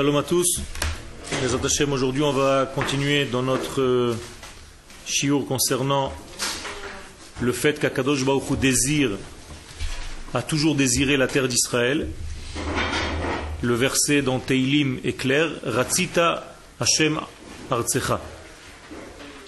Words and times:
Shalom 0.00 0.16
à 0.16 0.22
tous. 0.22 0.62
Les 1.42 1.54
Hashem, 1.54 1.92
aujourd'hui 1.92 2.22
on 2.22 2.32
va 2.32 2.64
continuer 2.64 3.26
dans 3.26 3.42
notre 3.42 4.16
shiur 5.04 5.44
concernant 5.44 6.10
le 7.42 7.52
fait 7.52 7.78
qu'Akadosh 7.78 8.24
Baruch 8.24 8.48
Hu 8.48 8.56
désire, 8.56 9.10
a 10.32 10.40
toujours 10.40 10.74
désiré 10.74 11.18
la 11.18 11.26
terre 11.28 11.48
d'Israël. 11.48 12.08
Le 13.60 13.74
verset 13.74 14.22
dans 14.22 14.38
Teilim 14.38 15.00
est 15.04 15.12
clair, 15.12 15.50
Ratzita 15.64 16.50
Hashem 16.80 17.20
Artsecha. 17.70 18.22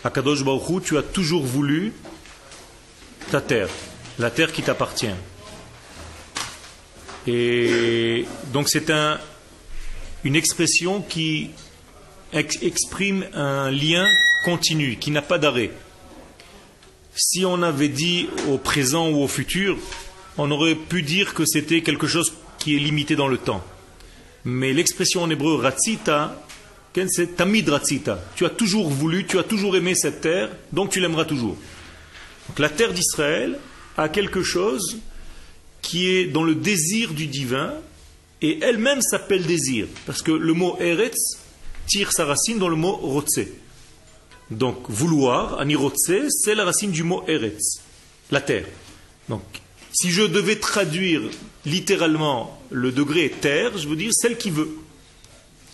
Akadosh 0.04 0.44
Baruch 0.44 0.68
Hu, 0.68 0.82
tu 0.82 0.98
as 0.98 1.02
toujours 1.02 1.44
voulu 1.44 1.94
ta 3.30 3.40
terre, 3.40 3.70
la 4.18 4.30
terre 4.30 4.52
qui 4.52 4.60
t'appartient. 4.60 5.16
Et 7.26 8.26
donc 8.52 8.68
c'est 8.68 8.90
un, 8.90 9.18
une 10.24 10.36
expression 10.36 11.02
qui 11.02 11.50
exprime 12.32 13.26
un 13.34 13.70
lien 13.70 14.08
continu, 14.44 14.96
qui 14.96 15.10
n'a 15.10 15.22
pas 15.22 15.38
d'arrêt. 15.38 15.70
Si 17.14 17.44
on 17.44 17.62
avait 17.62 17.88
dit 17.88 18.28
au 18.48 18.58
présent 18.58 19.10
ou 19.10 19.22
au 19.22 19.28
futur, 19.28 19.76
on 20.38 20.50
aurait 20.50 20.74
pu 20.74 21.02
dire 21.02 21.34
que 21.34 21.44
c'était 21.44 21.82
quelque 21.82 22.06
chose 22.06 22.32
qui 22.58 22.74
est 22.74 22.78
limité 22.78 23.16
dans 23.16 23.28
le 23.28 23.36
temps. 23.36 23.62
Mais 24.44 24.72
l'expression 24.72 25.22
en 25.22 25.30
hébreu 25.30 25.56
ratzita, 25.56 26.40
c'est 27.08 27.36
tamid 27.36 27.68
ratzita. 27.68 28.22
Tu 28.34 28.44
as 28.44 28.50
toujours 28.50 28.88
voulu, 28.88 29.26
tu 29.26 29.38
as 29.38 29.42
toujours 29.42 29.76
aimé 29.76 29.94
cette 29.94 30.20
terre, 30.20 30.50
donc 30.72 30.90
tu 30.90 31.00
l'aimeras 31.00 31.24
toujours. 31.24 31.56
Donc 32.48 32.58
la 32.58 32.68
terre 32.68 32.92
d'Israël 32.92 33.58
a 33.96 34.08
quelque 34.08 34.42
chose 34.42 34.98
qui 35.82 36.08
est 36.08 36.26
dans 36.26 36.44
le 36.44 36.54
désir 36.54 37.12
du 37.12 37.26
divin, 37.26 37.74
et 38.42 38.58
elle-même 38.60 39.00
s'appelle 39.00 39.46
désir, 39.46 39.86
parce 40.04 40.20
que 40.20 40.32
le 40.32 40.52
mot 40.52 40.76
Eretz 40.80 41.38
tire 41.86 42.12
sa 42.12 42.24
racine 42.24 42.58
dans 42.58 42.68
le 42.68 42.76
mot 42.76 42.96
Rotse. 42.96 43.40
Donc 44.50 44.88
vouloir, 44.88 45.60
anirotse, 45.60 46.28
c'est 46.28 46.54
la 46.54 46.64
racine 46.64 46.90
du 46.90 47.04
mot 47.04 47.24
Eretz, 47.28 47.80
la 48.30 48.40
terre. 48.40 48.66
Donc 49.28 49.42
si 49.92 50.10
je 50.10 50.22
devais 50.22 50.56
traduire 50.56 51.22
littéralement 51.64 52.60
le 52.70 52.92
degré 52.92 53.30
terre, 53.30 53.78
je 53.78 53.88
veux 53.88 53.96
dire 53.96 54.12
celle 54.12 54.36
qui 54.36 54.50
veut. 54.50 54.70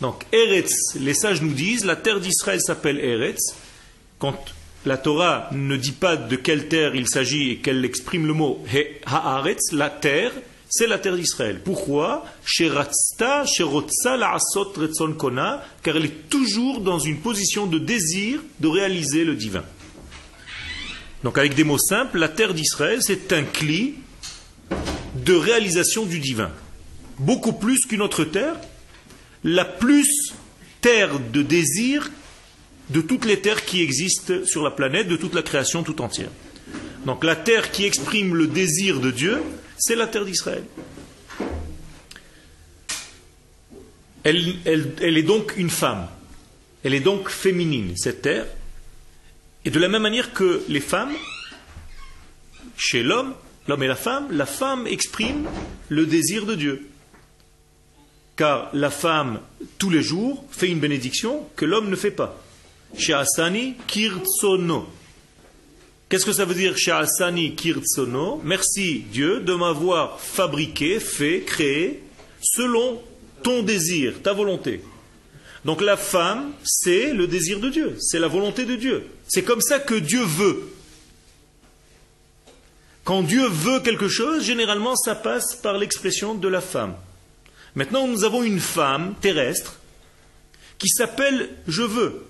Donc 0.01 0.25
Eretz, 0.33 0.95
les 1.01 1.15
sages 1.15 1.43
nous 1.43 1.55
disent, 1.55 1.85
la 1.85 1.97
terre 1.97 2.21
d'Israël 2.21 2.61
s'appelle 2.61 2.99
Eretz. 2.99 3.55
Quand 4.19 4.39
la 4.85 4.97
Torah 4.97 5.49
ne 5.53 5.77
dit 5.77 5.93
pas 5.93 6.17
de 6.17 6.37
quelle 6.37 6.69
terre 6.69 6.95
il 6.95 7.09
s'agit 7.09 7.51
et 7.51 7.57
qu'elle 7.59 7.85
exprime 7.85 8.27
le 8.27 8.33
mot 8.33 8.63
Haaretz, 9.07 9.73
la 9.73 9.91
terre, 9.91 10.33
c'est 10.69 10.87
la 10.87 10.99
terre 10.99 11.17
d'Israël. 11.17 11.61
Pourquoi 11.65 12.25
Car 15.83 15.97
elle 15.97 16.05
est 16.05 16.29
toujours 16.29 16.81
dans 16.81 16.99
une 16.99 17.19
position 17.19 17.67
de 17.67 17.79
désir 17.79 18.41
de 18.61 18.69
réaliser 18.69 19.25
le 19.25 19.35
divin. 19.35 19.65
Donc 21.25 21.39
avec 21.39 21.55
des 21.55 21.65
mots 21.65 21.79
simples, 21.79 22.19
la 22.19 22.29
terre 22.29 22.55
d'Israël, 22.55 23.01
c'est 23.03 23.33
un 23.33 23.45
cli 23.45 23.95
de 25.15 25.35
réalisation 25.35 26.05
du 26.05 26.21
divin. 26.21 26.51
Beaucoup 27.19 27.53
plus 27.53 27.87
qu'une 27.87 28.03
autre 28.03 28.25
terre, 28.25 28.55
la 29.43 29.65
plus 29.65 30.33
terre 30.81 31.19
de 31.33 31.43
désir 31.43 32.11
de 32.91 33.01
toutes 33.01 33.25
les 33.25 33.41
terres 33.41 33.65
qui 33.65 33.83
existent 33.83 34.45
sur 34.45 34.63
la 34.63 34.71
planète, 34.71 35.09
de 35.09 35.17
toute 35.17 35.35
la 35.35 35.43
création 35.43 35.83
tout 35.83 36.01
entière. 36.01 36.31
Donc 37.09 37.25
la 37.25 37.37
terre 37.37 37.71
qui 37.71 37.87
exprime 37.87 38.35
le 38.35 38.47
désir 38.47 39.01
de 39.01 39.11
Dieu, 39.11 39.43
c'est 39.79 39.95
la 39.95 40.07
terre 40.07 40.27
d'Israël. 40.27 40.63
Elle, 44.25 45.17
est 45.17 45.23
donc 45.23 45.55
une 45.57 45.71
femme. 45.71 46.07
Elle 46.85 46.93
est 46.93 47.01
donc 47.01 47.31
féminine, 47.31 47.97
cette 47.97 48.21
terre. 48.21 48.45
Et 49.65 49.71
de 49.71 49.79
la 49.79 49.89
même 49.89 50.03
manière 50.03 50.35
que 50.35 50.63
les 50.69 50.83
femmes, 50.83 51.15
chez 52.77 53.03
l'homme, 53.03 53.33
l'homme 53.69 53.83
et 53.85 53.89
la 53.89 53.97
femme, 53.97 54.29
la 54.31 54.45
femme 54.45 54.87
exprime 54.87 55.49
le 55.89 56.05
désir 56.05 56.45
de 56.45 56.57
Dieu. 56.57 56.89
Car 58.37 58.69
la 58.75 58.91
femme, 58.91 59.41
tous 59.79 59.89
les 59.89 60.03
jours, 60.03 60.45
fait 60.51 60.69
une 60.69 60.79
bénédiction 60.79 61.49
que 61.57 61.65
l'homme 61.65 61.89
ne 61.89 61.97
fait 61.97 62.11
pas. 62.11 62.39
Sha'asani 62.99 63.77
kirtsono. 63.87 64.98
Qu'est-ce 66.09 66.25
que 66.25 66.33
ça 66.33 66.47
veut 66.47 66.55
dire 66.55 66.77
Sha'asani 66.77 67.55
kirtsono? 67.55 68.41
Merci 68.43 69.01
Dieu 69.13 69.41
de 69.41 69.53
m'avoir 69.53 70.19
fabriqué, 70.21 71.01
fait, 71.01 71.43
créé 71.43 72.03
selon 72.41 73.03
ton 73.43 73.63
désir, 73.63 74.23
ta 74.23 74.33
volonté. 74.33 74.83
Donc 75.67 75.83
la 75.83 75.99
femme, 75.99 76.53
c'est 76.65 77.13
le 77.13 77.27
désir 77.27 77.61
de 77.61 77.69
Dieu, 77.69 77.97
c'est 78.01 78.19
la 78.19 78.29
volonté 78.29 78.65
de 78.65 78.77
Dieu. 78.77 79.05
C'est 79.29 79.43
comme 79.43 79.61
ça 79.61 79.81
que 79.81 79.95
Dieu 79.95 80.23
veut. 80.23 80.71
Quand 83.05 83.23
Dieu 83.23 83.47
veut 83.47 83.81
quelque 83.81 84.09
chose, 84.09 84.45
généralement 84.45 84.97
ça 84.97 85.15
passe 85.15 85.57
par 85.57 85.77
l'expression 85.77 86.35
de 86.35 86.49
la 86.49 86.63
femme. 86.63 86.95
Maintenant, 87.75 88.07
nous 88.07 88.25
avons 88.25 88.43
une 88.43 88.61
femme 88.61 89.15
terrestre 89.21 89.79
qui 90.79 90.89
s'appelle 90.89 91.51
je 91.67 91.83
veux. 91.83 92.25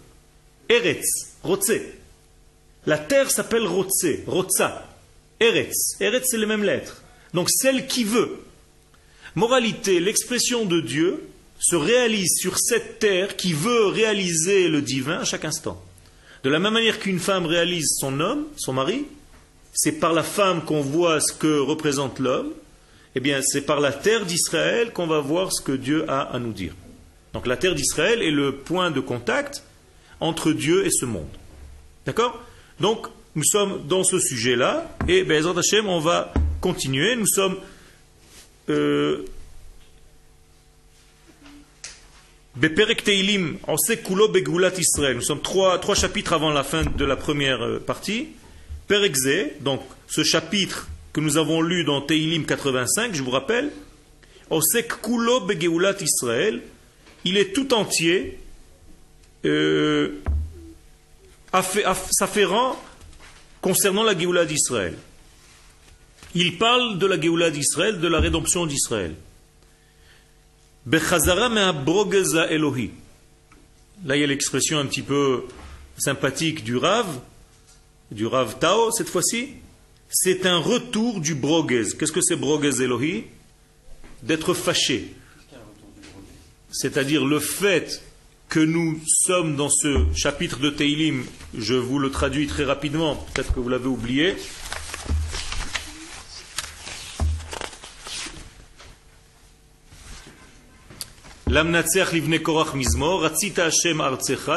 Eretz, 0.68 1.36
Rotze. 1.42 1.80
La 2.88 2.96
terre 2.96 3.30
s'appelle 3.30 3.66
Rotze, 3.66 4.24
Rotza. 4.26 4.82
Eretz. 5.40 6.00
Eretz, 6.00 6.24
c'est 6.26 6.38
les 6.38 6.46
mêmes 6.46 6.64
lettres. 6.64 7.02
Donc 7.34 7.50
celle 7.50 7.86
qui 7.86 8.02
veut. 8.02 8.38
Moralité, 9.34 10.00
l'expression 10.00 10.64
de 10.64 10.80
Dieu 10.80 11.28
se 11.60 11.76
réalise 11.76 12.38
sur 12.38 12.58
cette 12.58 12.98
terre 12.98 13.36
qui 13.36 13.52
veut 13.52 13.88
réaliser 13.88 14.68
le 14.68 14.80
divin 14.80 15.18
à 15.18 15.24
chaque 15.24 15.44
instant. 15.44 15.84
De 16.44 16.48
la 16.48 16.58
même 16.58 16.72
manière 16.72 16.98
qu'une 16.98 17.18
femme 17.18 17.44
réalise 17.44 17.90
son 17.98 18.20
homme, 18.20 18.46
son 18.56 18.72
mari, 18.72 19.04
c'est 19.74 20.00
par 20.00 20.14
la 20.14 20.22
femme 20.22 20.64
qu'on 20.64 20.80
voit 20.80 21.20
ce 21.20 21.34
que 21.34 21.58
représente 21.58 22.18
l'homme, 22.18 22.54
eh 23.14 23.20
bien 23.20 23.42
c'est 23.42 23.66
par 23.66 23.80
la 23.80 23.92
terre 23.92 24.24
d'Israël 24.24 24.94
qu'on 24.94 25.06
va 25.06 25.20
voir 25.20 25.52
ce 25.52 25.60
que 25.60 25.72
Dieu 25.72 26.10
a 26.10 26.22
à 26.22 26.38
nous 26.38 26.54
dire. 26.54 26.72
Donc 27.34 27.46
la 27.46 27.58
terre 27.58 27.74
d'Israël 27.74 28.22
est 28.22 28.30
le 28.30 28.56
point 28.56 28.90
de 28.90 29.00
contact 29.00 29.62
entre 30.20 30.52
Dieu 30.52 30.86
et 30.86 30.90
ce 30.90 31.04
monde. 31.04 31.28
D'accord? 32.06 32.47
Donc, 32.80 33.06
nous 33.34 33.44
sommes 33.44 33.86
dans 33.86 34.04
ce 34.04 34.18
sujet-là, 34.18 34.96
et 35.06 35.24
Bezrat 35.24 35.58
Hashem, 35.58 35.86
on 35.88 36.00
va 36.00 36.32
continuer. 36.60 37.16
Nous 37.16 37.26
sommes. 37.26 37.56
Euh. 38.68 39.24
Nous 42.60 42.68
sommes 45.20 45.40
trois, 45.40 45.78
trois 45.78 45.94
chapitres 45.94 46.32
avant 46.32 46.50
la 46.50 46.64
fin 46.64 46.82
de 46.84 47.04
la 47.04 47.14
première 47.14 47.62
euh, 47.62 47.78
partie. 47.78 48.30
Perekze, 48.88 49.52
donc 49.60 49.80
ce 50.08 50.24
chapitre 50.24 50.88
que 51.12 51.20
nous 51.20 51.36
avons 51.36 51.62
lu 51.62 51.84
dans 51.84 52.00
Teilim 52.00 52.44
85, 52.44 53.14
je 53.14 53.22
vous 53.22 53.30
rappelle, 53.30 53.70
Osek 54.50 55.00
Kulo 55.02 55.40
Begoulat 55.40 55.96
Israël, 56.00 56.62
il 57.24 57.36
est 57.36 57.52
tout 57.52 57.74
entier 57.74 58.38
euh, 59.44 60.20
s'afférent 61.52 62.80
concernant 63.60 64.02
la 64.02 64.18
Géoula 64.18 64.44
d'Israël. 64.44 64.96
Il 66.34 66.58
parle 66.58 66.98
de 66.98 67.06
la 67.06 67.20
Géoula 67.20 67.50
d'Israël, 67.50 68.00
de 68.00 68.08
la 68.08 68.20
rédemption 68.20 68.66
d'Israël. 68.66 69.14
Elohi. 72.50 72.90
Là, 74.04 74.16
il 74.16 74.20
y 74.20 74.24
a 74.24 74.26
l'expression 74.26 74.78
un 74.78 74.86
petit 74.86 75.02
peu 75.02 75.44
sympathique 75.98 76.62
du 76.64 76.76
Rav, 76.76 77.06
du 78.10 78.26
Rav 78.26 78.58
Tao 78.58 78.90
cette 78.92 79.08
fois-ci. 79.08 79.54
C'est 80.10 80.46
un 80.46 80.58
retour 80.58 81.20
du 81.20 81.34
brogez. 81.34 81.96
Qu'est-ce 81.98 82.12
que 82.12 82.22
c'est 82.22 82.36
brogez 82.36 82.82
Elohi? 82.82 83.24
D'être 84.22 84.54
fâché. 84.54 85.14
C'est-à-dire 86.70 87.24
le 87.24 87.40
fait 87.40 88.02
que 88.48 88.60
nous 88.60 88.98
sommes 89.06 89.56
dans 89.56 89.68
ce 89.68 90.06
chapitre 90.14 90.58
de 90.58 90.70
Teilim, 90.70 91.24
je 91.56 91.74
vous 91.74 91.98
le 91.98 92.10
traduis 92.10 92.46
très 92.46 92.64
rapidement, 92.64 93.16
peut-être 93.34 93.52
que 93.52 93.60
vous 93.60 93.68
l'avez 93.68 93.88
oublié. 93.88 94.36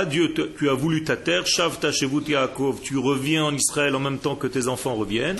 Dieu, 0.05 0.33
tu 0.57 0.69
as 0.69 0.73
voulu 0.73 1.03
ta 1.03 1.17
terre, 1.17 1.47
shavta 1.47 1.91
shevut 1.91 2.27
Yaakov, 2.27 2.81
tu 2.81 2.97
reviens 2.97 3.45
en 3.45 3.53
Israël 3.53 3.95
en 3.95 3.99
même 3.99 4.19
temps 4.19 4.35
que 4.35 4.47
tes 4.47 4.67
enfants 4.67 4.95
reviennent. 4.95 5.39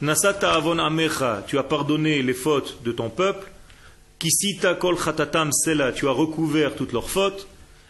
Nasata 0.00 0.52
avon 0.52 0.78
amecha, 0.78 1.44
tu 1.46 1.58
as 1.58 1.62
pardonné 1.62 2.22
les 2.22 2.34
fautes 2.34 2.82
de 2.84 2.92
ton 2.92 3.10
peuple. 3.10 3.50
Kisita 4.18 4.74
kol 4.74 4.98
chatatam 4.98 5.50
sela, 5.52 5.92
tu 5.92 6.08
as 6.08 6.12
recouvert 6.12 6.74
toutes 6.74 6.92
leurs 6.92 7.10
fautes. 7.10 7.46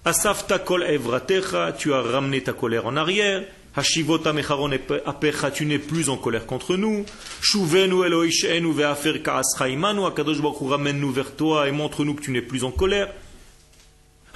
Asafta 0.07 0.61
kol 0.61 0.85
evratecha, 0.85 1.73
tu 1.73 1.93
as 1.93 2.01
ramené 2.01 2.41
ta 2.41 2.53
colère 2.53 2.87
en 2.87 2.97
arrière. 2.97 3.43
Hashivota 3.75 4.33
mecharon 4.33 4.71
apecha, 5.05 5.51
tu 5.51 5.67
n'es 5.67 5.81
plus 5.81 6.09
en 6.09 6.17
colère 6.17 6.47
contre 6.47 6.77
nous. 6.77 7.05
Shuvenu 7.41 8.05
eloishenu 8.05 8.73
ve'afer 8.73 9.21
kaascha 9.21 9.69
imanu, 9.69 10.07
Akadosh 10.07 10.41
Baruch 10.41 10.59
ramène-nous 10.61 11.11
vers 11.11 11.35
toi 11.35 11.67
et 11.67 11.73
montre-nous 11.73 12.15
que 12.15 12.23
tu 12.23 12.31
n'es 12.31 12.41
plus 12.41 12.63
en 12.63 12.71
colère. 12.71 13.13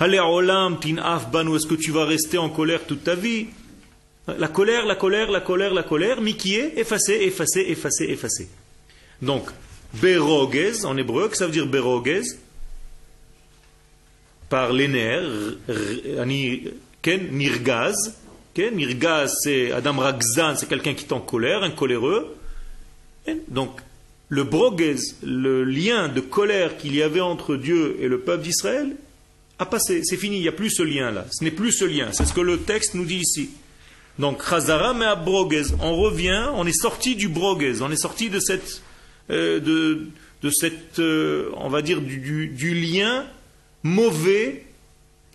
est-ce 0.00 1.66
que 1.68 1.74
tu 1.76 1.92
vas 1.92 2.04
rester 2.04 2.38
en 2.38 2.48
colère 2.48 2.84
toute 2.84 3.04
ta 3.04 3.14
vie? 3.14 3.46
La 4.26 4.48
colère, 4.48 4.86
la 4.86 4.96
colère, 4.96 5.30
la 5.30 5.40
colère, 5.40 5.72
la 5.72 5.84
colère, 5.84 6.18
est 6.20 6.78
effacé, 6.78 7.12
effacé, 7.12 7.60
effacé, 7.68 8.06
effacé. 8.06 8.48
Donc, 9.22 9.44
berogez 10.02 10.84
en 10.84 10.96
hébreu, 10.96 11.28
que 11.28 11.36
ça 11.36 11.46
veut 11.46 11.52
dire 11.52 11.66
berogez 11.66 12.22
Par 14.50 14.72
les 14.74 14.88
nerfs, 14.88 15.56
ken, 17.00 17.28
nirgaz. 17.32 17.94
C'est 19.42 19.72
Adam 19.72 19.96
Ragzan, 19.96 20.56
c'est 20.56 20.68
quelqu'un 20.68 20.92
qui 20.92 21.06
est 21.06 21.12
en 21.12 21.20
colère, 21.20 21.62
un 21.62 21.70
coléreux. 21.70 22.36
Donc, 23.48 23.80
le 24.28 24.44
brogez, 24.44 24.96
le 25.22 25.64
lien 25.64 26.08
de 26.08 26.20
colère 26.20 26.76
qu'il 26.76 26.94
y 26.94 27.02
avait 27.02 27.20
entre 27.20 27.56
Dieu 27.56 27.96
et 28.00 28.08
le 28.08 28.20
peuple 28.20 28.42
d'Israël, 28.42 28.96
a 29.58 29.66
passé, 29.66 30.02
c'est 30.04 30.16
fini, 30.16 30.36
il 30.36 30.42
n'y 30.42 30.48
a 30.48 30.52
plus 30.52 30.70
ce 30.70 30.82
lien-là. 30.82 31.26
Ce 31.30 31.44
n'est 31.44 31.50
plus 31.50 31.72
ce 31.72 31.84
lien, 31.84 32.08
c'est 32.12 32.24
ce 32.24 32.32
que 32.32 32.40
le 32.40 32.58
texte 32.58 32.94
nous 32.94 33.04
dit 33.04 33.18
ici. 33.18 33.50
Donc, 34.18 34.42
Chazara 34.42 34.94
me 34.94 35.24
brogez, 35.24 35.72
on 35.80 35.96
revient, 35.96 36.48
on 36.54 36.66
est 36.66 36.78
sorti 36.78 37.16
du 37.16 37.28
brogez, 37.28 37.80
on 37.82 37.90
est 37.90 37.96
sorti 37.96 38.30
de 38.30 38.40
cette, 38.40 38.82
euh, 39.30 39.60
de, 39.60 40.08
de 40.42 40.50
cette 40.50 40.98
euh, 40.98 41.50
on 41.56 41.68
va 41.68 41.82
dire, 41.82 42.00
du, 42.00 42.74
lien 42.74 43.24
mauvais 43.82 44.64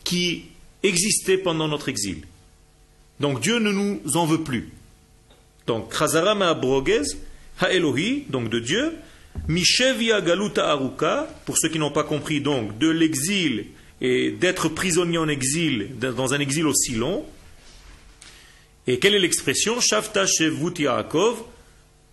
qui 0.04 0.46
existait 0.84 1.38
pendant 1.38 1.68
notre 1.68 1.90
exil. 1.90 2.24
Donc, 3.20 3.42
Dieu 3.42 3.60
ne 3.60 3.72
nous 3.72 4.02
en 4.16 4.26
veut 4.26 4.42
plus. 4.42 4.70
Donc, 5.68 5.98
Chazara 5.98 6.36
me 6.36 6.54
brogez, 6.54 7.16
ha 7.60 7.72
Elohi, 7.72 8.26
donc 8.30 8.50
de 8.50 8.60
Dieu, 8.60 8.94
Mishevia 9.48 10.22
galuta 10.22 10.70
aruka, 10.70 11.28
pour 11.46 11.58
ceux 11.58 11.70
qui 11.70 11.80
n'ont 11.80 11.92
pas 11.92 12.04
compris, 12.04 12.42
donc, 12.42 12.78
de 12.78 12.90
l'exil 12.90 13.68
et 14.02 14.32
d'être 14.32 14.70
prisonnier 14.70 15.18
en 15.18 15.28
exil, 15.28 15.98
dans 16.00 16.34
un 16.34 16.40
exil 16.40 16.68
aussi 16.68 16.94
long. 16.94 17.26
Et 18.88 19.00
quelle 19.00 19.16
est 19.16 19.20
l'expression? 19.20 19.80
Shavta 19.80 20.26
Shevut 20.28 20.80
Yaakov. 20.80 21.44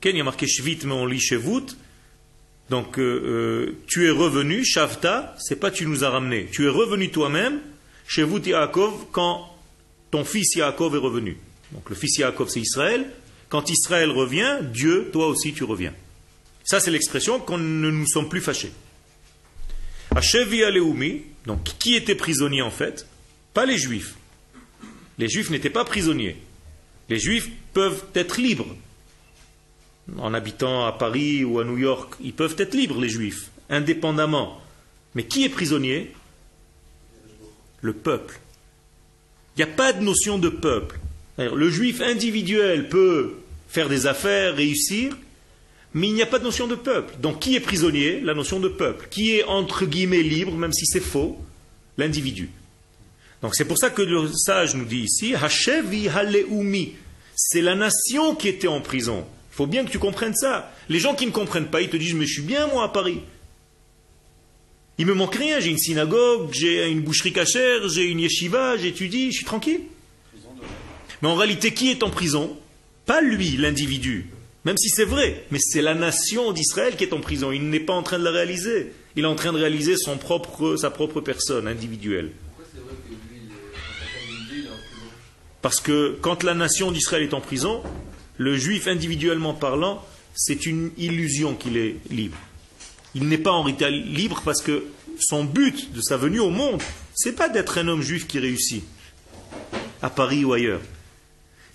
Ken, 0.00 0.16
y 0.16 0.20
a 0.20 0.24
marqué 0.24 0.46
Shvit, 0.46 0.80
mais 0.84 0.92
on 0.92 1.06
lit 1.06 1.20
Shevut. 1.20 1.76
Donc, 2.72 2.98
euh, 2.98 3.02
euh, 3.02 3.76
tu 3.86 4.06
es 4.06 4.10
revenu, 4.10 4.64
Shavta, 4.64 5.36
c'est 5.38 5.60
pas 5.60 5.70
tu 5.70 5.84
nous 5.84 6.04
as 6.04 6.08
ramené. 6.08 6.48
Tu 6.50 6.64
es 6.64 6.70
revenu 6.70 7.10
toi-même, 7.10 7.60
Shevut 8.06 8.48
Yaakov, 8.48 9.08
quand 9.12 9.46
ton 10.10 10.24
fils 10.24 10.54
Yaakov 10.56 10.94
est 10.94 10.98
revenu. 10.98 11.36
Donc, 11.72 11.90
le 11.90 11.94
fils 11.94 12.16
Yaakov, 12.16 12.48
c'est 12.48 12.62
Israël. 12.62 13.04
Quand 13.50 13.68
Israël 13.68 14.10
revient, 14.10 14.60
Dieu, 14.62 15.10
toi 15.12 15.26
aussi, 15.28 15.52
tu 15.52 15.64
reviens. 15.64 15.92
Ça, 16.64 16.80
c'est 16.80 16.90
l'expression 16.90 17.40
qu'on 17.40 17.58
ne 17.58 17.90
nous 17.90 18.06
sommes 18.06 18.30
plus 18.30 18.40
fâchés. 18.40 18.72
Ashevi 20.16 20.64
Aleumi, 20.64 21.24
donc 21.44 21.62
qui 21.78 21.94
était 21.94 22.14
prisonnier 22.14 22.62
en 22.62 22.70
fait 22.70 23.06
Pas 23.52 23.66
les 23.66 23.76
juifs. 23.76 24.14
Les 25.18 25.28
juifs 25.28 25.50
n'étaient 25.50 25.68
pas 25.68 25.84
prisonniers. 25.84 26.38
Les 27.10 27.18
juifs 27.18 27.50
peuvent 27.74 28.02
être 28.14 28.40
libres. 28.40 28.74
En 30.18 30.34
habitant 30.34 30.84
à 30.84 30.92
Paris 30.92 31.44
ou 31.44 31.60
à 31.60 31.64
New 31.64 31.78
York, 31.78 32.14
ils 32.20 32.32
peuvent 32.32 32.56
être 32.58 32.74
libres, 32.74 33.00
les 33.00 33.08
juifs, 33.08 33.50
indépendamment. 33.70 34.60
Mais 35.14 35.24
qui 35.24 35.44
est 35.44 35.48
prisonnier? 35.48 36.12
Le 37.80 37.92
peuple. 37.92 38.40
Il 39.56 39.64
n'y 39.64 39.70
a 39.70 39.74
pas 39.74 39.92
de 39.92 40.02
notion 40.02 40.38
de 40.38 40.48
peuple. 40.48 40.98
Le 41.38 41.70
juif 41.70 42.00
individuel 42.00 42.88
peut 42.88 43.34
faire 43.68 43.88
des 43.88 44.06
affaires, 44.06 44.56
réussir, 44.56 45.16
mais 45.94 46.08
il 46.08 46.14
n'y 46.14 46.22
a 46.22 46.26
pas 46.26 46.38
de 46.38 46.44
notion 46.44 46.66
de 46.66 46.74
peuple. 46.74 47.14
Donc 47.20 47.40
qui 47.40 47.54
est 47.54 47.60
prisonnier? 47.60 48.20
La 48.20 48.34
notion 48.34 48.60
de 48.60 48.68
peuple. 48.68 49.08
Qui 49.10 49.36
est 49.36 49.44
entre 49.44 49.84
guillemets 49.86 50.22
libre, 50.22 50.52
même 50.52 50.72
si 50.72 50.86
c'est 50.86 51.00
faux? 51.00 51.38
L'individu. 51.98 52.50
Donc 53.40 53.54
c'est 53.54 53.64
pour 53.64 53.78
ça 53.78 53.90
que 53.90 54.02
le 54.02 54.28
sage 54.32 54.74
nous 54.74 54.84
dit 54.84 55.00
ici, 55.00 55.34
Hashevi 55.34 56.08
Haleumi. 56.08 56.94
C'est 57.34 57.60
la 57.60 57.74
nation 57.74 58.34
qui 58.34 58.48
était 58.48 58.68
en 58.68 58.80
prison. 58.80 59.26
Il 59.52 59.54
faut 59.54 59.66
bien 59.66 59.84
que 59.84 59.90
tu 59.90 59.98
comprennes 59.98 60.34
ça. 60.34 60.72
Les 60.88 60.98
gens 60.98 61.14
qui 61.14 61.26
ne 61.26 61.30
comprennent 61.30 61.68
pas, 61.68 61.82
ils 61.82 61.90
te 61.90 61.96
disent, 61.98 62.14
mais 62.14 62.24
je 62.24 62.32
suis 62.32 62.42
bien 62.42 62.66
moi 62.68 62.84
à 62.84 62.88
Paris. 62.88 63.20
Il 64.96 65.04
me 65.04 65.12
manque 65.12 65.34
rien, 65.34 65.60
j'ai 65.60 65.70
une 65.70 65.78
synagogue, 65.78 66.48
j'ai 66.52 66.88
une 66.88 67.02
boucherie 67.02 67.34
cachère, 67.34 67.86
j'ai 67.88 68.04
une 68.04 68.20
yeshiva, 68.20 68.78
j'étudie, 68.78 69.30
je 69.30 69.36
suis 69.36 69.44
tranquille. 69.44 69.82
Mais 71.20 71.28
en 71.28 71.34
réalité, 71.34 71.74
qui 71.74 71.90
est 71.90 72.02
en 72.02 72.08
prison? 72.08 72.56
Pas 73.04 73.20
lui, 73.20 73.58
l'individu. 73.58 74.30
Même 74.64 74.78
si 74.78 74.88
c'est 74.88 75.04
vrai, 75.04 75.44
mais 75.50 75.58
c'est 75.60 75.82
la 75.82 75.94
nation 75.94 76.52
d'Israël 76.52 76.96
qui 76.96 77.04
est 77.04 77.12
en 77.12 77.20
prison. 77.20 77.52
Il 77.52 77.68
n'est 77.68 77.80
pas 77.80 77.92
en 77.92 78.02
train 78.02 78.18
de 78.18 78.24
la 78.24 78.30
réaliser. 78.30 78.92
Il 79.16 79.24
est 79.24 79.26
en 79.26 79.34
train 79.34 79.52
de 79.52 79.58
réaliser 79.58 79.96
son 79.98 80.16
propre, 80.16 80.76
sa 80.76 80.90
propre 80.90 81.20
personne 81.20 81.68
individuelle. 81.68 82.30
Parce 85.60 85.80
que 85.80 86.16
quand 86.22 86.42
la 86.42 86.54
nation 86.54 86.90
d'Israël 86.90 87.24
est 87.24 87.34
en 87.34 87.40
prison, 87.40 87.82
le 88.38 88.56
juif 88.56 88.86
individuellement 88.86 89.54
parlant, 89.54 90.04
c'est 90.34 90.66
une 90.66 90.90
illusion 90.96 91.54
qu'il 91.54 91.76
est 91.76 91.96
libre. 92.10 92.38
Il 93.14 93.28
n'est 93.28 93.38
pas 93.38 93.52
en 93.52 93.62
réalité 93.62 93.90
libre 93.90 94.42
parce 94.44 94.62
que 94.62 94.84
son 95.18 95.44
but 95.44 95.92
de 95.92 96.00
sa 96.00 96.16
venue 96.16 96.40
au 96.40 96.50
monde, 96.50 96.80
c'est 97.14 97.36
pas 97.36 97.48
d'être 97.48 97.78
un 97.78 97.88
homme 97.88 98.02
juif 98.02 98.26
qui 98.26 98.38
réussit 98.38 98.82
à 100.00 100.10
Paris 100.10 100.44
ou 100.44 100.52
ailleurs 100.52 100.80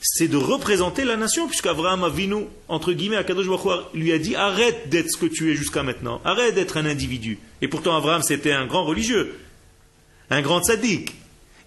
c'est 0.01 0.27
de 0.27 0.37
représenter 0.37 1.03
la 1.05 1.17
nation, 1.17 1.47
puisqu'Abraham 1.47 2.03
Avinu, 2.03 2.45
entre 2.67 2.93
guillemets, 2.93 3.15
Akadosh 3.15 3.47
Baruch 3.47 3.85
lui 3.93 4.11
a 4.13 4.19
dit 4.19 4.35
arrête 4.35 4.89
d'être 4.89 5.09
ce 5.09 5.17
que 5.17 5.25
tu 5.25 5.51
es 5.51 5.55
jusqu'à 5.55 5.83
maintenant, 5.83 6.21
arrête 6.23 6.55
d'être 6.55 6.77
un 6.77 6.85
individu. 6.85 7.39
Et 7.61 7.67
pourtant, 7.67 7.97
Abraham, 7.97 8.21
c'était 8.21 8.51
un 8.51 8.67
grand 8.67 8.85
religieux, 8.85 9.35
un 10.29 10.41
grand 10.41 10.63
sadique. 10.63 11.15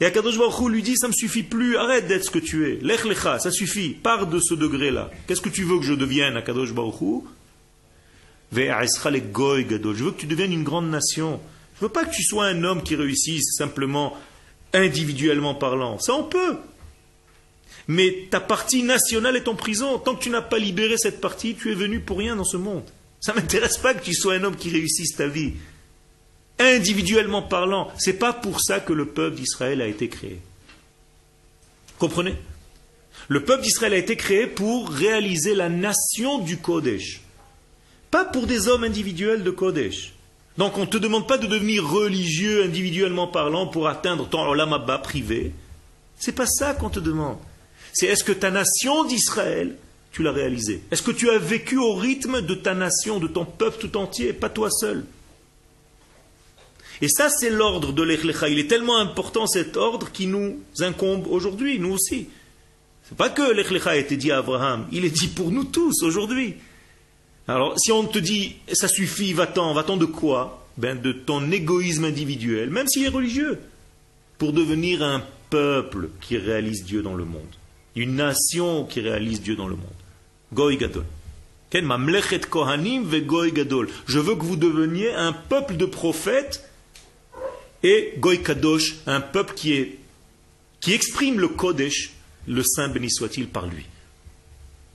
Et 0.00 0.06
Akadosh 0.06 0.38
Baruch 0.38 0.70
lui 0.70 0.82
dit 0.82 0.96
ça 0.96 1.08
me 1.08 1.12
suffit 1.12 1.42
plus, 1.42 1.76
arrête 1.76 2.06
d'être 2.06 2.24
ce 2.24 2.30
que 2.30 2.38
tu 2.38 2.70
es. 2.70 2.78
Lech 2.82 3.04
lecha, 3.04 3.38
ça 3.38 3.50
suffit, 3.50 3.90
pars 3.90 4.26
de 4.26 4.38
ce 4.40 4.54
degré-là. 4.54 5.10
Qu'est-ce 5.26 5.42
que 5.42 5.48
tu 5.48 5.64
veux 5.64 5.78
que 5.78 5.84
je 5.84 5.94
devienne, 5.94 6.36
Akadosh 6.36 6.72
Baruch 6.72 7.24
je 8.52 10.04
veux 10.04 10.10
que 10.10 10.20
tu 10.20 10.26
deviennes 10.26 10.52
une 10.52 10.64
grande 10.64 10.90
nation. 10.90 11.40
Je 11.76 11.82
veux 11.82 11.90
pas 11.90 12.04
que 12.04 12.14
tu 12.14 12.22
sois 12.22 12.46
un 12.46 12.64
homme 12.64 12.82
qui 12.82 12.96
réussisse 12.96 13.54
simplement 13.56 14.16
individuellement 14.72 15.54
parlant. 15.54 15.98
Ça, 15.98 16.14
on 16.14 16.24
peut 16.24 16.56
mais 17.90 18.28
ta 18.30 18.38
partie 18.38 18.84
nationale 18.84 19.34
est 19.34 19.48
en 19.48 19.56
prison. 19.56 19.98
Tant 19.98 20.14
que 20.14 20.22
tu 20.22 20.30
n'as 20.30 20.42
pas 20.42 20.58
libéré 20.58 20.96
cette 20.96 21.20
partie, 21.20 21.56
tu 21.56 21.72
es 21.72 21.74
venu 21.74 21.98
pour 21.98 22.18
rien 22.18 22.36
dans 22.36 22.44
ce 22.44 22.56
monde. 22.56 22.84
Ça 23.20 23.32
ne 23.32 23.40
m'intéresse 23.40 23.78
pas 23.78 23.94
que 23.94 24.04
tu 24.04 24.14
sois 24.14 24.34
un 24.34 24.44
homme 24.44 24.54
qui 24.54 24.70
réussisse 24.70 25.16
ta 25.16 25.26
vie. 25.26 25.54
Individuellement 26.60 27.42
parlant, 27.42 27.90
c'est 27.98 28.18
pas 28.18 28.32
pour 28.32 28.60
ça 28.60 28.78
que 28.78 28.92
le 28.92 29.06
peuple 29.06 29.36
d'Israël 29.36 29.82
a 29.82 29.86
été 29.86 30.08
créé. 30.08 30.40
Comprenez? 31.98 32.34
Le 33.28 33.44
peuple 33.44 33.62
d'Israël 33.62 33.94
a 33.94 33.98
été 33.98 34.14
créé 34.16 34.46
pour 34.46 34.90
réaliser 34.90 35.54
la 35.54 35.68
nation 35.68 36.38
du 36.38 36.58
Kodesh. 36.58 37.22
Pas 38.10 38.24
pour 38.24 38.46
des 38.46 38.68
hommes 38.68 38.84
individuels 38.84 39.42
de 39.42 39.50
Kodesh. 39.50 40.12
Donc 40.58 40.78
on 40.78 40.82
ne 40.82 40.86
te 40.86 40.98
demande 40.98 41.26
pas 41.26 41.38
de 41.38 41.46
devenir 41.46 41.88
religieux 41.88 42.64
individuellement 42.64 43.26
parlant 43.26 43.66
pour 43.66 43.88
atteindre 43.88 44.28
ton 44.28 44.46
olam 44.46 44.76
privé. 45.02 45.52
C'est 46.18 46.34
pas 46.34 46.46
ça 46.46 46.74
qu'on 46.74 46.90
te 46.90 47.00
demande 47.00 47.38
c'est 47.92 48.06
est-ce 48.06 48.24
que 48.24 48.32
ta 48.32 48.50
nation 48.50 49.04
d'Israël, 49.04 49.76
tu 50.12 50.22
l'as 50.22 50.32
réalisée? 50.32 50.82
Est-ce 50.90 51.02
que 51.02 51.10
tu 51.10 51.30
as 51.30 51.38
vécu 51.38 51.78
au 51.78 51.94
rythme 51.94 52.40
de 52.42 52.54
ta 52.54 52.74
nation, 52.74 53.18
de 53.18 53.26
ton 53.26 53.44
peuple 53.44 53.78
tout 53.78 53.96
entier, 53.96 54.32
pas 54.32 54.48
toi 54.48 54.70
seul? 54.70 55.04
Et 57.02 57.08
ça, 57.08 57.30
c'est 57.30 57.50
l'ordre 57.50 57.92
de 57.92 58.02
l'Echlecha. 58.02 58.48
Il 58.48 58.58
est 58.58 58.68
tellement 58.68 58.98
important 58.98 59.46
cet 59.46 59.76
ordre 59.76 60.12
qui 60.12 60.26
nous 60.26 60.60
incombe 60.80 61.26
aujourd'hui, 61.26 61.78
nous 61.78 61.92
aussi. 61.92 62.28
C'est 63.04 63.16
pas 63.16 63.30
que 63.30 63.52
l'Echlecha 63.52 63.90
a 63.90 63.96
été 63.96 64.16
dit 64.16 64.30
à 64.30 64.38
Abraham, 64.38 64.86
il 64.92 65.04
est 65.04 65.10
dit 65.10 65.28
pour 65.28 65.50
nous 65.50 65.64
tous 65.64 66.02
aujourd'hui. 66.02 66.56
Alors, 67.48 67.78
si 67.78 67.90
on 67.90 68.04
te 68.04 68.18
dit, 68.18 68.56
ça 68.72 68.86
suffit, 68.86 69.32
va-t'en, 69.32 69.74
va-t'en 69.74 69.96
de 69.96 70.04
quoi? 70.04 70.68
Ben, 70.76 71.00
De 71.00 71.12
ton 71.12 71.50
égoïsme 71.50 72.04
individuel, 72.04 72.70
même 72.70 72.86
s'il 72.86 73.04
est 73.04 73.08
religieux, 73.08 73.58
pour 74.38 74.52
devenir 74.52 75.02
un 75.02 75.24
peuple 75.48 76.10
qui 76.20 76.36
réalise 76.36 76.84
Dieu 76.84 77.02
dans 77.02 77.14
le 77.14 77.24
monde 77.24 77.42
une 77.96 78.14
nation 78.16 78.84
qui 78.84 79.00
réalise 79.00 79.42
Dieu 79.42 79.56
dans 79.56 79.68
le 79.68 79.76
monde. 79.76 79.86
Goy 80.52 80.76
Gadol. 80.76 81.04
Je 81.72 81.78
veux 84.18 84.34
que 84.34 84.42
vous 84.42 84.56
deveniez 84.56 85.12
un 85.12 85.32
peuple 85.32 85.76
de 85.76 85.86
prophètes 85.86 86.68
et 87.82 88.14
Goy 88.18 88.42
Kadosh, 88.42 88.96
un 89.06 89.20
peuple 89.20 89.54
qui, 89.54 89.74
est, 89.74 89.98
qui 90.80 90.92
exprime 90.92 91.40
le 91.40 91.48
Kodesh, 91.48 92.12
le 92.46 92.62
Saint 92.62 92.88
béni 92.88 93.10
soit-il 93.10 93.48
par 93.48 93.66
lui. 93.66 93.86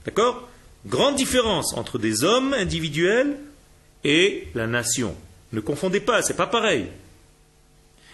D'accord? 0.04 0.48
Grande 0.86 1.16
différence 1.16 1.74
entre 1.74 1.98
des 1.98 2.22
hommes 2.22 2.52
individuels 2.52 3.38
et 4.04 4.48
la 4.54 4.66
nation. 4.66 5.16
Ne 5.52 5.60
confondez 5.60 6.00
pas, 6.00 6.22
c'est 6.22 6.36
pas 6.36 6.46
pareil. 6.46 6.86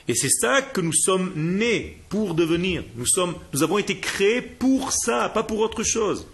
Et 0.09 0.15
c'est 0.15 0.31
ça 0.31 0.63
que 0.63 0.81
nous 0.81 0.93
sommes 0.93 1.33
nés 1.37 1.99
pour 2.09 2.35
devenir. 2.35 2.83
Nous, 2.97 3.07
sommes, 3.07 3.35
nous 3.53 3.63
avons 3.63 3.79
été 3.79 3.99
créés 3.99 4.43
pour 4.43 4.93
ça, 4.93 5.29
pas 5.29 5.43
pour 5.43 5.61
autre 5.61 5.83
chose. 5.83 6.27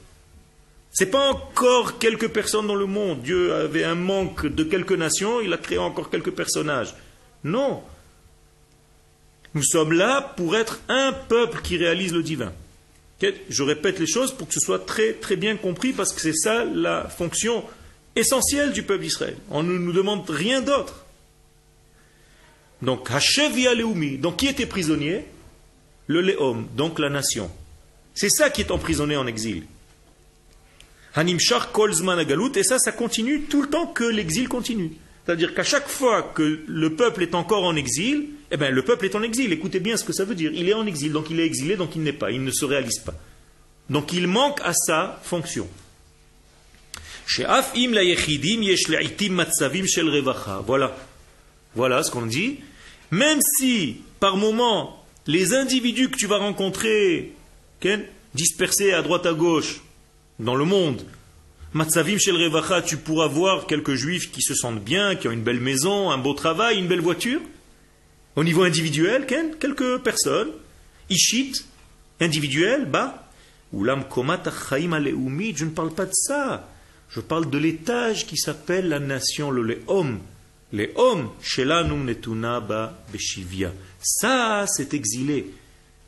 Ce 0.92 1.04
n'est 1.04 1.10
pas 1.10 1.30
encore 1.30 1.98
quelques 1.98 2.28
personnes 2.28 2.66
dans 2.66 2.74
le 2.74 2.86
monde. 2.86 3.22
Dieu 3.22 3.52
avait 3.52 3.84
un 3.84 3.94
manque 3.94 4.46
de 4.46 4.64
quelques 4.64 4.92
nations, 4.92 5.40
il 5.40 5.52
a 5.52 5.58
créé 5.58 5.78
encore 5.78 6.08
quelques 6.08 6.30
personnages. 6.30 6.94
Non. 7.44 7.82
Nous 9.58 9.64
sommes 9.64 9.92
là 9.92 10.20
pour 10.36 10.54
être 10.54 10.78
un 10.88 11.12
peuple 11.12 11.60
qui 11.62 11.76
réalise 11.76 12.12
le 12.12 12.22
divin. 12.22 12.52
Je 13.48 13.62
répète 13.64 13.98
les 13.98 14.06
choses 14.06 14.32
pour 14.32 14.46
que 14.46 14.54
ce 14.54 14.60
soit 14.60 14.86
très 14.86 15.34
bien 15.34 15.56
compris 15.56 15.92
parce 15.92 16.12
que 16.12 16.20
c'est 16.20 16.32
ça 16.32 16.64
la 16.64 17.08
fonction 17.08 17.64
essentielle 18.14 18.70
du 18.72 18.84
peuple 18.84 19.02
d'Israël. 19.02 19.36
On 19.50 19.64
ne 19.64 19.76
nous 19.76 19.92
demande 19.92 20.30
rien 20.30 20.62
d'autre. 20.62 21.04
Donc, 22.82 23.10
Hashev 23.10 23.56
Leumi. 23.74 24.18
Donc, 24.18 24.36
qui 24.36 24.46
était 24.46 24.64
prisonnier? 24.64 25.24
Le 26.06 26.20
Léom, 26.20 26.68
donc 26.76 27.00
la 27.00 27.10
nation. 27.10 27.50
C'est 28.14 28.30
ça 28.30 28.50
qui 28.50 28.60
est 28.60 28.70
emprisonné 28.70 29.16
en 29.16 29.26
exil. 29.26 29.64
Hanimshar 31.16 31.72
Kolzman 31.72 32.20
Agalut, 32.20 32.52
et 32.54 32.62
ça, 32.62 32.78
ça 32.78 32.92
continue 32.92 33.42
tout 33.42 33.62
le 33.62 33.68
temps 33.68 33.88
que 33.88 34.04
l'exil 34.04 34.48
continue. 34.48 34.92
C'est-à-dire 35.26 35.52
qu'à 35.52 35.64
chaque 35.64 35.88
fois 35.88 36.22
que 36.22 36.60
le 36.64 36.94
peuple 36.94 37.24
est 37.24 37.34
encore 37.34 37.64
en 37.64 37.74
exil, 37.74 38.28
eh 38.50 38.56
bien, 38.56 38.70
le 38.70 38.82
peuple 38.82 39.04
est 39.04 39.14
en 39.14 39.22
exil. 39.22 39.52
Écoutez 39.52 39.80
bien 39.80 39.96
ce 39.96 40.04
que 40.04 40.12
ça 40.12 40.24
veut 40.24 40.34
dire. 40.34 40.50
Il 40.54 40.68
est 40.68 40.74
en 40.74 40.86
exil, 40.86 41.12
donc 41.12 41.30
il 41.30 41.38
est 41.40 41.46
exilé, 41.46 41.76
donc 41.76 41.94
il 41.96 42.02
n'est 42.02 42.12
pas, 42.12 42.30
il 42.30 42.42
ne 42.42 42.50
se 42.50 42.64
réalise 42.64 42.98
pas. 42.98 43.14
Donc 43.90 44.12
il 44.12 44.26
manque 44.26 44.60
à 44.62 44.72
sa 44.72 45.20
fonction. 45.22 45.68
Voilà. 50.66 50.96
Voilà 51.74 52.02
ce 52.02 52.10
qu'on 52.10 52.26
dit. 52.26 52.60
Même 53.10 53.40
si, 53.58 53.98
par 54.20 54.36
moment, 54.36 55.04
les 55.26 55.54
individus 55.54 56.08
que 56.10 56.16
tu 56.16 56.26
vas 56.26 56.38
rencontrer, 56.38 57.32
dispersés 58.34 58.92
à 58.92 59.02
droite 59.02 59.26
à 59.26 59.34
gauche, 59.34 59.82
dans 60.38 60.54
le 60.54 60.64
monde, 60.64 61.02
shel 61.74 62.50
tu 62.86 62.96
pourras 62.96 63.26
voir 63.26 63.66
quelques 63.66 63.94
juifs 63.94 64.30
qui 64.32 64.40
se 64.40 64.54
sentent 64.54 64.82
bien, 64.82 65.16
qui 65.16 65.28
ont 65.28 65.32
une 65.32 65.42
belle 65.42 65.60
maison, 65.60 66.10
un 66.10 66.18
beau 66.18 66.32
travail, 66.32 66.78
une 66.78 66.88
belle 66.88 67.00
voiture. 67.00 67.40
Au 68.38 68.44
niveau 68.44 68.62
individuel, 68.62 69.26
quelques 69.26 69.98
personnes, 69.98 70.52
ishit, 71.10 71.64
individuel, 72.20 72.84
bah, 72.84 73.28
Ulam 73.74 74.04
je 74.08 75.64
ne 75.64 75.70
parle 75.70 75.92
pas 75.92 76.06
de 76.06 76.12
ça. 76.14 76.68
Je 77.10 77.18
parle 77.18 77.50
de 77.50 77.58
l'étage 77.58 78.28
qui 78.28 78.36
s'appelle 78.36 78.90
la 78.90 79.00
nation, 79.00 79.50
le 79.50 79.64
Léom. 79.64 80.20
Léom, 80.72 81.30
Shelanum 81.42 82.04
Netuna 82.04 82.60
Ba 82.60 82.96
Beshivia. 83.12 83.72
Ça, 84.00 84.66
c'est 84.68 84.94
exilé. 84.94 85.50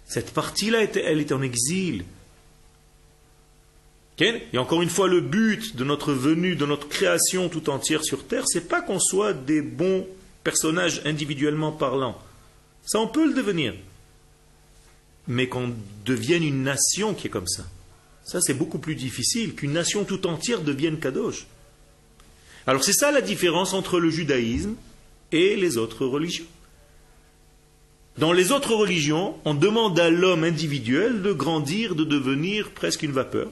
Cette 0.06 0.30
partie-là, 0.30 0.84
elle 0.84 1.18
est 1.18 1.32
en 1.32 1.42
exil. 1.42 2.04
Et 4.20 4.56
encore 4.58 4.82
une 4.82 4.88
fois, 4.88 5.08
le 5.08 5.20
but 5.20 5.74
de 5.74 5.82
notre 5.82 6.12
venue, 6.12 6.54
de 6.54 6.64
notre 6.64 6.86
création 6.86 7.48
tout 7.48 7.70
entière 7.70 8.04
sur 8.04 8.24
Terre, 8.24 8.44
c'est 8.46 8.68
pas 8.68 8.82
qu'on 8.82 9.00
soit 9.00 9.32
des 9.32 9.62
bons 9.62 10.06
personnages 10.44 11.02
individuellement 11.04 11.72
parlant. 11.72 12.18
Ça, 12.84 12.98
on 12.98 13.08
peut 13.08 13.26
le 13.26 13.34
devenir. 13.34 13.74
Mais 15.28 15.48
qu'on 15.48 15.74
devienne 16.04 16.42
une 16.42 16.62
nation 16.62 17.14
qui 17.14 17.26
est 17.26 17.30
comme 17.30 17.46
ça. 17.46 17.64
Ça, 18.24 18.40
c'est 18.40 18.54
beaucoup 18.54 18.78
plus 18.78 18.94
difficile 18.94 19.54
qu'une 19.54 19.72
nation 19.72 20.04
tout 20.04 20.26
entière 20.26 20.60
devienne 20.60 20.98
Kadosh. 20.98 21.46
Alors, 22.66 22.84
c'est 22.84 22.92
ça 22.92 23.10
la 23.10 23.20
différence 23.20 23.74
entre 23.74 23.98
le 23.98 24.10
judaïsme 24.10 24.74
et 25.32 25.56
les 25.56 25.76
autres 25.76 26.06
religions. 26.06 26.46
Dans 28.18 28.32
les 28.32 28.52
autres 28.52 28.74
religions, 28.74 29.36
on 29.44 29.54
demande 29.54 29.98
à 29.98 30.10
l'homme 30.10 30.44
individuel 30.44 31.22
de 31.22 31.32
grandir, 31.32 31.94
de 31.94 32.04
devenir 32.04 32.70
presque 32.70 33.02
une 33.02 33.12
vapeur. 33.12 33.50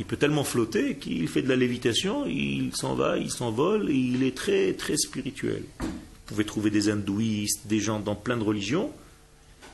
Il 0.00 0.06
peut 0.06 0.16
tellement 0.16 0.44
flotter 0.44 0.96
qu'il 0.96 1.28
fait 1.28 1.42
de 1.42 1.48
la 1.50 1.56
lévitation, 1.56 2.24
il 2.26 2.74
s'en 2.74 2.94
va, 2.94 3.18
il 3.18 3.30
s'envole, 3.30 3.90
il 3.90 4.22
est 4.22 4.34
très, 4.34 4.72
très 4.72 4.96
spirituel. 4.96 5.62
Vous 5.78 5.86
pouvez 6.24 6.46
trouver 6.46 6.70
des 6.70 6.88
hindouistes, 6.88 7.66
des 7.66 7.80
gens 7.80 8.00
dans 8.00 8.14
plein 8.14 8.38
de 8.38 8.42
religions, 8.42 8.90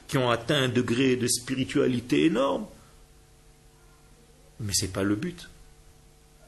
qui 0.09 0.19
ont 0.19 0.29
atteint 0.29 0.65
un 0.65 0.69
degré 0.69 1.15
de 1.15 1.29
spiritualité 1.29 2.25
énorme. 2.25 2.67
Mais 4.59 4.73
ce 4.73 4.87
n'est 4.87 4.91
pas 4.91 5.05
le 5.05 5.15
but. 5.15 5.49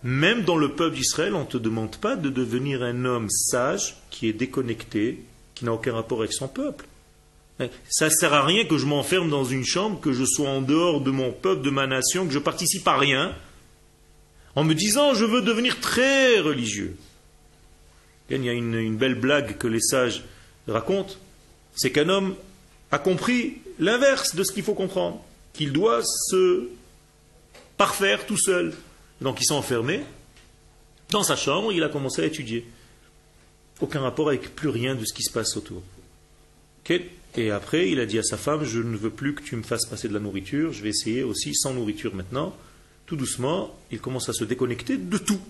Même 0.03 0.43
dans 0.43 0.57
le 0.57 0.73
peuple 0.73 0.97
d'Israël, 0.97 1.37
on 1.37 1.43
ne 1.43 1.45
te 1.45 1.57
demande 1.57 1.99
pas 1.99 2.17
de 2.17 2.31
devenir 2.31 2.83
un 2.83 3.05
homme 3.05 3.31
sage 3.31 3.97
qui 4.11 4.29
est 4.29 4.33
déconnecté, 4.33 5.23
qui 5.55 5.65
n'a 5.65 5.73
aucun 5.73 5.95
rapport 5.95 6.19
avec 6.19 6.33
son 6.33 6.49
peuple. 6.49 6.85
Ça 7.89 8.07
ne 8.07 8.11
sert 8.11 8.35
à 8.35 8.45
rien 8.45 8.65
que 8.65 8.77
je 8.77 8.87
m'enferme 8.87 9.31
dans 9.31 9.45
une 9.45 9.65
chambre, 9.65 10.01
que 10.01 10.13
je 10.13 10.25
sois 10.25 10.49
en 10.49 10.63
dehors 10.63 11.01
de 11.01 11.13
mon 11.13 11.31
peuple, 11.31 11.63
de 11.63 11.71
ma 11.71 11.87
nation, 11.87 12.27
que 12.27 12.33
je 12.33 12.41
participe 12.41 12.87
à 12.89 12.99
rien, 12.99 13.37
en 14.59 14.65
me 14.65 14.75
disant 14.75 15.15
je 15.15 15.25
veux 15.25 15.41
devenir 15.41 15.79
très 15.79 16.41
religieux. 16.41 16.97
Il 18.29 18.45
y 18.45 18.49
a 18.49 18.53
une, 18.53 18.97
belle 18.97 19.15
blague 19.15 19.57
que 19.57 19.69
les 19.69 19.81
sages 19.81 20.25
racontent, 20.67 21.15
c'est 21.77 21.93
qu'un 21.93 22.09
homme 22.09 22.35
a 22.91 22.99
compris 22.99 23.59
l'inverse 23.79 24.35
de 24.35 24.43
ce 24.43 24.51
qu'il 24.51 24.65
faut 24.65 24.75
comprendre, 24.75 25.25
qu'il 25.53 25.73
doit 25.73 26.03
se 26.03 26.71
parfaire 27.77 28.27
tout 28.27 28.37
seul. 28.37 28.75
Donc 29.21 29.41
il 29.41 29.45
s'est 29.45 29.55
enfermé 29.55 30.01
dans 31.11 31.23
sa 31.23 31.37
chambre, 31.37 31.73
il 31.73 31.85
a 31.85 31.89
commencé 31.89 32.23
à 32.23 32.27
étudier. 32.27 32.67
Aucun 33.81 34.01
rapport 34.01 34.27
avec 34.27 34.57
plus 34.57 34.71
rien 34.71 34.97
de 34.97 35.05
ce 35.05 35.15
qui 35.15 35.23
se 35.23 35.31
passe 35.31 35.57
autour. 35.57 35.85
Et 37.37 37.53
après, 37.53 37.89
il 37.91 38.01
a 38.01 38.07
dit 38.07 38.19
à 38.19 38.25
sa 38.25 38.37
femme, 38.37 38.65
je 38.65 38.81
ne 38.81 38.97
veux 38.97 39.11
plus 39.11 39.37
que 39.37 39.43
tu 39.43 39.55
me 39.55 39.63
fasses 39.63 39.87
passer 39.87 40.09
de 40.09 40.15
la 40.15 40.21
nourriture, 40.21 40.73
je 40.73 40.83
vais 40.83 40.89
essayer 40.89 41.23
aussi 41.23 41.55
sans 41.55 41.75
nourriture 41.75 42.13
maintenant 42.13 42.57
tout 43.09 43.17
doucement, 43.17 43.75
il 43.91 44.01
commence 44.01 44.29
à 44.29 44.35
se 44.35 44.45
déconnecter 44.45 44.99
de 44.99 45.17
tout. 45.17 45.41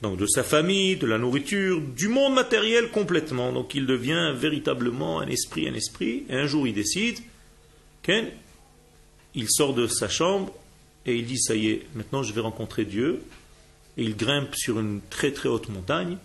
Donc 0.00 0.16
de 0.16 0.26
sa 0.26 0.42
famille, 0.42 0.96
de 0.96 1.06
la 1.06 1.18
nourriture, 1.18 1.80
du 1.80 2.08
monde 2.08 2.34
matériel 2.34 2.90
complètement. 2.90 3.52
Donc 3.52 3.74
il 3.74 3.84
devient 3.84 4.32
véritablement 4.34 5.20
un 5.20 5.26
esprit, 5.26 5.68
un 5.68 5.74
esprit. 5.74 6.24
Et 6.30 6.34
un 6.34 6.46
jour 6.46 6.66
il 6.66 6.72
décide, 6.72 7.18
Ken, 8.02 8.28
il 9.34 9.50
sort 9.50 9.74
de 9.74 9.86
sa 9.86 10.08
chambre 10.08 10.50
et 11.04 11.16
il 11.16 11.26
dit, 11.26 11.38
ça 11.38 11.54
y 11.54 11.68
est, 11.68 11.86
maintenant 11.94 12.22
je 12.22 12.32
vais 12.32 12.40
rencontrer 12.40 12.86
Dieu. 12.86 13.20
Et 13.98 14.04
il 14.04 14.16
grimpe 14.16 14.54
sur 14.54 14.80
une 14.80 15.00
très 15.10 15.32
très 15.32 15.50
haute 15.50 15.68
montagne, 15.68 16.16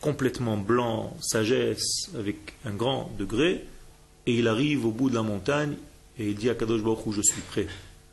complètement 0.00 0.58
blanc, 0.58 1.16
sagesse, 1.20 2.08
avec 2.16 2.36
un 2.64 2.72
grand 2.74 3.10
degré. 3.18 3.64
Et 4.26 4.34
il 4.34 4.46
arrive 4.46 4.86
au 4.86 4.92
bout 4.92 5.10
de 5.10 5.16
la 5.16 5.22
montagne 5.22 5.74
et 6.20 6.28
il 6.28 6.36
dit 6.36 6.50
à 6.50 6.54
Kadosh 6.54 6.82
Baruch 6.82 7.00
je 7.10 7.22
suis 7.22 7.40
prêt 7.40 7.66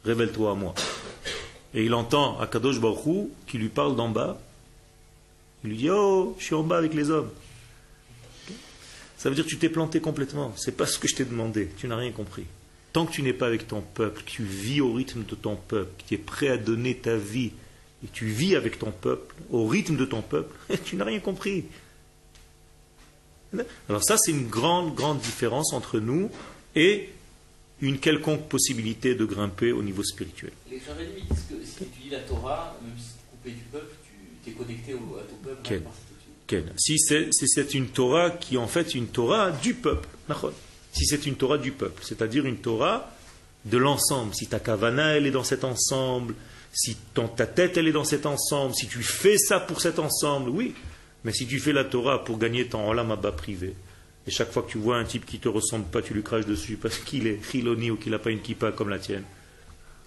révèle-toi 0.06 0.52
à 0.52 0.56
moi. 0.56 0.74
Et 1.74 1.86
il 1.86 1.94
entend 1.94 2.40
Akadosh 2.40 2.80
Baruch 2.80 3.28
qui 3.48 3.58
lui 3.58 3.70
parle 3.70 3.96
d'en 3.96 4.10
bas. 4.10 4.40
Il 5.64 5.72
lui 5.72 5.78
dit 5.78 5.90
Oh, 5.90 6.36
je 6.40 6.46
suis 6.46 6.56
en 6.56 6.64
bas 6.64 6.78
avec 6.78 6.94
les 6.94 7.10
hommes. 7.10 7.30
Ça 9.18 9.30
veut 9.30 9.36
dire 9.36 9.44
que 9.44 9.50
tu 9.50 9.58
t'es 9.58 9.70
planté 9.70 10.00
complètement. 10.00 10.54
C'est 10.56 10.78
pas 10.78 10.86
ce 10.86 10.98
que 10.98 11.08
je 11.08 11.16
t'ai 11.16 11.26
demandé. 11.26 11.70
Tu 11.78 11.88
n'as 11.88 11.98
rien 11.98 12.12
compris. 12.12 12.46
Tant 12.94 13.06
que 13.06 13.12
tu 13.12 13.22
n'es 13.22 13.34
pas 13.34 13.48
avec 13.48 13.68
ton 13.68 13.82
peuple, 13.82 14.24
que 14.24 14.30
tu 14.30 14.44
vis 14.44 14.82
au 14.82 14.94
rythme 14.94 15.24
de 15.24 15.36
ton 15.36 15.56
peuple, 15.56 15.92
que 16.00 16.08
tu 16.08 16.14
es 16.16 16.18
prêt 16.18 16.48
à 16.48 16.58
donner 16.58 16.96
ta 16.96 17.18
vie, 17.18 17.52
et 18.04 18.08
tu 18.12 18.26
vis 18.26 18.56
avec 18.56 18.80
ton 18.80 18.92
peuple, 18.92 19.36
au 19.52 19.68
rythme 19.68 19.96
de 19.98 20.06
ton 20.06 20.22
peuple, 20.22 20.56
tu 20.86 20.96
n'as 20.96 21.06
rien 21.06 21.20
compris. 21.20 21.66
Alors 23.90 24.04
ça, 24.04 24.16
c'est 24.18 24.32
une 24.32 24.48
grande, 24.48 24.96
grande 24.96 25.20
différence 25.20 25.74
entre 25.74 26.00
nous 26.00 26.30
et 26.76 27.10
une 27.82 28.00
quelconque 28.00 28.48
possibilité 28.48 29.16
de 29.16 29.26
grimper 29.26 29.72
au 29.72 29.82
niveau 29.82 30.04
spirituel. 30.04 30.52
Les 30.70 30.78
gens 30.78 30.94
disent 30.98 31.44
que 31.50 31.66
si 31.66 31.76
tu 31.78 31.84
étudies 31.84 32.10
la 32.10 32.20
Torah, 32.20 32.78
même 32.82 32.94
si 32.98 33.14
tu 33.14 33.20
es 33.20 33.30
coupé 33.32 33.52
du 33.52 33.64
peuple, 33.72 33.96
tu 34.44 34.50
es 34.50 34.54
connecté 34.54 34.94
au, 34.94 35.18
à 35.18 35.24
ton 35.24 35.36
peuple. 35.44 35.62
Quel, 35.64 35.84
quel. 36.48 36.74
Si 36.78 36.98
c'est 37.00 37.74
une 37.74 37.88
Torah 37.88 38.32
qui 38.32 38.56
est 38.56 38.58
en 38.58 38.68
fait 38.68 38.96
une 38.96 39.08
Torah 39.08 39.52
du 39.52 39.74
peuple, 39.74 40.08
si 40.92 41.06
c'est 41.06 41.26
une 41.26 41.36
Torah 41.36 41.58
du 41.58 41.72
peuple, 41.72 42.04
c'est-à-dire 42.04 42.46
une 42.46 42.58
Torah 42.58 43.12
de 43.66 43.78
l'ensemble, 43.78 44.34
si 44.34 44.48
ta 44.48 44.60
kavana 44.60 45.16
elle 45.16 45.28
est 45.28 45.32
dans 45.32 45.44
cet 45.44 45.64
ensemble, 45.64 46.36
si 46.74 46.98
ton, 47.14 47.28
ta 47.28 47.46
tête 47.46 47.78
elle 47.78 47.88
est 47.88 47.94
dans 47.94 48.04
cet 48.04 48.26
ensemble, 48.26 48.74
si 48.76 48.88
tu 48.88 49.02
fais 49.04 49.38
ça 49.38 49.60
pour 49.60 49.82
cet 49.82 50.00
ensemble, 50.00 50.50
oui. 50.50 50.74
Mais 51.24 51.34
si 51.34 51.46
tu 51.46 51.60
fais 51.60 51.74
la 51.74 51.84
Torah 51.84 52.24
pour 52.24 52.38
gagner 52.38 52.68
ton 52.68 52.90
olam 52.90 53.16
privé, 53.36 53.76
et 54.30 54.32
chaque 54.32 54.52
fois 54.52 54.62
que 54.62 54.70
tu 54.70 54.78
vois 54.78 54.98
un 54.98 55.06
type 55.06 55.26
qui 55.26 55.40
te 55.40 55.50
ressemble 55.50 55.86
pas, 55.86 56.04
tu 56.04 56.14
lui 56.14 56.22
craches 56.22 56.46
dessus 56.46 56.78
parce 56.78 57.00
qu'il 57.00 57.26
est 57.26 57.40
chiloni 57.50 57.90
ou 57.90 57.96
qu'il 57.96 58.12
n'a 58.12 58.20
pas 58.20 58.30
une 58.30 58.42
kippa 58.42 58.72
comme 58.72 58.90
la 58.90 59.00
tienne. 59.00 59.24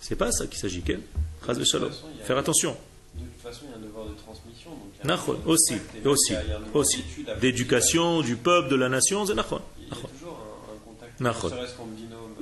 C'est 0.00 0.14
pas 0.14 0.30
ça 0.30 0.46
qu'il 0.46 0.60
s'agit, 0.60 0.80
Ken. 0.80 1.00
Faire 2.24 2.38
attention. 2.38 2.76
De 3.16 3.24
toute 3.24 3.42
façon, 3.42 3.64
il 3.64 3.70
y 3.70 3.72
a 3.72 3.76
un 3.78 3.80
devoir 3.80 4.06
de 4.06 4.14
transmission. 4.14 4.70
Donc 5.04 5.48
aussi, 5.48 5.74
aussi, 6.04 6.34
aussi. 6.72 7.04
D'éducation 7.40 8.22
du 8.22 8.36
peuple, 8.36 8.68
de 8.68 8.76
la 8.76 8.88
nation, 8.88 9.26
c'est 9.26 9.34
nachon. 9.34 9.60
Il 9.80 9.88
y 9.88 9.90
a 9.90 9.96
toujours 9.96 10.38
un, 10.38 10.72
un 10.72 10.78
contact, 10.86 11.14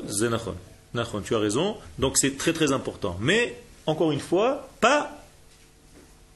C'est 0.06 1.24
Tu 1.24 1.34
as 1.34 1.38
raison. 1.38 1.78
Donc 1.98 2.18
c'est 2.18 2.36
très 2.36 2.52
très 2.52 2.72
important. 2.72 3.16
Mais, 3.20 3.58
encore 3.86 4.12
une 4.12 4.20
fois, 4.20 4.68
pas 4.82 5.24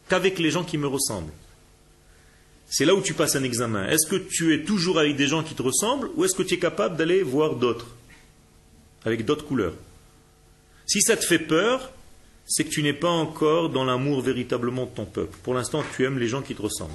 qu'avec 0.08 0.38
les 0.38 0.50
gens 0.50 0.64
qui 0.64 0.78
me 0.78 0.86
ressemblent. 0.86 1.32
C'est 2.76 2.84
là 2.84 2.94
où 2.94 3.02
tu 3.02 3.14
passes 3.14 3.36
un 3.36 3.44
examen. 3.44 3.86
Est-ce 3.86 4.06
que 4.08 4.16
tu 4.16 4.52
es 4.52 4.64
toujours 4.64 4.98
avec 4.98 5.14
des 5.14 5.28
gens 5.28 5.44
qui 5.44 5.54
te 5.54 5.62
ressemblent 5.62 6.10
ou 6.16 6.24
est-ce 6.24 6.34
que 6.34 6.42
tu 6.42 6.54
es 6.54 6.58
capable 6.58 6.96
d'aller 6.96 7.22
voir 7.22 7.54
d'autres 7.54 7.86
Avec 9.04 9.24
d'autres 9.24 9.44
couleurs? 9.46 9.74
Si 10.84 11.00
ça 11.00 11.16
te 11.16 11.24
fait 11.24 11.38
peur, 11.38 11.92
c'est 12.46 12.64
que 12.64 12.70
tu 12.70 12.82
n'es 12.82 12.92
pas 12.92 13.08
encore 13.08 13.70
dans 13.70 13.84
l'amour 13.84 14.22
véritablement 14.22 14.86
de 14.86 14.90
ton 14.90 15.04
peuple. 15.04 15.38
Pour 15.44 15.54
l'instant, 15.54 15.84
tu 15.94 16.04
aimes 16.04 16.18
les 16.18 16.26
gens 16.26 16.42
qui 16.42 16.56
te 16.56 16.62
ressemblent. 16.62 16.92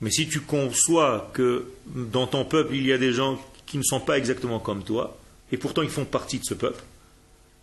Mais 0.00 0.10
si 0.10 0.28
tu 0.28 0.40
conçois 0.40 1.30
que 1.32 1.66
dans 1.86 2.26
ton 2.26 2.44
peuple, 2.44 2.74
il 2.74 2.86
y 2.86 2.92
a 2.92 2.98
des 2.98 3.12
gens 3.12 3.40
qui 3.64 3.78
ne 3.78 3.82
sont 3.82 4.00
pas 4.00 4.18
exactement 4.18 4.60
comme 4.60 4.84
toi, 4.84 5.18
et 5.50 5.56
pourtant 5.56 5.82
ils 5.82 5.88
font 5.88 6.04
partie 6.04 6.38
de 6.38 6.44
ce 6.44 6.54
peuple, 6.54 6.84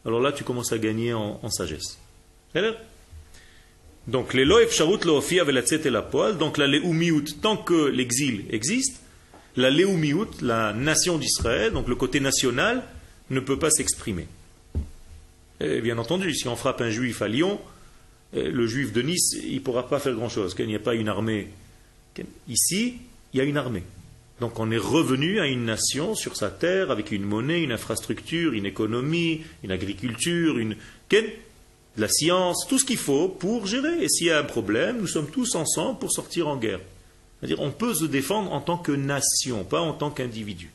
alors 0.05 0.19
là, 0.19 0.33
tu 0.33 0.43
commences 0.43 0.73
à 0.73 0.77
gagner 0.77 1.13
en, 1.13 1.49
sagesse. 1.49 1.97
Donc, 4.07 4.33
les 4.33 4.45
loef 4.45 4.73
sharut 4.73 4.99
et 5.05 5.89
la 5.89 6.01
poil, 6.01 6.37
donc 6.37 6.57
la 6.57 6.67
leumiout, 6.67 7.23
tant 7.41 7.57
que 7.57 7.87
l'exil 7.87 8.45
existe, 8.49 9.01
la 9.55 9.69
leumiout, 9.69 10.29
la 10.41 10.73
nation 10.73 11.17
d'Israël, 11.17 11.71
donc 11.71 11.87
le 11.87 11.95
côté 11.95 12.19
national, 12.19 12.83
ne 13.29 13.39
peut 13.39 13.59
pas 13.59 13.71
s'exprimer. 13.71 14.27
Bien 15.59 15.97
entendu, 15.97 16.33
si 16.33 16.47
on 16.49 16.57
frappe 16.57 16.81
un 16.81 16.89
juif 16.89 17.21
à 17.21 17.29
Lyon, 17.29 17.61
eh, 18.33 18.49
le 18.49 18.67
juif 18.67 18.91
de 18.91 19.01
Nice, 19.01 19.37
il 19.43 19.55
ne 19.55 19.59
pourra 19.59 19.87
pas 19.87 19.99
faire 19.99 20.13
grand-chose, 20.13 20.55
qu'il 20.55 20.67
n'y 20.67 20.75
a 20.75 20.79
pas 20.79 20.95
une 20.95 21.07
armée. 21.07 21.49
Ici, 22.49 22.95
il 23.33 23.37
y 23.37 23.41
a 23.41 23.43
une 23.43 23.57
armée. 23.57 23.83
Donc 24.39 24.59
on 24.59 24.71
est 24.71 24.77
revenu 24.77 25.39
à 25.39 25.47
une 25.47 25.65
nation 25.65 26.15
sur 26.15 26.35
sa 26.35 26.49
terre 26.49 26.91
avec 26.91 27.11
une 27.11 27.23
monnaie, 27.23 27.61
une 27.61 27.71
infrastructure, 27.71 28.53
une 28.53 28.65
économie, 28.65 29.43
une 29.63 29.71
agriculture, 29.71 30.57
une 30.57 30.75
la 31.97 32.07
science, 32.07 32.65
tout 32.67 32.79
ce 32.79 32.85
qu'il 32.85 32.97
faut 32.97 33.27
pour 33.29 33.67
gérer. 33.67 34.03
Et 34.03 34.09
s'il 34.09 34.27
y 34.27 34.31
a 34.31 34.39
un 34.39 34.43
problème, 34.43 34.99
nous 34.99 35.07
sommes 35.07 35.29
tous 35.29 35.55
ensemble 35.55 35.99
pour 35.99 36.11
sortir 36.11 36.47
en 36.47 36.57
guerre. 36.57 36.79
C'est-à-dire 37.39 37.61
on 37.61 37.71
peut 37.71 37.93
se 37.93 38.05
défendre 38.05 38.51
en 38.51 38.61
tant 38.61 38.77
que 38.77 38.91
nation, 38.91 39.63
pas 39.63 39.81
en 39.81 39.93
tant 39.93 40.09
qu'individu. 40.09 40.71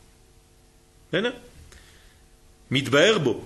Midbaerbo. 2.71 3.43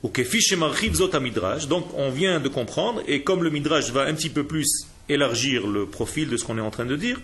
Donc 0.00 1.86
on 1.94 2.10
vient 2.10 2.38
de 2.38 2.48
comprendre, 2.48 3.02
et 3.08 3.22
comme 3.22 3.42
le 3.42 3.50
midrash 3.50 3.90
va 3.90 4.02
un 4.02 4.14
petit 4.14 4.30
peu 4.30 4.44
plus 4.44 4.86
élargir 5.08 5.66
le 5.66 5.86
profil 5.86 6.28
de 6.28 6.36
ce 6.36 6.44
qu'on 6.44 6.56
est 6.58 6.62
en 6.62 6.70
train 6.70 6.86
de 6.86 6.94
dire, 6.94 7.20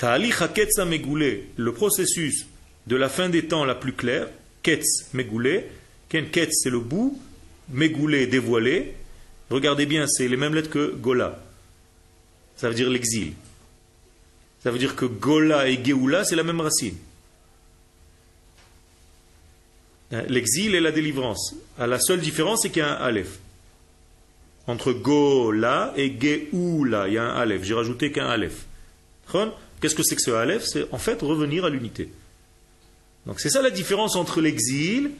le 0.00 1.70
processus 1.70 2.46
de 2.86 2.96
la 2.96 3.10
fin 3.10 3.28
des 3.28 3.46
temps 3.46 3.66
la 3.66 3.74
plus 3.74 3.92
claire, 3.92 4.28
ketz 4.62 5.12
megoulé, 5.12 5.66
ketz 6.08 6.48
c'est 6.52 6.70
le 6.70 6.80
bout, 6.80 7.20
megoulé 7.70 8.26
dévoilé, 8.26 8.94
regardez 9.50 9.86
bien, 9.86 10.06
c'est 10.06 10.28
les 10.28 10.36
mêmes 10.36 10.54
lettres 10.54 10.70
que 10.70 10.94
gola, 10.94 11.42
ça 12.56 12.68
veut 12.68 12.74
dire 12.74 12.90
l'exil. 12.90 13.32
Ça 14.62 14.70
veut 14.70 14.78
dire 14.78 14.96
que 14.96 15.04
gola 15.04 15.68
et 15.68 15.82
geoula, 15.84 16.24
c'est 16.24 16.36
la 16.36 16.42
même 16.42 16.60
racine. 16.60 16.96
L'exil 20.10 20.74
et 20.74 20.80
la 20.80 20.90
délivrance. 20.90 21.54
Ah, 21.78 21.86
la 21.86 22.00
seule 22.00 22.20
différence, 22.20 22.62
c'est 22.62 22.70
qu'il 22.70 22.80
y 22.80 22.84
a 22.84 22.98
un 22.98 23.04
aleph. 23.04 23.38
Entre 24.66 24.92
gola 24.92 25.92
et 25.96 26.12
geoula, 26.18 27.08
il 27.08 27.14
y 27.14 27.18
a 27.18 27.24
un 27.24 27.36
aleph. 27.36 27.62
J'ai 27.62 27.74
rajouté 27.74 28.10
qu'un 28.10 28.26
aleph. 28.26 28.64
Qu'est-ce 29.80 29.94
que 29.94 30.02
c'est 30.02 30.16
que 30.16 30.22
ce 30.22 30.30
Aleph? 30.30 30.64
C'est 30.64 30.92
en 30.92 30.98
fait 30.98 31.20
revenir 31.22 31.64
à 31.64 31.70
l'unité. 31.70 32.08
Donc 33.26 33.40
c'est 33.40 33.50
ça 33.50 33.62
la 33.62 33.70
différence 33.70 34.16
entre 34.16 34.40
l'exil 34.40 35.10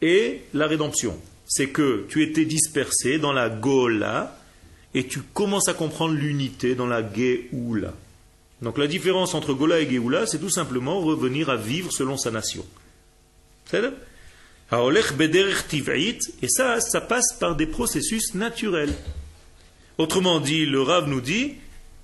et 0.00 0.42
la 0.52 0.66
rédemption. 0.66 1.18
C'est 1.54 1.68
que 1.68 2.06
tu 2.08 2.22
étais 2.22 2.46
dispersé 2.46 3.18
dans 3.18 3.34
la 3.34 3.50
Gola 3.50 4.38
et 4.94 5.06
tu 5.06 5.20
commences 5.20 5.68
à 5.68 5.74
comprendre 5.74 6.14
l'unité 6.14 6.74
dans 6.74 6.86
la 6.86 7.02
Geoula. 7.02 7.92
Donc 8.62 8.78
la 8.78 8.86
différence 8.86 9.34
entre 9.34 9.52
Gola 9.52 9.80
et 9.80 9.92
Geoula, 9.92 10.26
c'est 10.26 10.38
tout 10.38 10.48
simplement 10.48 11.00
revenir 11.00 11.50
à 11.50 11.56
vivre 11.56 11.92
selon 11.92 12.16
sa 12.16 12.30
nation. 12.30 12.64
C'est 13.66 13.82
et 16.42 16.48
ça, 16.48 16.80
ça 16.80 17.00
passe 17.02 17.34
par 17.38 17.54
des 17.54 17.66
processus 17.66 18.34
naturels. 18.34 18.94
Autrement 19.98 20.40
dit, 20.40 20.64
le 20.64 20.80
Rav 20.80 21.06
nous 21.06 21.20
dit, 21.20 21.56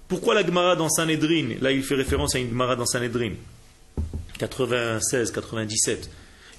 pourquoi 0.09 0.35
la 0.35 0.45
Gemara 0.45 0.77
dans 0.77 0.91
Sanhedrin? 0.91 1.55
Là, 1.63 1.73
il 1.73 1.83
fait 1.83 1.95
référence 1.95 2.35
à 2.35 2.39
une 2.39 2.51
Gemara 2.51 2.77
dans 2.77 2.85
Sanhedrin, 2.85 3.33
96, 4.39 5.33
97. 5.33 6.11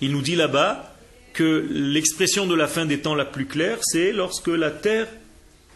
Il 0.01 0.11
nous 0.11 0.23
dit 0.23 0.35
là-bas 0.35 0.95
que 1.33 1.67
l'expression 1.69 2.47
de 2.47 2.55
la 2.55 2.67
fin 2.67 2.85
des 2.85 2.99
temps 2.99 3.15
la 3.15 3.25
plus 3.25 3.45
claire, 3.45 3.79
c'est 3.81 4.11
lorsque 4.11 4.47
la 4.47 4.71
terre 4.71 5.07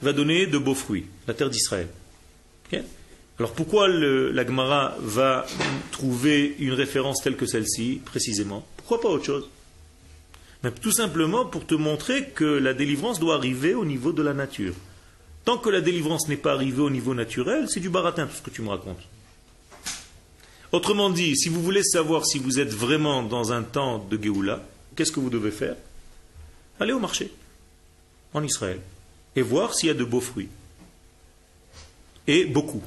va 0.02 0.14
donner 0.14 0.48
de 0.48 0.58
beaux 0.58 0.76
fruits, 0.76 1.06
la 1.28 1.34
terre 1.34 1.50
d'Israël. 1.50 1.88
Alors 3.40 3.54
pourquoi 3.54 3.88
la 3.88 4.46
Gemara 4.46 4.96
va 5.00 5.46
trouver 5.92 6.56
une 6.60 6.74
référence 6.74 7.22
telle 7.22 7.36
que 7.36 7.46
celle-ci, 7.46 8.02
précisément? 8.04 8.66
Pourquoi 8.78 9.02
pas 9.02 9.10
autre 9.10 9.26
chose? 9.26 9.50
Tout 10.82 10.92
simplement 10.92 11.46
pour 11.46 11.66
te 11.66 11.76
montrer 11.76 12.30
que 12.30 12.46
la 12.46 12.74
délivrance 12.74 13.20
doit 13.20 13.36
arriver 13.36 13.74
au 13.74 13.86
niveau 13.86 14.12
de 14.12 14.22
la 14.22 14.34
nature. 14.34 14.74
Tant 15.46 15.58
que 15.58 15.70
la 15.70 15.82
délivrance 15.82 16.28
n'est 16.30 16.38
pas 16.38 16.54
arrivée 16.54 16.82
au 16.82 16.90
niveau 16.90 17.14
naturel, 17.14 17.66
c'est 17.70 17.82
du 17.82 17.90
baratin 17.90 18.28
tout 18.28 18.36
ce 18.36 18.42
que 18.42 18.50
tu 18.50 18.62
me 18.62 18.70
racontes. 18.70 19.02
Autrement 20.72 21.10
dit, 21.10 21.36
si 21.36 21.50
vous 21.50 21.62
voulez 21.62 21.84
savoir 21.84 22.26
si 22.26 22.40
vous 22.40 22.60
êtes 22.60 22.74
vraiment 22.74 23.24
dans 23.24 23.52
un 23.52 23.62
temps 23.62 24.00
de 24.10 24.18
Géoula, 24.22 24.64
qu'est-ce 24.96 25.12
que 25.12 25.20
vous 25.20 25.30
devez 25.30 25.52
faire? 25.52 25.76
Allez 26.80 26.94
au 26.94 27.00
marché, 27.00 27.32
en 28.34 28.44
Israël, 28.44 28.80
et 29.36 29.42
voir 29.42 29.74
s'il 29.74 29.88
y 29.88 29.92
a 29.92 29.96
de 29.96 30.04
beaux 30.04 30.22
fruits. 30.22 30.50
Et 32.28 32.46
beaucoup. 32.46 32.82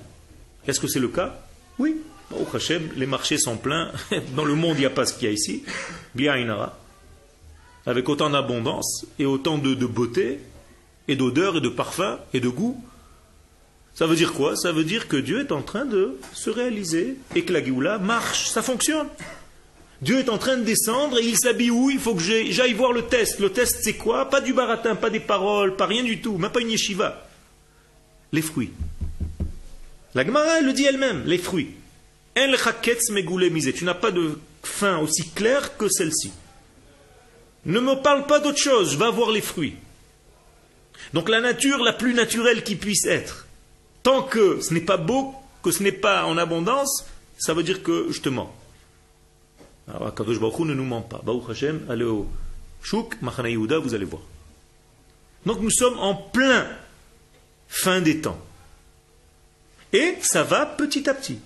Est-ce 0.67 0.81
que 0.81 0.89
c'est 0.89 1.01
le 1.01 1.09
cas? 1.09 1.39
Oui. 1.79 2.01
Au 2.33 2.57
Hachem, 2.57 2.91
les 2.97 3.07
marchés 3.07 3.39
sont 3.39 3.57
pleins. 3.57 3.93
Dans 4.35 4.45
le 4.45 4.55
monde, 4.55 4.77
il 4.77 4.81
n'y 4.81 4.87
a 4.87 4.91
pas 4.91 5.07
ce 5.07 5.15
qu'il 5.15 5.29
y 5.29 5.31
a 5.31 5.35
ici. 5.35 5.63
Bien. 6.15 6.35
Avec 7.85 8.09
autant 8.09 8.31
d'abondance 8.31 9.07
et 9.19 9.27
autant 9.27 9.59
de 9.59 9.87
beauté 9.87 10.41
et 11.09 11.17
d'odeur 11.17 11.59
et 11.59 11.61
de 11.61 11.69
parfum 11.69 12.19
et 12.33 12.41
de 12.41 12.49
goût. 12.49 12.83
Ça 13.95 14.07
veut 14.07 14.17
dire 14.17 14.33
quoi? 14.35 14.57
Ça 14.57 14.73
veut 14.73 14.85
dire 14.85 15.09
que 15.09 15.17
Dieu 15.17 15.41
est 15.41 15.53
en 15.53 15.63
train 15.63 15.87
de 15.87 16.19
se 16.35 16.51
réaliser 16.51 17.17
et 17.35 17.45
que 17.45 17.53
la 17.53 17.65
Géoula 17.65 17.99
marche, 17.99 18.49
ça 18.49 18.63
fonctionne. 18.63 19.09
Dieu 20.03 20.19
est 20.19 20.29
en 20.29 20.39
train 20.39 20.57
de 20.57 20.65
descendre 20.65 21.19
et 21.19 21.25
il 21.25 21.39
s'habille 21.39 21.71
où? 21.71 21.91
Il 21.91 21.99
faut 21.99 22.15
que 22.15 22.23
j'aille 22.23 22.75
voir 22.75 22.93
le 22.93 23.03
test. 23.03 23.41
Le 23.41 23.51
test 23.51 23.79
c'est 23.83 23.95
quoi? 23.95 24.29
Pas 24.29 24.41
du 24.41 24.53
baratin, 24.53 24.95
pas 24.95 25.11
des 25.11 25.21
paroles, 25.21 25.77
pas 25.77 25.87
rien 25.87 26.05
du 26.05 26.21
tout, 26.21 26.37
même 26.37 26.53
pas 26.53 26.61
une 26.61 26.71
yeshiva. 26.71 27.27
Les 28.33 28.43
fruits. 28.43 28.73
La 30.15 30.25
Gemara 30.25 30.61
le 30.61 30.73
dit 30.73 30.85
elle-même, 30.85 31.25
les 31.27 31.39
fruits. 31.39 31.71
Tu 32.35 33.85
n'as 33.85 33.95
pas 33.95 34.11
de 34.11 34.39
fin 34.63 34.99
aussi 34.99 35.31
claire 35.31 35.77
que 35.79 35.89
celle-ci. 35.89 36.33
Ne 37.65 37.81
me 37.81 37.95
parle 37.95 38.27
pas 38.27 38.39
d'autre 38.41 38.59
chose, 38.59 38.97
va 38.97 39.11
voir 39.11 39.31
les 39.31 39.41
fruits. 39.41 39.77
Donc 41.15 41.29
la 41.29 41.41
nature 41.41 41.83
la 41.83 41.93
plus 41.93 42.13
naturelle 42.15 42.63
qui 42.63 42.77
puisse 42.77 43.07
être. 43.07 43.47
Tant 44.03 44.23
que 44.23 44.61
ce 44.61 44.75
n'est 44.75 44.81
pas 44.81 44.99
beau, 44.99 45.35
que 45.63 45.71
ce 45.71 45.83
n'est 45.83 45.93
pas 45.93 46.27
en 46.27 46.37
abondance, 46.37 47.07
ça 47.39 47.55
veut 47.55 47.63
dire 47.63 47.83
que 47.83 48.09
je. 48.11 48.21
Alors 49.89 50.15
Kadosh 50.15 50.41
Baruch 50.41 50.61
ne 50.61 50.75
nous 50.75 50.85
ment 50.85 51.03
pas. 51.03 51.21
Baruch 51.25 51.51
Hashem, 51.51 51.87
allez 51.89 52.05
au 52.05 52.29
Chouk, 52.83 53.21
Machana 53.23 53.51
Yehuda, 53.51 53.79
vous 53.79 53.95
allez 53.95 54.05
voir. 54.05 54.23
Donc 55.45 55.61
nous 55.61 55.71
sommes 55.71 55.99
en 55.99 56.15
plein 56.15 56.67
fin 57.69 58.01
des 58.01 58.21
temps. 58.21 58.39
Et 59.93 60.17
ça 60.21 60.43
va 60.43 60.67
petit 60.67 61.09
à 61.09 61.15
petit. 61.15 61.39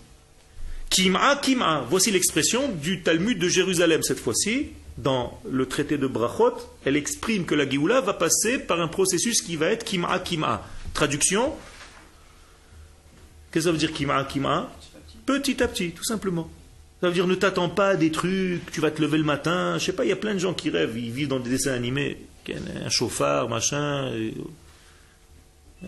Kim'a, 0.89 1.37
kim'a. 1.37 1.87
Voici 1.89 2.11
l'expression 2.11 2.69
du 2.69 3.03
Talmud 3.03 3.39
de 3.39 3.49
Jérusalem 3.49 4.03
cette 4.03 4.19
fois-ci 4.19 4.71
dans 4.99 5.41
le 5.49 5.67
traité 5.67 5.99
de 5.99 6.07
Brachot, 6.07 6.57
elle 6.85 6.97
exprime 6.97 7.47
que 7.47 7.55
la 7.55 7.69
Géoula 7.69 8.01
va 8.01 8.13
passer 8.13 8.59
par 8.59 8.81
un 8.81 8.89
processus 8.89 9.41
qui 9.43 9.57
va 9.57 9.67
être 9.69 9.85
Kim'a 9.85 10.19
Kim'a. 10.19 10.67
Traduction 10.95 11.55
Qu'est-ce 13.51 13.65
que 13.65 13.69
ça 13.69 13.73
veut 13.73 13.79
dire 13.79 13.93
Kim'a 13.93 14.25
Kim'a? 14.25 14.71
Petit 15.27 15.63
à 15.63 15.69
petit, 15.69 15.93
tout 15.93 16.05
simplement. 16.05 16.51
Ça 17.01 17.09
veut 17.09 17.15
dire 17.15 17.27
ne 17.27 17.35
t'attends 17.35 17.71
pas 17.71 17.91
à 17.91 17.97
des 17.97 18.11
trucs, 18.11 18.71
tu 18.73 18.81
vas 18.81 18.91
te 18.91 19.01
lever 19.01 19.17
le 19.17 19.25
matin, 19.25 19.79
je 19.79 19.87
sais 19.87 19.93
pas, 19.93 20.05
il 20.05 20.09
y 20.09 20.13
a 20.13 20.17
plein 20.17 20.35
de 20.35 20.39
gens 20.39 20.53
qui 20.53 20.69
rêvent, 20.69 20.99
ils 20.99 21.11
vivent 21.11 21.29
dans 21.29 21.41
des 21.41 21.49
dessins 21.49 21.73
animés, 21.73 22.19
un 22.49 22.91
chauffard, 22.91 23.49
machin, 23.49 24.13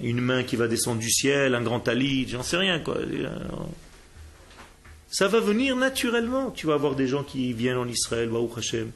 une 0.02 0.20
main 0.20 0.42
qui 0.42 0.56
va 0.56 0.68
descendre 0.68 1.00
du 1.00 1.10
ciel, 1.10 1.54
un 1.54 1.62
grand 1.62 1.80
talit, 1.80 2.26
j'en 2.28 2.42
sais 2.42 2.56
rien 2.56 2.78
quoi. 2.78 2.96
Ça 5.10 5.28
va 5.28 5.40
venir 5.40 5.76
naturellement. 5.76 6.50
Tu 6.50 6.66
vas 6.66 6.72
avoir 6.72 6.94
des 6.94 7.06
gens 7.06 7.22
qui 7.22 7.52
viennent 7.52 7.76
en 7.76 7.86
Israël, 7.86 8.30
Baruch 8.30 8.56
Hashem, 8.56 8.90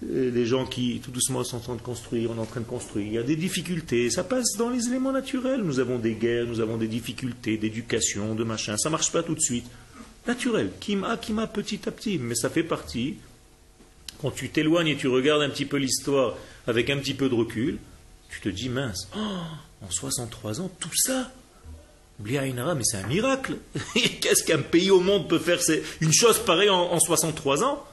des 0.00 0.46
gens 0.46 0.64
qui 0.64 1.00
tout 1.04 1.10
doucement 1.10 1.44
sont 1.44 1.58
en 1.58 1.60
train 1.60 1.74
de 1.76 1.82
construire, 1.82 2.30
on 2.30 2.36
est 2.36 2.40
en 2.40 2.46
train 2.46 2.60
de 2.60 2.66
construire. 2.66 3.06
Il 3.06 3.12
y 3.12 3.18
a 3.18 3.22
des 3.22 3.36
difficultés, 3.36 4.08
ça 4.08 4.24
passe 4.24 4.56
dans 4.56 4.70
les 4.70 4.88
éléments 4.88 5.12
naturels. 5.12 5.60
Nous 5.60 5.80
avons 5.80 5.98
des 5.98 6.14
guerres, 6.14 6.46
nous 6.46 6.60
avons 6.60 6.78
des 6.78 6.88
difficultés 6.88 7.58
d'éducation, 7.58 8.34
de 8.34 8.44
machin. 8.44 8.78
Ça 8.78 8.88
marche 8.88 9.12
pas 9.12 9.22
tout 9.22 9.34
de 9.34 9.40
suite. 9.40 9.66
Naturel, 10.26 10.70
kima, 10.80 11.16
kima, 11.16 11.46
petit 11.46 11.88
à 11.88 11.92
petit, 11.92 12.18
mais 12.18 12.34
ça 12.34 12.50
fait 12.50 12.62
partie. 12.62 13.16
Quand 14.20 14.30
tu 14.30 14.48
t'éloignes 14.48 14.88
et 14.88 14.96
tu 14.96 15.08
regardes 15.08 15.42
un 15.42 15.50
petit 15.50 15.66
peu 15.66 15.76
l'histoire 15.76 16.34
avec 16.66 16.88
un 16.88 16.98
petit 16.98 17.14
peu 17.14 17.28
de 17.28 17.34
recul, 17.34 17.78
tu 18.30 18.40
te 18.40 18.48
dis 18.48 18.68
mince, 18.68 19.08
oh, 19.16 19.84
en 19.84 19.90
63 19.90 20.60
ans, 20.60 20.70
tout 20.80 20.94
ça, 20.94 21.30
mais 22.20 22.84
c'est 22.84 22.98
un 22.98 23.06
miracle. 23.06 23.56
Qu'est-ce 24.20 24.44
qu'un 24.44 24.62
pays 24.62 24.90
au 24.90 25.00
monde 25.00 25.28
peut 25.28 25.38
faire 25.38 25.58
Une 26.00 26.12
chose 26.12 26.38
pareille 26.38 26.70
en, 26.70 26.98
63 26.98 27.64
ans? 27.64 27.84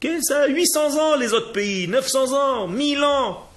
Qu'est-ce 0.00 0.32
ça 0.32 0.46
800 0.48 0.98
ans 0.98 1.16
les 1.16 1.32
autres 1.32 1.52
pays, 1.52 1.86
900 1.86 2.32
ans, 2.32 2.68
1000 2.68 3.04
ans. 3.04 3.48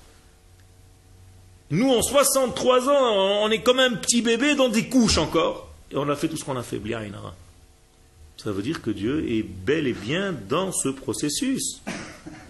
Nous 1.72 1.90
en 1.90 2.02
63 2.04 2.90
ans, 2.90 3.44
on 3.44 3.50
est 3.50 3.64
comme 3.64 3.80
un 3.80 3.94
petit 3.94 4.22
bébé 4.22 4.54
dans 4.54 4.70
des 4.70 4.88
couches 4.88 5.18
encore. 5.18 5.74
et 5.92 5.98
on 5.98 6.08
a 6.10 6.16
fait 6.16 6.28
tout 6.28 6.38
ce 6.38 6.44
qu'on 6.44 6.58
a 6.58 6.64
fait. 6.64 6.80
Ça 8.46 8.52
veut 8.52 8.62
dire 8.62 8.84
que 8.84 8.92
Dieu 8.92 9.28
est 9.28 9.42
bel 9.42 9.88
et 9.88 9.94
bien 9.94 10.32
dans 10.32 10.72
ce 10.72 10.90
processus. 10.90 11.82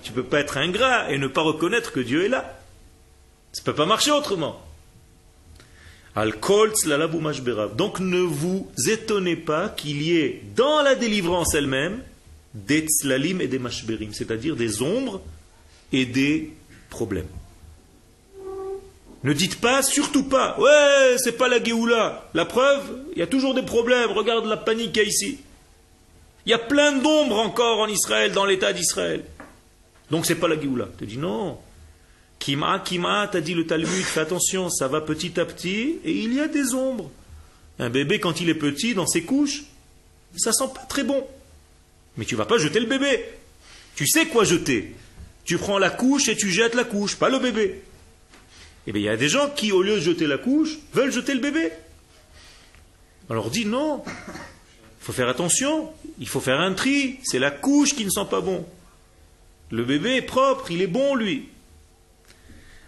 Tu 0.03 0.11
ne 0.11 0.15
peux 0.15 0.25
pas 0.25 0.41
être 0.41 0.57
ingrat 0.57 1.09
et 1.09 1.17
ne 1.17 1.27
pas 1.27 1.41
reconnaître 1.41 1.93
que 1.93 2.01
Dieu 2.01 2.25
est 2.25 2.27
là. 2.27 2.59
Ça 3.53 3.61
ne 3.61 3.65
peut 3.67 3.75
pas 3.75 3.85
marcher 3.85 4.11
autrement. 4.11 4.61
Donc 7.77 8.01
ne 8.01 8.19
vous 8.19 8.69
étonnez 8.89 9.37
pas 9.37 9.69
qu'il 9.69 10.01
y 10.01 10.17
ait 10.17 10.43
dans 10.57 10.81
la 10.81 10.95
délivrance 10.95 11.55
elle-même 11.55 12.03
des 12.53 12.81
tzlalim 12.81 13.39
et 13.39 13.47
des 13.47 13.59
mashberim, 13.59 14.11
c'est-à-dire 14.11 14.57
des 14.57 14.81
ombres 14.81 15.21
et 15.93 16.05
des 16.05 16.51
problèmes. 16.89 17.29
Ne 19.23 19.31
dites 19.31 19.61
pas, 19.61 19.81
surtout 19.81 20.23
pas, 20.23 20.59
ouais, 20.59 21.15
c'est 21.19 21.37
pas 21.37 21.47
la 21.47 21.63
Géoula. 21.63 22.29
La 22.33 22.43
preuve, 22.43 22.81
il 23.13 23.19
y 23.19 23.21
a 23.21 23.27
toujours 23.27 23.53
des 23.53 23.63
problèmes. 23.63 24.11
Regarde 24.11 24.45
la 24.45 24.57
panique 24.57 24.91
qu'il 24.91 25.03
y 25.03 25.05
a 25.05 25.07
ici. 25.07 25.39
Il 26.45 26.51
y 26.51 26.53
a 26.53 26.59
plein 26.59 26.91
d'ombres 26.91 27.39
encore 27.39 27.79
en 27.79 27.87
Israël, 27.87 28.31
dans 28.31 28.45
l'État 28.45 28.71
d'Israël. 28.71 29.23
Donc 30.11 30.25
c'est 30.25 30.35
pas 30.35 30.47
la 30.47 30.59
Géoula. 30.59 30.89
Tu 30.97 31.05
dis 31.05 31.17
non. 31.17 31.57
Kima, 32.39 32.79
Kima, 32.79 33.27
t'as 33.31 33.41
dit 33.41 33.55
le 33.55 33.65
Talmud, 33.65 33.89
fais 33.89 34.19
attention, 34.19 34.69
ça 34.69 34.87
va 34.87 35.01
petit 35.01 35.39
à 35.39 35.45
petit, 35.45 35.99
et 36.03 36.11
il 36.11 36.33
y 36.33 36.39
a 36.39 36.47
des 36.47 36.73
ombres. 36.75 37.09
Un 37.79 37.89
bébé, 37.89 38.19
quand 38.19 38.39
il 38.39 38.49
est 38.49 38.55
petit, 38.55 38.93
dans 38.93 39.07
ses 39.07 39.23
couches, 39.23 39.63
ça 40.37 40.51
sent 40.51 40.69
pas 40.73 40.85
très 40.87 41.03
bon. 41.03 41.25
Mais 42.17 42.25
tu 42.25 42.35
vas 42.35 42.45
pas 42.45 42.57
jeter 42.57 42.79
le 42.79 42.85
bébé. 42.85 43.25
Tu 43.95 44.07
sais 44.07 44.27
quoi 44.27 44.43
jeter. 44.43 44.95
Tu 45.43 45.57
prends 45.57 45.79
la 45.79 45.89
couche 45.89 46.27
et 46.27 46.35
tu 46.35 46.51
jettes 46.51 46.75
la 46.75 46.83
couche, 46.83 47.15
pas 47.15 47.29
le 47.29 47.39
bébé. 47.39 47.81
Eh 48.87 48.91
bien, 48.91 49.01
il 49.01 49.05
y 49.05 49.09
a 49.09 49.17
des 49.17 49.29
gens 49.29 49.49
qui, 49.49 49.71
au 49.71 49.81
lieu 49.81 49.95
de 49.95 50.01
jeter 50.01 50.27
la 50.27 50.37
couche, 50.37 50.77
veulent 50.93 51.11
jeter 51.11 51.33
le 51.33 51.39
bébé. 51.39 51.71
On 53.29 53.33
leur 53.33 53.49
dit 53.49 53.65
non, 53.65 54.03
faut 55.05 55.13
faire 55.13 55.29
attention, 55.29 55.91
il 56.17 56.27
faut 56.27 56.39
faire 56.39 56.59
un 56.59 56.73
tri, 56.73 57.19
c'est 57.23 57.37
la 57.37 57.51
couche 57.51 57.93
qui 57.93 58.05
ne 58.05 58.09
sent 58.09 58.25
pas 58.27 58.41
bon. 58.41 58.65
Le 59.69 59.83
bébé 59.83 60.15
est 60.15 60.23
propre, 60.23 60.71
il 60.71 60.81
est 60.81 60.87
bon 60.87 61.13
lui. 61.13 61.47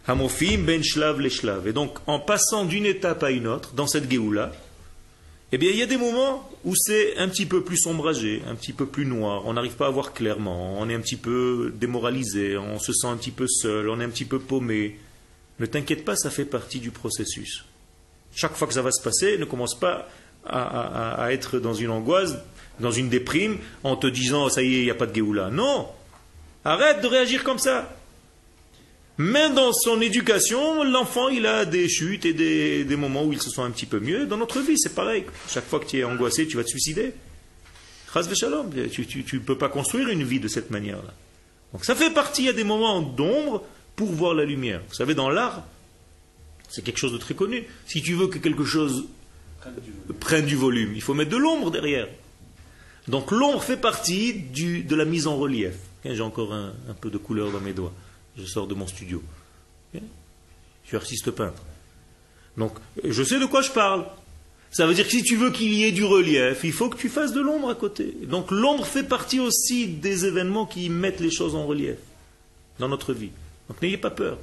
Hamofim 0.07 0.63
ben 0.65 0.81
shlav. 0.81 1.67
Et 1.67 1.73
donc, 1.73 1.99
en 2.07 2.19
passant 2.19 2.65
d'une 2.65 2.87
étape 2.87 3.21
à 3.21 3.29
une 3.29 3.45
autre, 3.45 3.73
dans 3.73 3.85
cette 3.85 4.09
Géoula, 4.09 4.51
eh 5.51 5.59
bien, 5.59 5.69
il 5.69 5.77
y 5.77 5.83
a 5.83 5.85
des 5.85 5.97
moments 5.97 6.49
où 6.65 6.73
c'est 6.75 7.17
un 7.17 7.29
petit 7.29 7.45
peu 7.45 7.63
plus 7.63 7.85
ombragé, 7.85 8.41
un 8.49 8.55
petit 8.55 8.73
peu 8.73 8.87
plus 8.87 9.05
noir, 9.05 9.43
on 9.45 9.53
n'arrive 9.53 9.75
pas 9.75 9.85
à 9.85 9.91
voir 9.91 10.13
clairement, 10.13 10.79
on 10.79 10.89
est 10.89 10.95
un 10.95 11.01
petit 11.01 11.17
peu 11.17 11.71
démoralisé, 11.75 12.57
on 12.57 12.79
se 12.79 12.93
sent 12.93 13.07
un 13.07 13.17
petit 13.17 13.29
peu 13.29 13.47
seul, 13.47 13.89
on 13.89 14.01
est 14.01 14.03
un 14.03 14.09
petit 14.09 14.25
peu 14.25 14.39
paumé. 14.39 14.97
Ne 15.59 15.67
t'inquiète 15.67 16.03
pas, 16.03 16.15
ça 16.15 16.31
fait 16.31 16.45
partie 16.45 16.79
du 16.79 16.89
processus. 16.89 17.63
Chaque 18.35 18.55
fois 18.55 18.67
que 18.67 18.73
ça 18.73 18.81
va 18.81 18.91
se 18.91 19.03
passer, 19.03 19.37
ne 19.37 19.45
commence 19.45 19.79
pas 19.79 20.09
à, 20.49 21.27
être 21.31 21.59
dans 21.59 21.73
une 21.73 21.89
angoisse, 21.89 22.35
dans 22.79 22.91
une 22.91 23.09
déprime, 23.09 23.57
en 23.83 23.95
te 23.95 24.07
disant 24.07 24.49
ça 24.49 24.61
y 24.61 24.75
est, 24.75 24.79
il 24.79 24.83
n'y 24.85 24.91
a 24.91 24.95
pas 24.95 25.05
de 25.05 25.15
Géoula. 25.15 25.49
Non 25.49 25.87
Arrête 26.65 27.01
de 27.01 27.07
réagir 27.07 27.43
comme 27.43 27.59
ça. 27.59 27.93
Même 29.17 29.55
dans 29.55 29.73
son 29.73 29.99
éducation, 29.99 30.83
l'enfant, 30.83 31.29
il 31.29 31.47
a 31.47 31.65
des 31.65 31.89
chutes 31.89 32.25
et 32.25 32.33
des, 32.33 32.95
moments 32.95 33.23
où 33.23 33.33
il 33.33 33.41
se 33.41 33.49
sent 33.49 33.61
un 33.61 33.71
petit 33.71 33.87
peu 33.87 33.99
mieux. 33.99 34.27
Dans 34.27 34.37
notre 34.37 34.59
vie, 34.59 34.77
c'est 34.77 34.93
pareil. 34.93 35.25
Chaque 35.49 35.65
fois 35.65 35.79
que 35.79 35.85
tu 35.85 35.97
es 35.97 36.03
angoissé, 36.03 36.45
tu 36.45 36.57
vas 36.57 36.63
te 36.63 36.69
suicider. 36.69 37.13
Tu 38.13 39.35
ne 39.35 39.39
peux 39.39 39.57
pas 39.57 39.69
construire 39.69 40.09
une 40.09 40.23
vie 40.23 40.39
de 40.39 40.47
cette 40.47 40.69
manière-là. 40.69 41.13
Donc 41.73 41.83
ça 41.83 41.95
fait 41.95 42.11
partie, 42.11 42.47
a 42.47 42.53
des 42.53 42.63
moments 42.63 43.01
d'ombre 43.01 43.63
pour 43.95 44.09
voir 44.11 44.33
la 44.33 44.45
lumière. 44.45 44.81
Vous 44.87 44.95
savez, 44.95 45.15
dans 45.15 45.29
l'art, 45.29 45.63
c'est 46.69 46.83
quelque 46.83 46.99
chose 46.99 47.13
de 47.13 47.17
très 47.17 47.33
connu. 47.33 47.65
Si 47.85 48.01
tu 48.01 48.13
veux 48.13 48.27
que 48.27 48.37
quelque 48.37 48.65
chose 48.65 49.07
prenne 50.19 50.45
du 50.45 50.55
volume, 50.55 50.93
il 50.95 51.01
faut 51.01 51.13
mettre 51.13 51.31
de 51.31 51.37
l'ombre 51.37 51.71
derrière. 51.71 52.07
Donc 53.07 53.31
l'ombre 53.31 53.63
fait 53.63 53.77
partie 53.77 54.33
de 54.33 54.95
la 54.95 55.05
mise 55.05 55.27
en 55.27 55.37
relief. 55.37 55.75
J'ai 56.05 56.21
encore 56.21 56.53
un 56.53 56.93
peu 57.01 57.09
de 57.09 57.17
couleur 57.17 57.51
dans 57.51 57.59
mes 57.59 57.73
doigts 57.73 57.93
je 58.37 58.45
sors 58.45 58.67
de 58.67 58.73
mon 58.73 58.87
studio. 58.87 59.21
Je 59.93 59.99
suis 60.85 60.95
artiste 60.95 61.31
peintre. 61.31 61.61
Donc, 62.55 62.73
je 63.03 63.23
sais 63.23 63.39
de 63.39 63.45
quoi 63.45 63.61
je 63.61 63.71
parle. 63.71 64.05
Ça 64.71 64.85
veut 64.85 64.93
dire 64.93 65.05
que 65.05 65.11
si 65.11 65.23
tu 65.23 65.35
veux 65.35 65.51
qu'il 65.51 65.73
y 65.73 65.85
ait 65.85 65.91
du 65.91 66.03
relief, 66.03 66.63
il 66.63 66.71
faut 66.71 66.89
que 66.89 66.97
tu 66.97 67.09
fasses 67.09 67.33
de 67.33 67.41
l'ombre 67.41 67.69
à 67.69 67.75
côté. 67.75 68.13
Donc 68.23 68.51
l'ombre 68.51 68.85
fait 68.85 69.03
partie 69.03 69.39
aussi 69.39 69.87
des 69.87 70.25
événements 70.25 70.65
qui 70.65 70.89
mettent 70.89 71.19
les 71.19 71.31
choses 71.31 71.55
en 71.55 71.65
relief 71.65 71.97
dans 72.79 72.89
notre 72.89 73.13
vie. 73.13 73.31
Donc 73.67 73.81
n'ayez 73.81 73.97
pas 73.97 74.11
peur. 74.11 74.37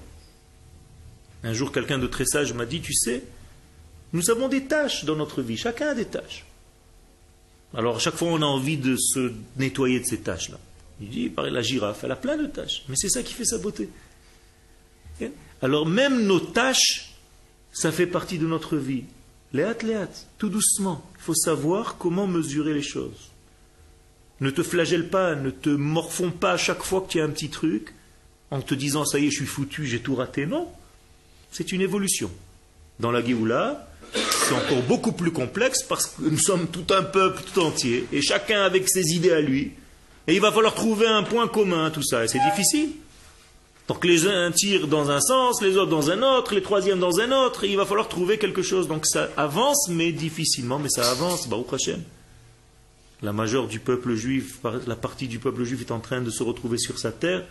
Un 1.42 1.52
jour, 1.52 1.72
quelqu'un 1.72 1.98
de 1.98 2.06
très 2.06 2.24
sage 2.24 2.52
m'a 2.54 2.64
dit, 2.64 2.80
tu 2.80 2.94
sais, 2.94 3.22
nous 4.14 4.30
avons 4.30 4.48
des 4.48 4.64
tâches 4.64 5.04
dans 5.04 5.16
notre 5.16 5.42
vie, 5.42 5.56
chacun 5.56 5.88
a 5.88 5.94
des 5.94 6.04
tâches. 6.06 6.46
Alors 7.76 7.96
à 7.96 7.98
chaque 7.98 8.14
fois, 8.14 8.28
on 8.28 8.40
a 8.40 8.46
envie 8.46 8.76
de 8.76 8.96
se 8.96 9.32
nettoyer 9.56 9.98
de 9.98 10.04
ces 10.04 10.20
tâches-là. 10.20 10.58
Il 11.00 11.10
dit, 11.10 11.28
pareil, 11.28 11.52
la 11.52 11.62
girafe, 11.62 12.04
elle 12.04 12.12
a 12.12 12.16
plein 12.16 12.36
de 12.36 12.46
tâches, 12.46 12.84
mais 12.88 12.94
c'est 12.96 13.08
ça 13.08 13.24
qui 13.24 13.34
fait 13.34 13.44
sa 13.44 13.58
beauté. 13.58 13.90
Alors 15.60 15.86
même 15.86 16.24
nos 16.24 16.38
tâches, 16.38 17.14
ça 17.72 17.90
fait 17.90 18.06
partie 18.06 18.38
de 18.38 18.46
notre 18.46 18.76
vie. 18.76 19.02
Léat, 19.52 19.78
léat, 19.82 20.10
tout 20.38 20.48
doucement. 20.48 21.04
Il 21.16 21.22
faut 21.22 21.34
savoir 21.34 21.98
comment 21.98 22.28
mesurer 22.28 22.72
les 22.72 22.82
choses. 22.82 23.30
Ne 24.40 24.50
te 24.50 24.62
flagelle 24.62 25.08
pas, 25.08 25.34
ne 25.34 25.50
te 25.50 25.70
morfonds 25.70 26.30
pas 26.30 26.52
à 26.52 26.56
chaque 26.56 26.82
fois 26.82 27.00
que 27.00 27.08
tu 27.08 27.20
as 27.20 27.24
un 27.24 27.30
petit 27.30 27.50
truc 27.50 27.94
en 28.52 28.62
te 28.62 28.74
disant 28.74 29.04
ça 29.04 29.18
y 29.18 29.26
est, 29.26 29.30
je 29.30 29.38
suis 29.38 29.46
foutu, 29.46 29.86
j'ai 29.86 30.00
tout 30.00 30.14
raté. 30.14 30.46
Non, 30.46 30.68
c'est 31.50 31.72
une 31.72 31.80
évolution. 31.80 32.30
Dans 33.00 33.10
la 33.10 33.24
Géoula, 33.24 33.88
c'est 34.44 34.54
encore 34.54 34.82
beaucoup 34.82 35.12
plus 35.12 35.32
complexe 35.32 35.82
parce 35.82 36.06
que 36.06 36.22
nous 36.22 36.38
sommes 36.38 36.66
tout 36.66 36.86
un 36.94 37.02
peuple 37.02 37.42
tout 37.42 37.60
entier 37.60 38.06
et 38.12 38.20
chacun 38.20 38.62
avec 38.62 38.88
ses 38.88 39.14
idées 39.14 39.32
à 39.32 39.40
lui. 39.40 39.72
Et 40.26 40.34
il 40.34 40.40
va 40.40 40.52
falloir 40.52 40.74
trouver 40.74 41.06
un 41.06 41.22
point 41.22 41.48
commun, 41.48 41.90
tout 41.90 42.02
ça. 42.02 42.24
Et 42.24 42.28
c'est 42.28 42.40
difficile. 42.50 42.90
Donc 43.88 44.04
les 44.04 44.26
uns 44.26 44.50
tirent 44.50 44.86
dans 44.86 45.10
un 45.10 45.20
sens, 45.20 45.60
les 45.60 45.76
autres 45.76 45.90
dans 45.90 46.10
un 46.10 46.22
autre, 46.22 46.54
les 46.54 46.62
troisièmes 46.62 47.00
dans 47.00 47.20
un 47.20 47.32
autre, 47.32 47.64
et 47.64 47.70
il 47.70 47.76
va 47.76 47.84
falloir 47.84 48.08
trouver 48.08 48.38
quelque 48.38 48.62
chose. 48.62 48.88
Donc 48.88 49.06
ça 49.06 49.28
avance, 49.36 49.88
mais 49.90 50.12
difficilement, 50.12 50.78
mais 50.78 50.88
ça 50.88 51.10
avance, 51.10 51.48
Baruch 51.48 51.74
Hashem. 51.74 52.02
La 53.22 53.32
majeure 53.32 53.68
du 53.68 53.80
peuple 53.80 54.14
juif, 54.14 54.58
la 54.86 54.96
partie 54.96 55.28
du 55.28 55.38
peuple 55.38 55.64
juif 55.64 55.82
est 55.82 55.92
en 55.92 56.00
train 56.00 56.20
de 56.20 56.30
se 56.30 56.42
retrouver 56.42 56.78
sur 56.78 56.98
sa 56.98 57.12
terre. 57.12 57.44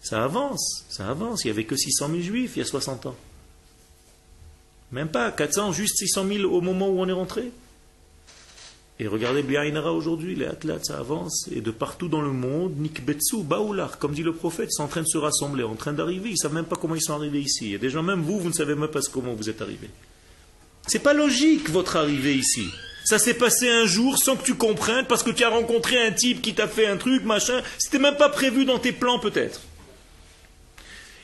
Ça 0.00 0.22
avance, 0.22 0.84
ça 0.88 1.08
avance. 1.08 1.44
Il 1.44 1.48
n'y 1.48 1.52
avait 1.52 1.64
que 1.64 1.76
600 1.76 2.08
000 2.08 2.20
juifs 2.20 2.52
il 2.56 2.60
y 2.60 2.62
a 2.62 2.64
60 2.64 3.06
ans. 3.06 3.16
Même 4.92 5.08
pas, 5.08 5.30
400, 5.30 5.72
juste 5.72 5.98
600 5.98 6.26
000 6.26 6.52
au 6.52 6.60
moment 6.60 6.88
où 6.88 7.00
on 7.00 7.08
est 7.08 7.12
rentré. 7.12 7.50
Et 8.98 9.06
regardez 9.06 9.42
Biaïnara 9.42 9.94
aujourd'hui, 9.94 10.34
les 10.34 10.44
athlètes, 10.44 10.84
ça 10.84 10.98
avance, 10.98 11.48
et 11.50 11.62
de 11.62 11.70
partout 11.70 12.08
dans 12.08 12.20
le 12.20 12.32
monde, 12.32 12.76
Nikbetsu, 12.76 13.42
Baoular, 13.42 13.98
comme 13.98 14.12
dit 14.12 14.22
le 14.22 14.34
prophète, 14.34 14.70
sont 14.72 14.82
en 14.82 14.88
train 14.88 15.00
de 15.00 15.06
se 15.06 15.16
rassembler, 15.16 15.62
en 15.62 15.74
train 15.74 15.94
d'arriver, 15.94 16.28
ils 16.28 16.32
ne 16.32 16.36
savent 16.36 16.52
même 16.52 16.66
pas 16.66 16.76
comment 16.76 16.96
ils 16.96 17.02
sont 17.02 17.14
arrivés 17.14 17.40
ici. 17.40 17.64
Il 17.64 17.70
y 17.70 17.74
a 17.76 17.78
des 17.78 17.88
gens, 17.88 18.02
même 18.02 18.20
vous, 18.20 18.38
vous 18.38 18.48
ne 18.48 18.54
savez 18.54 18.74
même 18.74 18.90
pas 18.90 19.00
comment 19.10 19.32
vous 19.32 19.48
êtes 19.48 19.62
arrivés. 19.62 19.88
C'est 20.86 20.98
pas 20.98 21.14
logique 21.14 21.70
votre 21.70 21.96
arrivée 21.96 22.34
ici. 22.34 22.66
Ça 23.06 23.18
s'est 23.18 23.32
passé 23.32 23.70
un 23.70 23.86
jour 23.86 24.18
sans 24.18 24.36
que 24.36 24.44
tu 24.44 24.54
comprennes, 24.54 25.06
parce 25.06 25.22
que 25.22 25.30
tu 25.30 25.44
as 25.44 25.48
rencontré 25.48 26.04
un 26.04 26.12
type 26.12 26.42
qui 26.42 26.52
t'a 26.52 26.68
fait 26.68 26.86
un 26.86 26.98
truc, 26.98 27.24
machin. 27.24 27.62
C'était 27.78 27.98
même 27.98 28.16
pas 28.16 28.28
prévu 28.28 28.66
dans 28.66 28.78
tes 28.78 28.92
plans, 28.92 29.18
peut-être. 29.18 29.62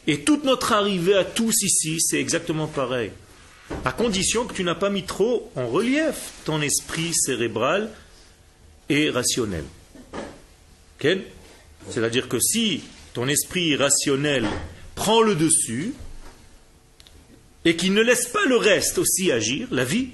Et 0.07 0.21
toute 0.21 0.45
notre 0.45 0.73
arrivée 0.73 1.15
à 1.15 1.25
tous 1.25 1.61
ici, 1.63 2.01
c'est 2.01 2.21
exactement 2.21 2.69
pareil 2.69 3.11
à 3.85 3.93
condition 3.93 4.47
que 4.47 4.55
tu 4.55 4.65
n'as 4.65 4.75
pas 4.75 4.91
mis 4.91 5.05
trop 5.05 5.51
en 5.57 5.67
relief 5.67 6.33
ton 6.45 6.61
esprit 6.61 7.13
cérébral 7.15 7.91
et 8.89 9.11
rationnel. 9.11 9.65
C'est-à-dire 11.89 12.29
que 12.29 12.41
si 12.41 12.83
ton 13.15 13.29
esprit 13.29 13.77
rationnel 13.77 14.47
prend 14.95 15.23
le 15.23 15.35
dessus 15.35 15.95
et 17.65 17.77
qu'il 17.77 17.95
ne 17.95 18.03
laisse 18.03 18.29
pas 18.29 18.45
le 18.47 18.57
reste 18.57 18.99
aussi 18.99 19.31
agir, 19.31 19.69
la 19.71 19.85
vie, 19.85 20.09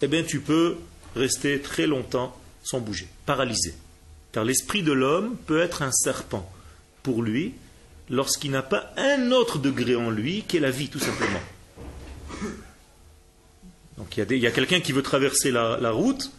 eh 0.00 0.08
bien 0.08 0.22
tu 0.22 0.40
peux 0.40 0.76
rester 1.14 1.60
très 1.60 1.86
longtemps 1.86 2.36
sans 2.62 2.80
bouger, 2.80 3.08
paralysé. 3.26 3.74
Car 4.32 4.44
l'esprit 4.44 4.82
de 4.82 4.92
l'homme 4.92 5.36
peut 5.46 5.60
être 5.60 5.82
un 5.82 5.92
serpent 5.92 6.50
pour 7.02 7.22
lui 7.22 7.54
lorsqu'il 8.08 8.50
n'a 8.50 8.62
pas 8.62 8.92
un 8.96 9.30
autre 9.32 9.58
degré 9.58 9.96
en 9.96 10.10
lui 10.10 10.44
qu'est 10.46 10.60
la 10.60 10.70
vie 10.70 10.88
tout 10.88 10.98
simplement. 10.98 11.40
Donc 13.98 14.16
il 14.16 14.38
y 14.38 14.46
a, 14.46 14.50
quelqu'un 14.50 14.80
qui 14.80 14.92
veut 14.92 15.02
traverser 15.02 15.50
la, 15.50 15.90
route 15.90 16.30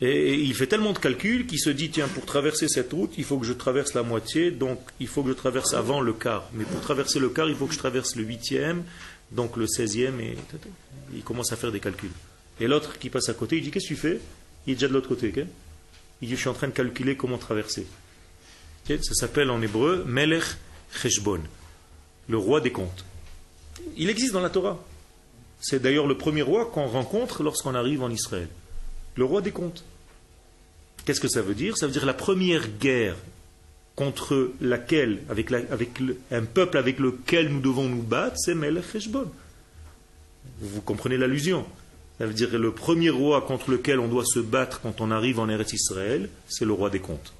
et, 0.00 0.34
il 0.34 0.54
fait 0.54 0.66
tellement 0.66 0.92
de 0.92 0.98
calculs 0.98 1.46
qu'il 1.46 1.60
se 1.60 1.70
dit 1.70 1.90
tiens, 1.90 2.08
pour 2.08 2.26
traverser 2.26 2.68
cette 2.68 2.92
route, 2.92 3.12
il 3.16 3.24
faut 3.24 3.38
que 3.38 3.46
je 3.46 3.52
traverse 3.52 3.94
la 3.94 4.02
moitié, 4.02 4.50
donc 4.50 4.80
il 4.98 5.06
faut 5.06 5.22
que 5.22 5.28
je 5.28 5.34
traverse 5.34 5.74
avant 5.74 6.00
le 6.00 6.12
quart. 6.12 6.48
Mais 6.54 6.64
pour 6.64 6.80
traverser 6.80 7.20
le 7.20 7.28
quart, 7.28 7.48
il 7.48 7.54
faut 7.54 7.66
que 7.66 7.74
je 7.74 7.78
traverse 7.78 8.16
le 8.16 8.24
huitième, 8.24 8.82
donc 9.30 9.56
le 9.56 9.66
seizième, 9.66 10.20
et 10.20 10.36
il 11.14 11.22
commence 11.22 11.52
à 11.52 11.56
faire 11.56 11.70
des 11.70 11.80
calculs. 11.80 12.10
Et 12.60 12.66
l'autre 12.66 12.98
qui 12.98 13.10
passe 13.10 13.28
à 13.28 13.34
côté, 13.34 13.56
il 13.56 13.62
dit 13.62 13.70
qu'est-ce 13.70 13.88
que 13.88 13.94
tu 13.94 14.00
fais? 14.00 14.20
Il 14.66 14.72
est 14.72 14.74
déjà 14.74 14.88
de 14.88 14.92
l'autre 14.92 15.08
côté. 15.08 15.32
Il 16.20 16.28
dit 16.28 16.34
je 16.34 16.40
suis 16.40 16.48
en 16.48 16.54
train 16.54 16.68
de 16.68 16.72
calculer 16.72 17.16
comment 17.16 17.38
traverser. 17.38 17.86
Ça 18.86 19.14
s'appelle 19.14 19.50
en 19.50 19.62
hébreu 19.62 20.04
Melech 20.06 20.44
Cheshbon, 20.92 21.40
le 22.28 22.36
roi 22.36 22.60
des 22.60 22.72
comptes. 22.72 23.04
Il 23.96 24.10
existe 24.10 24.32
dans 24.32 24.40
la 24.40 24.50
Torah. 24.50 24.84
C'est 25.62 25.80
d'ailleurs 25.80 26.08
le 26.08 26.18
premier 26.18 26.42
roi 26.42 26.66
qu'on 26.66 26.86
rencontre 26.86 27.42
lorsqu'on 27.44 27.74
arrive 27.74 28.02
en 28.02 28.10
Israël. 28.10 28.48
Le 29.14 29.24
roi 29.24 29.40
des 29.40 29.52
comptes. 29.52 29.84
Qu'est-ce 31.04 31.20
que 31.20 31.28
ça 31.28 31.40
veut 31.40 31.54
dire? 31.54 31.76
Ça 31.78 31.86
veut 31.86 31.92
dire 31.92 32.04
la 32.04 32.14
première 32.14 32.68
guerre 32.68 33.16
contre 33.94 34.52
laquelle, 34.60 35.22
avec, 35.28 35.52
un 36.30 36.42
peuple 36.42 36.78
avec 36.78 36.98
lequel 36.98 37.48
nous 37.48 37.60
devons 37.60 37.88
nous 37.88 38.02
battre, 38.02 38.36
c'est 38.38 38.54
Melech 38.54 38.94
Heshbon. 38.94 39.30
Vous 40.60 40.80
comprenez 40.80 41.16
l'allusion? 41.16 41.64
Ça 42.18 42.26
veut 42.26 42.34
dire 42.34 42.58
le 42.58 42.72
premier 42.72 43.10
roi 43.10 43.42
contre 43.42 43.70
lequel 43.70 44.00
on 44.00 44.08
doit 44.08 44.24
se 44.24 44.40
battre 44.40 44.80
quand 44.80 45.00
on 45.00 45.10
arrive 45.10 45.38
en 45.38 45.48
Eretz 45.48 45.72
Israël, 45.72 46.28
c'est 46.48 46.64
le 46.64 46.72
roi 46.72 46.90
des 46.90 47.00
comptes. 47.00 47.32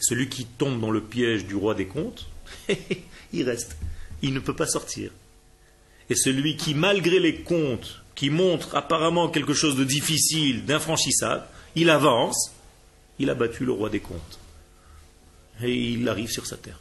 Celui 0.00 0.28
qui 0.28 0.46
tombe 0.46 0.80
dans 0.80 0.90
le 0.90 1.02
piège 1.02 1.44
du 1.44 1.54
roi 1.54 1.74
des 1.74 1.86
comptes, 1.86 2.26
il 3.32 3.42
reste. 3.42 3.76
Il 4.22 4.32
ne 4.32 4.40
peut 4.40 4.56
pas 4.56 4.66
sortir. 4.66 5.10
Et 6.10 6.16
celui 6.16 6.56
qui, 6.56 6.74
malgré 6.74 7.18
les 7.18 7.36
comptes, 7.36 8.02
qui 8.14 8.28
montre 8.28 8.74
apparemment 8.76 9.28
quelque 9.28 9.54
chose 9.54 9.76
de 9.76 9.84
difficile, 9.84 10.66
d'infranchissable, 10.66 11.44
il 11.76 11.88
avance, 11.88 12.52
il 13.18 13.30
a 13.30 13.34
battu 13.34 13.64
le 13.64 13.72
roi 13.72 13.88
des 13.88 14.00
comptes. 14.00 14.38
Et 15.62 15.74
il 15.74 16.08
arrive 16.08 16.30
sur 16.30 16.46
sa 16.46 16.56
terre. 16.56 16.80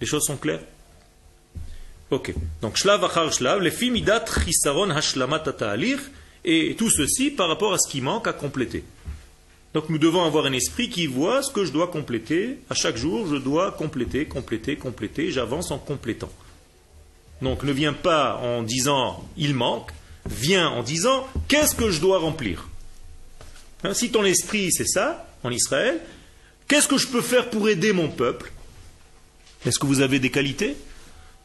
Les 0.00 0.06
choses 0.06 0.24
sont 0.24 0.36
claires? 0.36 0.62
Ok. 2.10 2.34
Donc, 2.62 2.76
shlav 2.76 3.04
achar 3.04 3.32
shlav, 3.32 3.60
les 3.60 3.70
fimidat 3.70 4.24
chisaron 4.44 4.90
hashlamat 4.90 5.44
et 6.44 6.74
tout 6.76 6.90
ceci 6.90 7.30
par 7.30 7.48
rapport 7.48 7.72
à 7.72 7.78
ce 7.78 7.90
qui 7.90 8.00
manque 8.00 8.26
à 8.26 8.32
compléter. 8.32 8.84
Donc 9.72 9.88
nous 9.88 9.98
devons 9.98 10.22
avoir 10.22 10.46
un 10.46 10.52
esprit 10.52 10.88
qui 10.88 11.06
voit 11.06 11.42
ce 11.42 11.50
que 11.50 11.64
je 11.64 11.72
dois 11.72 11.88
compléter. 11.88 12.58
À 12.70 12.74
chaque 12.74 12.96
jour, 12.96 13.26
je 13.26 13.36
dois 13.36 13.72
compléter, 13.72 14.26
compléter, 14.26 14.76
compléter. 14.76 15.32
J'avance 15.32 15.70
en 15.72 15.78
complétant. 15.78 16.30
Donc 17.42 17.62
ne 17.62 17.72
viens 17.72 17.92
pas 17.92 18.36
en 18.36 18.62
disant 18.62 19.24
il 19.36 19.54
manque, 19.54 19.90
viens 20.26 20.68
en 20.68 20.82
disant 20.82 21.26
qu'est-ce 21.48 21.74
que 21.74 21.90
je 21.90 22.00
dois 22.00 22.18
remplir. 22.18 22.68
Hein, 23.82 23.94
si 23.94 24.10
ton 24.10 24.24
esprit 24.24 24.72
c'est 24.72 24.86
ça, 24.86 25.26
en 25.42 25.50
Israël, 25.50 26.00
qu'est-ce 26.68 26.88
que 26.88 26.98
je 26.98 27.08
peux 27.08 27.20
faire 27.20 27.50
pour 27.50 27.68
aider 27.68 27.92
mon 27.92 28.08
peuple? 28.08 28.52
Est-ce 29.66 29.78
que 29.78 29.86
vous 29.86 30.00
avez 30.00 30.18
des 30.18 30.30
qualités? 30.30 30.76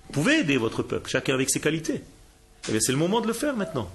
Vous 0.07 0.13
pouvez 0.13 0.39
aider 0.39 0.57
votre 0.57 0.83
peuple, 0.83 1.09
chacun 1.09 1.33
avec 1.33 1.49
ses 1.49 1.59
qualités. 1.59 2.01
Eh 2.71 2.79
c'est 2.79 2.91
le 2.91 2.97
moment 2.97 3.21
de 3.21 3.27
le 3.27 3.33
faire 3.33 3.55
maintenant. 3.55 3.89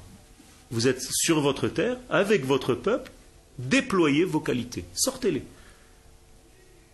Vous 0.70 0.88
êtes 0.88 1.02
sur 1.02 1.40
votre 1.40 1.68
terre, 1.68 1.98
avec 2.08 2.44
votre 2.44 2.74
peuple, 2.74 3.10
Déployez 3.58 4.24
vos 4.24 4.40
qualités, 4.40 4.84
sortez-les. 4.94 5.42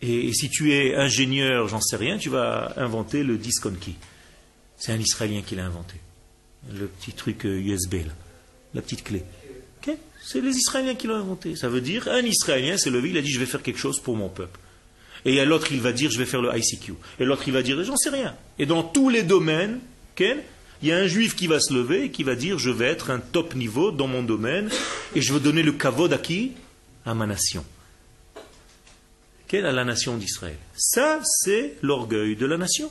Et, 0.02 0.32
si 0.32 0.48
tu 0.48 0.72
es 0.72 0.94
ingénieur, 0.94 1.68
j'en 1.68 1.80
sais 1.80 1.96
rien, 1.96 2.18
tu 2.18 2.28
vas 2.28 2.74
inventer 2.76 3.22
le 3.22 3.38
disc 3.38 3.64
on 3.66 3.72
key. 3.72 3.94
C'est 4.80 4.90
un 4.90 4.98
Israélien 4.98 5.42
qui 5.42 5.54
l'a 5.54 5.66
inventé. 5.66 5.94
Le 6.72 6.86
petit 6.86 7.12
truc 7.12 7.44
USB, 7.44 7.94
euh, 7.94 7.98
là. 8.06 8.12
la 8.74 8.82
petite 8.82 9.04
clé. 9.04 9.22
C'est 10.22 10.42
les 10.42 10.54
Israéliens 10.54 10.94
qui 10.94 11.06
l'ont 11.06 11.14
inventé. 11.14 11.56
Ça 11.56 11.70
veut 11.70 11.80
dire, 11.80 12.06
un 12.08 12.20
Israélien 12.20 12.76
s'est 12.76 12.90
levé, 12.90 13.08
il 13.08 13.16
a 13.16 13.22
dit, 13.22 13.30
je 13.30 13.40
vais 13.40 13.46
faire 13.46 13.62
quelque 13.62 13.78
chose 13.78 13.98
pour 14.00 14.16
mon 14.16 14.28
peuple. 14.28 14.60
Et 15.24 15.42
l'autre, 15.46 15.72
il 15.72 15.80
va 15.80 15.92
dire, 15.92 16.10
je 16.10 16.18
vais 16.18 16.26
faire 16.26 16.42
le 16.42 16.50
ICQ. 16.54 16.92
Et 17.18 17.24
l'autre, 17.24 17.44
il 17.46 17.54
va 17.54 17.62
dire, 17.62 17.82
j'en 17.84 17.96
sais 17.96 18.10
rien. 18.10 18.36
Et 18.58 18.66
dans 18.66 18.82
tous 18.82 19.08
les 19.08 19.22
domaines, 19.22 19.80
il 20.82 20.88
y 20.88 20.92
a 20.92 20.96
un 20.96 21.06
juif 21.06 21.34
qui 21.34 21.46
va 21.46 21.60
se 21.60 21.72
lever 21.72 22.04
et 22.04 22.10
qui 22.10 22.22
va 22.22 22.34
dire 22.34 22.58
Je 22.58 22.70
vais 22.70 22.86
être 22.86 23.10
un 23.10 23.18
top 23.18 23.54
niveau 23.54 23.90
dans 23.90 24.06
mon 24.06 24.22
domaine 24.22 24.70
et 25.14 25.22
je 25.22 25.32
veux 25.32 25.40
donner 25.40 25.62
le 25.62 25.72
kavod 25.72 26.12
à 26.12 26.20
À 27.06 27.14
ma 27.14 27.26
nation. 27.26 27.64
Quelle 29.48 29.66
à 29.66 29.72
la 29.72 29.84
nation 29.84 30.16
d'Israël 30.16 30.56
Ça, 30.76 31.20
c'est 31.24 31.76
l'orgueil 31.82 32.36
de 32.36 32.46
la 32.46 32.56
nation. 32.56 32.90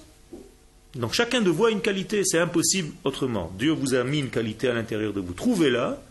Donc 1.00 1.14
chacun 1.14 1.40
de 1.40 1.50
vous 1.50 1.66
a 1.66 1.72
une 1.72 1.80
qualité, 1.80 2.24
c'est 2.26 2.40
impossible 2.40 2.94
autrement. 3.06 3.54
Dieu 3.58 3.72
vous 3.72 3.96
a 3.96 4.04
mis 4.04 4.20
une 4.20 4.30
qualité 4.30 4.68
à 4.68 4.74
l'intérieur 4.74 5.14
de 5.14 5.22
vous. 5.22 5.32
Trouvez-la 5.32 6.02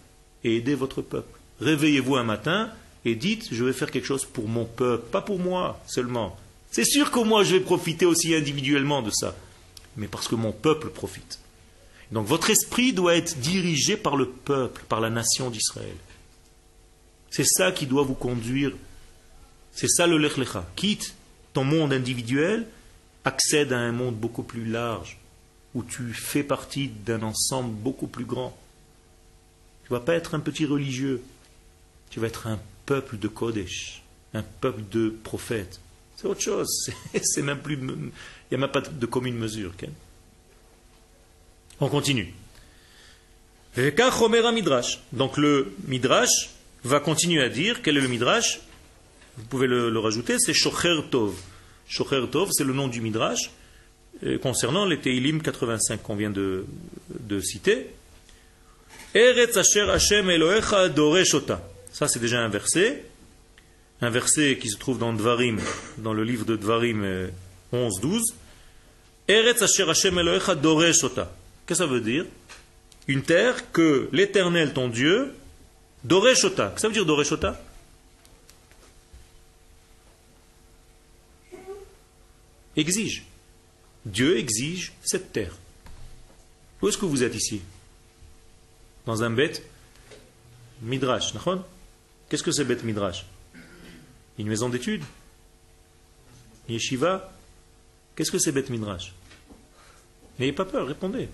et 0.44 0.56
aidez 0.56 0.74
votre 0.74 1.02
peuple. 1.02 1.38
Réveillez-vous 1.60 2.16
un 2.16 2.24
matin 2.24 2.70
et 3.04 3.14
dites 3.14 3.48
Je 3.52 3.64
vais 3.64 3.74
faire 3.74 3.90
quelque 3.90 4.06
chose 4.06 4.24
pour 4.24 4.48
mon 4.48 4.64
peuple, 4.64 5.04
pas 5.10 5.20
pour 5.20 5.38
moi 5.38 5.78
seulement. 5.86 6.38
C'est 6.70 6.86
sûr 6.86 7.10
que 7.10 7.20
moi 7.20 7.44
je 7.44 7.56
vais 7.56 7.60
profiter 7.60 8.06
aussi 8.06 8.34
individuellement 8.34 9.02
de 9.02 9.10
ça, 9.10 9.36
mais 9.98 10.08
parce 10.08 10.26
que 10.26 10.36
mon 10.36 10.52
peuple 10.52 10.88
profite. 10.88 11.38
Donc 12.10 12.26
votre 12.26 12.48
esprit 12.48 12.94
doit 12.94 13.14
être 13.14 13.38
dirigé 13.40 13.98
par 13.98 14.16
le 14.16 14.26
peuple, 14.26 14.82
par 14.88 15.02
la 15.02 15.10
nation 15.10 15.50
d'Israël. 15.50 15.96
C'est 17.28 17.46
ça 17.46 17.72
qui 17.72 17.84
doit 17.84 18.04
vous 18.04 18.14
conduire. 18.14 18.72
C'est 19.70 19.88
ça 19.88 20.06
le 20.06 20.16
Lech 20.16 20.32
Quitte 20.76 21.14
ton 21.52 21.64
monde 21.64 21.92
individuel, 21.92 22.66
accède 23.28 23.72
à 23.72 23.78
un 23.78 23.92
monde 23.92 24.16
beaucoup 24.16 24.42
plus 24.42 24.64
large, 24.64 25.18
où 25.74 25.82
tu 25.82 26.12
fais 26.12 26.42
partie 26.42 26.88
d'un 26.88 27.22
ensemble 27.22 27.72
beaucoup 27.72 28.06
plus 28.06 28.24
grand. 28.24 28.56
Tu 29.84 29.92
ne 29.92 29.98
vas 29.98 30.04
pas 30.04 30.14
être 30.14 30.34
un 30.34 30.40
petit 30.40 30.66
religieux, 30.66 31.22
tu 32.10 32.20
vas 32.20 32.26
être 32.26 32.46
un 32.46 32.58
peuple 32.86 33.18
de 33.18 33.28
Kodesh, 33.28 34.02
un 34.34 34.42
peuple 34.42 34.82
de 34.90 35.10
prophètes. 35.22 35.80
C'est 36.16 36.26
autre 36.26 36.40
chose. 36.40 36.90
C'est 37.22 37.42
même 37.42 37.60
plus. 37.60 37.76
Il 37.76 38.10
n'y 38.50 38.54
a 38.54 38.58
même 38.58 38.70
pas 38.70 38.80
de 38.80 39.06
commune 39.06 39.36
mesure. 39.36 39.72
On 41.80 41.88
continue. 41.88 42.34
Donc 45.12 45.36
le 45.36 45.76
Midrash 45.86 46.50
va 46.82 46.98
continuer 46.98 47.42
à 47.42 47.48
dire, 47.48 47.82
quel 47.82 47.96
est 47.96 48.00
le 48.00 48.08
Midrash? 48.08 48.60
Vous 49.36 49.44
pouvez 49.44 49.68
le, 49.68 49.96
rajouter, 49.98 50.36
c'est 50.38 50.52
Shocher 50.52 50.98
Tov. 51.10 51.34
Shocher 51.88 52.22
c'est 52.52 52.64
le 52.64 52.74
nom 52.74 52.86
du 52.86 53.00
Midrash 53.00 53.50
euh, 54.24 54.38
concernant 54.38 54.84
les 54.84 54.98
Teilim 54.98 55.40
85 55.40 56.02
qu'on 56.02 56.16
vient 56.16 56.30
de, 56.30 56.64
citer. 57.40 57.86
Eretz 59.14 59.56
Asher 59.56 59.88
Hashem 59.90 60.28
Elohecha 60.28 60.88
Doreshota. 60.88 61.62
Ça, 61.92 62.08
c'est 62.08 62.18
déjà 62.18 62.40
un 62.40 62.48
verset. 62.48 63.04
Un 64.00 64.10
verset 64.10 64.58
qui 64.60 64.68
se 64.68 64.76
trouve 64.76 64.98
dans 64.98 65.12
Dvarim, 65.12 65.58
dans 65.98 66.12
le 66.12 66.24
livre 66.24 66.44
de 66.44 66.56
Dvarim 66.56 67.30
11-12. 67.72 68.18
Euh, 68.18 68.18
Eretz 69.28 69.62
Asher 69.62 69.88
Hashem 69.88 70.18
Elohecha 70.18 70.54
Doreshota. 70.54 71.32
Qu'est-ce 71.66 71.80
que 71.80 71.86
ça 71.86 71.90
veut 71.90 72.00
dire? 72.00 72.26
Une 73.06 73.22
terre 73.22 73.72
que 73.72 74.08
l'Éternel, 74.12 74.74
ton 74.74 74.88
Dieu, 74.88 75.32
Doreshota. 76.04 76.64
Qu'est-ce 76.64 76.74
que 76.74 76.80
ça 76.80 76.88
veut 76.88 76.94
dire 76.94 77.06
Doreshota 77.06 77.60
Exige. 82.78 83.24
Dieu 84.06 84.38
exige 84.38 84.92
cette 85.02 85.32
terre. 85.32 85.54
Où 86.80 86.88
est-ce 86.88 86.96
que 86.96 87.06
vous 87.06 87.24
êtes 87.24 87.34
ici? 87.34 87.60
Dans 89.04 89.24
un 89.24 89.30
bête 89.30 89.62
Midrash, 90.80 91.34
Qu'est-ce 92.28 92.42
que 92.44 92.52
c'est 92.52 92.64
bête 92.64 92.84
Midrash? 92.84 93.26
Une 94.38 94.46
maison 94.46 94.68
d'études? 94.68 95.02
Yeshiva? 96.68 97.32
Qu'est-ce 98.14 98.30
que 98.30 98.38
c'est 98.38 98.52
bête 98.52 98.70
Midrash? 98.70 99.12
N'ayez 100.38 100.52
pas 100.52 100.64
peur, 100.64 100.86
répondez. 100.86 101.28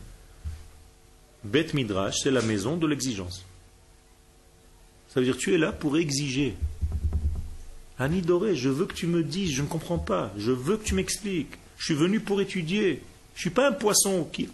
Bet 1.44 1.74
Midrash, 1.74 2.20
c'est 2.22 2.30
la 2.30 2.40
maison 2.40 2.78
de 2.78 2.86
l'exigence. 2.86 3.44
Ça 5.08 5.20
veut 5.20 5.26
dire 5.26 5.36
tu 5.36 5.54
es 5.54 5.58
là 5.58 5.72
pour 5.72 5.98
exiger. 5.98 6.56
Annie 7.98 8.22
je 8.54 8.68
veux 8.68 8.86
que 8.86 8.94
tu 8.94 9.06
me 9.06 9.22
dises, 9.22 9.52
je 9.52 9.62
ne 9.62 9.68
comprends 9.68 9.98
pas, 9.98 10.32
je 10.36 10.50
veux 10.50 10.76
que 10.76 10.84
tu 10.84 10.94
m'expliques. 10.94 11.52
Je 11.78 11.84
suis 11.84 11.94
venu 11.94 12.20
pour 12.20 12.40
étudier. 12.40 13.02
Je 13.34 13.38
ne 13.38 13.40
suis 13.40 13.50
pas 13.50 13.68
un 13.68 13.72
poisson 13.72 14.28
qui. 14.32 14.48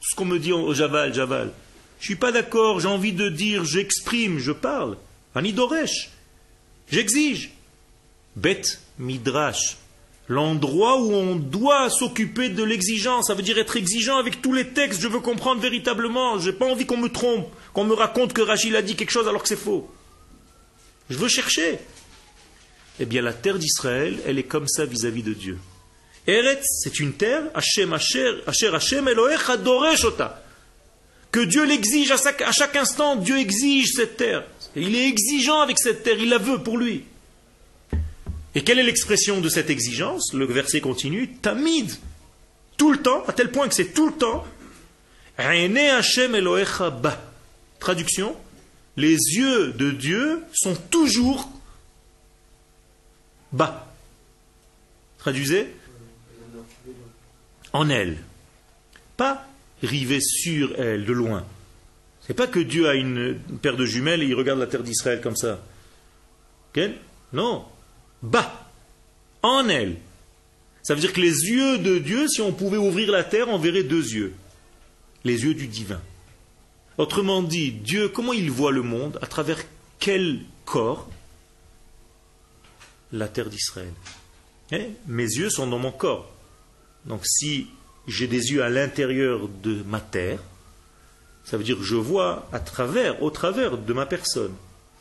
Ce 0.00 0.14
qu'on 0.16 0.24
me 0.24 0.38
dit 0.38 0.52
au 0.52 0.72
Javal, 0.74 1.14
Javal. 1.14 1.52
Je 1.98 2.04
ne 2.04 2.06
suis 2.06 2.16
pas 2.16 2.32
d'accord, 2.32 2.80
j'ai 2.80 2.88
envie 2.88 3.12
de 3.12 3.28
dire, 3.28 3.64
j'exprime, 3.64 4.38
je 4.38 4.52
parle. 4.52 4.96
Annie 5.34 5.52
Doresh. 5.52 6.10
J'exige. 6.90 7.50
Bet 8.36 8.62
Midrash 8.98 9.76
l'endroit 10.30 11.00
où 11.00 11.12
on 11.12 11.34
doit 11.34 11.90
s'occuper 11.90 12.48
de 12.48 12.62
l'exigence. 12.62 13.26
Ça 13.26 13.34
veut 13.34 13.42
dire 13.42 13.58
être 13.58 13.76
exigeant 13.76 14.16
avec 14.16 14.40
tous 14.40 14.52
les 14.52 14.68
textes. 14.68 15.00
Je 15.00 15.08
veux 15.08 15.18
comprendre 15.18 15.60
véritablement. 15.60 16.38
Je 16.38 16.50
n'ai 16.50 16.56
pas 16.56 16.66
envie 16.66 16.86
qu'on 16.86 16.96
me 16.96 17.08
trompe, 17.08 17.48
qu'on 17.74 17.84
me 17.84 17.94
raconte 17.94 18.32
que 18.32 18.40
Rachid 18.40 18.74
a 18.76 18.80
dit 18.80 18.94
quelque 18.94 19.10
chose 19.10 19.26
alors 19.26 19.42
que 19.42 19.48
c'est 19.48 19.56
faux. 19.56 19.90
Je 21.10 21.18
veux 21.18 21.28
chercher. 21.28 21.80
Eh 22.98 23.06
bien, 23.06 23.22
la 23.22 23.32
terre 23.32 23.58
d'Israël, 23.58 24.18
elle 24.26 24.38
est 24.38 24.44
comme 24.44 24.68
ça 24.68 24.84
vis-à-vis 24.84 25.22
de 25.22 25.32
Dieu. 25.32 25.58
Eretz, 26.26 26.64
c'est 26.82 27.00
une 27.00 27.14
terre, 27.14 27.44
Hashem, 27.54 27.92
Asher, 27.92 28.42
Asher, 28.46 28.74
Hashem, 28.74 29.08
Elohech, 29.08 29.48
Adoreshota. 29.48 30.42
Que 31.32 31.40
Dieu 31.40 31.64
l'exige 31.64 32.10
à 32.10 32.16
chaque, 32.52 32.76
instant, 32.76 33.16
Dieu 33.16 33.38
exige 33.38 33.92
cette 33.92 34.16
terre. 34.16 34.44
Il 34.74 34.96
est 34.96 35.08
exigeant 35.08 35.60
avec 35.60 35.78
cette 35.78 36.02
terre, 36.02 36.18
il 36.18 36.28
la 36.28 36.38
veut 36.38 36.62
pour 36.62 36.76
lui. 36.76 37.04
Et 38.54 38.62
quelle 38.62 38.80
est 38.80 38.84
l'expression 38.84 39.40
de 39.40 39.48
cette 39.48 39.70
exigence? 39.70 40.32
Le 40.34 40.44
verset 40.44 40.80
continue, 40.80 41.28
Tamid, 41.34 41.90
tout 42.76 42.90
le 42.90 42.98
temps, 42.98 43.24
à 43.28 43.32
tel 43.32 43.50
point 43.50 43.68
que 43.68 43.74
c'est 43.74 43.94
tout 43.94 44.08
le 44.08 44.14
temps. 44.14 44.44
Traduction, 47.78 48.36
les 48.96 49.12
yeux 49.12 49.72
de 49.72 49.90
Dieu 49.92 50.42
sont 50.52 50.74
toujours 50.90 51.48
bas. 53.52 53.86
Traduisez 55.18 55.74
En 57.72 57.88
elle. 57.88 58.18
Pas 59.16 59.46
rivés 59.82 60.20
sur 60.20 60.78
elle 60.80 61.04
de 61.04 61.12
loin. 61.12 61.44
Et 62.28 62.34
pas 62.34 62.46
que 62.46 62.60
Dieu 62.60 62.88
a 62.88 62.94
une 62.94 63.38
paire 63.62 63.76
de 63.76 63.84
jumelles 63.84 64.22
et 64.22 64.26
il 64.26 64.34
regarde 64.34 64.58
la 64.58 64.66
terre 64.66 64.82
d'Israël 64.82 65.20
comme 65.20 65.36
ça. 65.36 65.60
Non. 67.32 67.64
Bas. 68.22 68.68
En 69.42 69.68
elle. 69.68 69.96
Ça 70.82 70.94
veut 70.94 71.00
dire 71.00 71.12
que 71.12 71.20
les 71.20 71.50
yeux 71.50 71.78
de 71.78 71.98
Dieu, 71.98 72.28
si 72.28 72.40
on 72.40 72.52
pouvait 72.52 72.76
ouvrir 72.76 73.10
la 73.10 73.24
terre, 73.24 73.48
on 73.48 73.58
verrait 73.58 73.82
deux 73.82 74.12
yeux. 74.12 74.34
Les 75.24 75.44
yeux 75.44 75.54
du 75.54 75.66
divin. 75.66 76.00
Autrement 76.98 77.42
dit, 77.42 77.72
Dieu, 77.72 78.08
comment 78.08 78.32
il 78.32 78.50
voit 78.50 78.72
le 78.72 78.82
monde? 78.82 79.18
À 79.22 79.26
travers 79.26 79.58
quel 79.98 80.40
corps? 80.64 81.08
La 83.12 83.28
terre 83.28 83.48
d'Israël. 83.48 83.92
Eh, 84.72 84.90
mes 85.06 85.24
yeux 85.24 85.50
sont 85.50 85.66
dans 85.66 85.78
mon 85.78 85.92
corps. 85.92 86.30
Donc 87.06 87.26
si 87.26 87.68
j'ai 88.06 88.26
des 88.26 88.52
yeux 88.52 88.62
à 88.62 88.68
l'intérieur 88.68 89.48
de 89.48 89.82
ma 89.82 90.00
terre, 90.00 90.40
ça 91.44 91.56
veut 91.56 91.64
dire 91.64 91.76
que 91.76 91.82
je 91.82 91.96
vois 91.96 92.48
à 92.52 92.60
travers, 92.60 93.22
au 93.22 93.30
travers 93.30 93.78
de 93.78 93.92
ma 93.92 94.06
personne. 94.06 94.54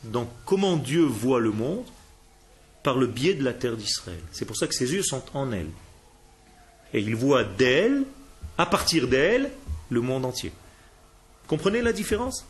Donc 0.04 0.30
comment 0.46 0.78
Dieu 0.78 1.04
voit 1.04 1.40
le 1.40 1.52
monde 1.52 1.86
Par 2.84 2.98
le 2.98 3.08
biais 3.08 3.34
de 3.34 3.44
la 3.44 3.54
terre 3.54 3.78
d'Israël. 3.78 4.22
C'est 4.32 4.46
pour 4.46 4.58
ça 4.58 4.68
que 4.68 4.74
ses 4.74 4.94
yeux 4.94 5.04
sont 5.04 5.24
en 5.34 5.52
elle. 5.52 5.70
Et 6.94 7.02
il 7.02 7.16
voit 7.16 7.44
d'elle, 7.44 8.04
à 8.58 8.66
partir 8.66 9.08
d'elle, 9.08 9.52
le 9.90 10.02
monde 10.02 10.26
entier. 10.26 10.52
Comprenez 11.48 11.82
la 11.82 11.94
différence? 11.94 12.46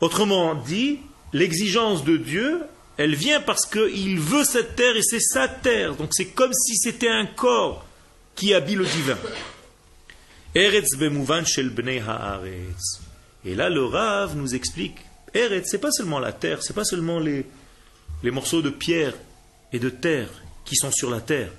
Autrement 0.00 0.54
dit, 0.54 1.00
l'exigence 1.32 2.04
de 2.04 2.16
Dieu, 2.16 2.62
elle 2.96 3.14
vient 3.14 3.40
parce 3.40 3.66
qu'il 3.66 4.18
veut 4.18 4.44
cette 4.44 4.76
terre 4.76 4.96
et 4.96 5.02
c'est 5.02 5.20
sa 5.20 5.48
terre. 5.48 5.94
Donc 5.96 6.10
c'est 6.12 6.26
comme 6.26 6.52
si 6.52 6.76
c'était 6.76 7.08
un 7.08 7.26
corps 7.26 7.84
qui 8.34 8.54
habille 8.54 8.76
le 8.76 8.84
divin. 8.84 9.18
Eretz 10.54 10.96
shel 11.46 11.70
bnei 11.70 12.00
haaretz. 12.00 13.00
Et 13.44 13.54
là, 13.54 13.68
le 13.68 13.84
Rav 13.84 14.36
nous 14.36 14.54
explique 14.54 14.98
Eretz, 15.32 15.68
c'est 15.70 15.78
pas 15.78 15.92
seulement 15.92 16.18
la 16.18 16.32
terre, 16.32 16.62
c'est 16.62 16.74
pas 16.74 16.84
seulement 16.84 17.20
les, 17.20 17.46
les 18.22 18.30
morceaux 18.30 18.62
de 18.62 18.70
pierre 18.70 19.14
et 19.72 19.78
de 19.78 19.88
terre 19.88 20.28
qui 20.64 20.76
sont 20.76 20.90
sur 20.90 21.10
la 21.10 21.20
terre, 21.20 21.52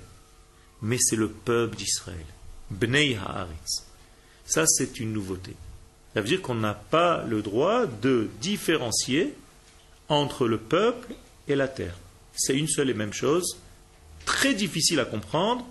mais 0.82 0.98
c'est 1.00 1.16
le 1.16 1.28
peuple 1.28 1.76
d'Israël. 1.76 2.26
Bnei 2.70 3.16
haaretz. 3.16 3.86
Ça, 4.44 4.66
c'est 4.66 5.00
une 5.00 5.12
nouveauté. 5.12 5.56
Ça 6.14 6.20
veut 6.20 6.28
dire 6.28 6.42
qu'on 6.42 6.54
n'a 6.54 6.74
pas 6.74 7.24
le 7.26 7.42
droit 7.42 7.86
de 7.86 8.28
différencier 8.40 9.34
entre 10.08 10.46
le 10.46 10.58
peuple 10.58 11.14
et 11.48 11.54
la 11.54 11.68
terre. 11.68 11.96
C'est 12.34 12.56
une 12.56 12.68
seule 12.68 12.90
et 12.90 12.94
même 12.94 13.12
chose, 13.12 13.58
très 14.24 14.54
difficile 14.54 15.00
à 15.00 15.04
comprendre 15.04 15.66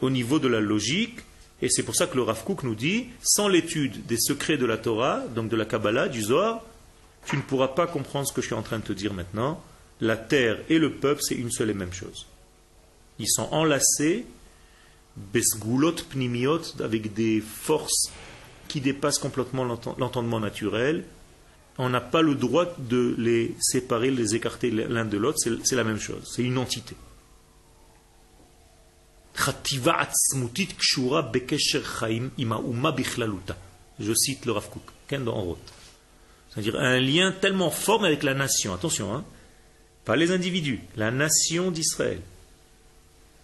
au 0.00 0.10
niveau 0.10 0.38
de 0.38 0.48
la 0.48 0.60
logique, 0.60 1.18
et 1.60 1.68
c'est 1.68 1.82
pour 1.82 1.96
ça 1.96 2.06
que 2.06 2.16
le 2.16 2.22
Rav 2.22 2.44
nous 2.62 2.74
dit, 2.74 3.08
sans 3.22 3.48
l'étude 3.48 4.06
des 4.06 4.18
secrets 4.18 4.56
de 4.56 4.66
la 4.66 4.78
Torah, 4.78 5.22
donc 5.34 5.48
de 5.48 5.56
la 5.56 5.64
Kabbalah, 5.64 6.08
du 6.08 6.22
Zohar, 6.22 6.62
tu 7.26 7.36
ne 7.36 7.42
pourras 7.42 7.68
pas 7.68 7.86
comprendre 7.86 8.28
ce 8.28 8.32
que 8.32 8.40
je 8.40 8.46
suis 8.46 8.54
en 8.54 8.62
train 8.62 8.78
de 8.78 8.84
te 8.84 8.92
dire 8.92 9.12
maintenant. 9.12 9.62
La 10.00 10.16
terre 10.16 10.60
et 10.68 10.78
le 10.78 10.92
peuple, 10.92 11.20
c'est 11.22 11.34
une 11.34 11.50
seule 11.50 11.70
et 11.70 11.74
même 11.74 11.92
chose. 11.92 12.26
Ils 13.18 13.28
sont 13.28 13.48
enlacés, 13.50 14.24
besgoulot 15.16 15.96
pnimiot, 16.08 16.80
avec 16.80 17.12
des 17.12 17.40
forces 17.40 18.12
qui 18.68 18.80
dépassent 18.80 19.18
complètement 19.18 19.64
l'entendement 19.64 20.38
naturel. 20.38 21.04
On 21.78 21.88
n'a 21.88 22.00
pas 22.00 22.22
le 22.22 22.34
droit 22.34 22.66
de 22.78 23.14
les 23.18 23.54
séparer, 23.60 24.10
les 24.10 24.34
écarter 24.34 24.70
l'un 24.70 25.04
de 25.04 25.16
l'autre, 25.16 25.38
c'est 25.38 25.76
la 25.76 25.84
même 25.84 26.00
chose, 26.00 26.28
c'est 26.34 26.42
une 26.42 26.58
entité. 26.58 26.96
Je 34.00 34.12
cite 34.12 34.44
le 34.44 34.52
Rav 34.52 34.68
Kook, 34.68 34.82
dans 35.22 35.56
C'est-à-dire 36.50 36.76
un 36.76 36.98
lien 36.98 37.32
tellement 37.32 37.70
fort 37.70 38.04
avec 38.04 38.24
la 38.24 38.34
nation. 38.34 38.74
Attention, 38.74 39.14
hein, 39.14 39.24
pas 40.04 40.16
les 40.16 40.32
individus, 40.32 40.80
la 40.96 41.12
nation 41.12 41.70
d'Israël, 41.70 42.20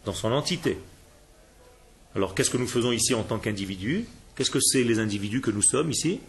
dans 0.04 0.14
son 0.14 0.32
entité. 0.32 0.78
Alors 2.16 2.34
qu'est-ce 2.34 2.50
que 2.50 2.56
nous 2.56 2.66
faisons 2.66 2.90
ici 2.90 3.14
en 3.14 3.22
tant 3.22 3.38
qu'individus? 3.38 4.06
Qu'est-ce 4.34 4.50
que 4.50 4.60
c'est 4.60 4.82
les 4.82 4.98
individus 4.98 5.40
que 5.40 5.52
nous 5.52 5.62
sommes 5.62 5.90
ici? 5.90 6.20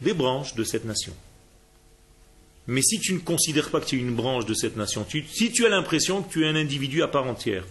Des 0.00 0.14
branches 0.14 0.54
de 0.54 0.64
cette 0.64 0.84
nation. 0.84 1.14
Mais 2.68 2.82
si 2.82 3.00
tu 3.00 3.14
ne 3.14 3.18
considères 3.18 3.70
pas 3.70 3.80
que 3.80 3.86
tu 3.86 3.96
es 3.96 4.00
une 4.00 4.14
branche 4.14 4.44
de 4.44 4.54
cette 4.54 4.76
nation, 4.76 5.06
si 5.08 5.52
tu 5.52 5.64
as 5.64 5.70
l'impression 5.70 6.22
que 6.22 6.30
tu 6.30 6.44
es 6.44 6.48
un 6.48 6.54
individu 6.54 7.02
à 7.02 7.08
part 7.08 7.26
entière, 7.26 7.64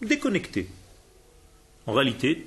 déconnecté. 0.00 0.68
En 1.86 1.92
réalité, 1.92 2.46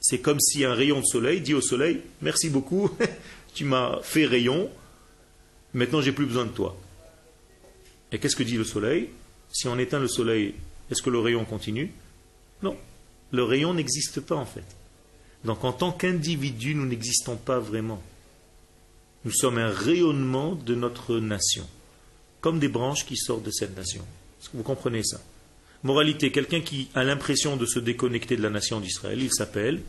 c'est 0.00 0.18
comme 0.18 0.40
si 0.40 0.64
un 0.64 0.74
rayon 0.74 0.98
de 0.98 1.04
soleil 1.04 1.40
dit 1.40 1.54
au 1.54 1.60
soleil 1.60 2.00
Merci 2.22 2.50
beaucoup, 2.50 2.90
tu 3.54 3.64
m'as 3.64 4.00
fait 4.02 4.26
rayon, 4.26 4.68
maintenant 5.74 6.02
j'ai 6.02 6.12
plus 6.12 6.26
besoin 6.26 6.46
de 6.46 6.50
toi. 6.50 6.76
Et 8.10 8.18
qu'est-ce 8.18 8.36
que 8.36 8.42
dit 8.42 8.56
le 8.56 8.64
soleil? 8.64 9.10
Si 9.52 9.68
on 9.68 9.78
éteint 9.78 10.00
le 10.00 10.08
soleil, 10.08 10.54
est-ce 10.90 11.02
que 11.02 11.10
le 11.10 11.20
rayon 11.20 11.44
continue? 11.44 11.92
Non, 12.62 12.76
le 13.30 13.44
rayon 13.44 13.74
n'existe 13.74 14.20
pas 14.20 14.34
en 14.34 14.46
fait. 14.46 14.64
Donc 15.44 15.64
en 15.64 15.72
tant 15.72 15.92
qu'individu, 15.92 16.74
nous 16.74 16.86
n'existons 16.86 17.36
pas 17.36 17.58
vraiment. 17.58 18.02
Nous 19.24 19.32
sommes 19.32 19.58
un 19.58 19.70
rayonnement 19.70 20.54
de 20.54 20.74
notre 20.74 21.18
nation, 21.18 21.66
comme 22.40 22.58
des 22.58 22.68
branches 22.68 23.06
qui 23.06 23.16
sortent 23.16 23.44
de 23.44 23.50
cette 23.50 23.76
nation. 23.76 24.02
Est-ce 24.40 24.50
que 24.50 24.56
vous 24.56 24.62
comprenez 24.62 25.02
ça? 25.02 25.20
Moralité, 25.84 26.30
quelqu'un 26.30 26.60
qui 26.60 26.88
a 26.94 27.02
l'impression 27.02 27.56
de 27.56 27.66
se 27.66 27.78
déconnecter 27.78 28.36
de 28.36 28.42
la 28.42 28.50
nation 28.50 28.80
d'Israël, 28.80 29.20
il 29.20 29.32
s'appelle 29.32 29.80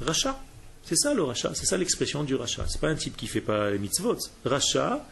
Racha. 0.00 0.42
C'est 0.82 0.96
ça 0.96 1.14
le 1.14 1.22
Racha, 1.22 1.54
c'est 1.54 1.66
ça 1.66 1.76
l'expression 1.78 2.24
du 2.24 2.34
Racha. 2.34 2.66
C'est 2.68 2.80
pas 2.80 2.88
un 2.88 2.94
type 2.94 3.16
qui 3.16 3.26
fait 3.26 3.40
pas 3.40 3.70
les 3.70 3.78
mitzvot. 3.78 4.18
Racha, 4.44 5.06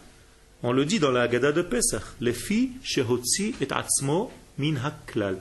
on 0.62 0.72
le 0.72 0.84
dit 0.84 0.98
dans 0.98 1.10
la 1.10 1.22
Haggadah 1.22 1.52
de 1.52 1.62
Pesach, 1.62 2.02
les 2.20 2.34
filles 2.34 2.72
shehotzi 2.82 3.54
et 3.60 3.68
atzmo 3.70 4.30
min 4.58 4.76
haklal. 4.76 5.38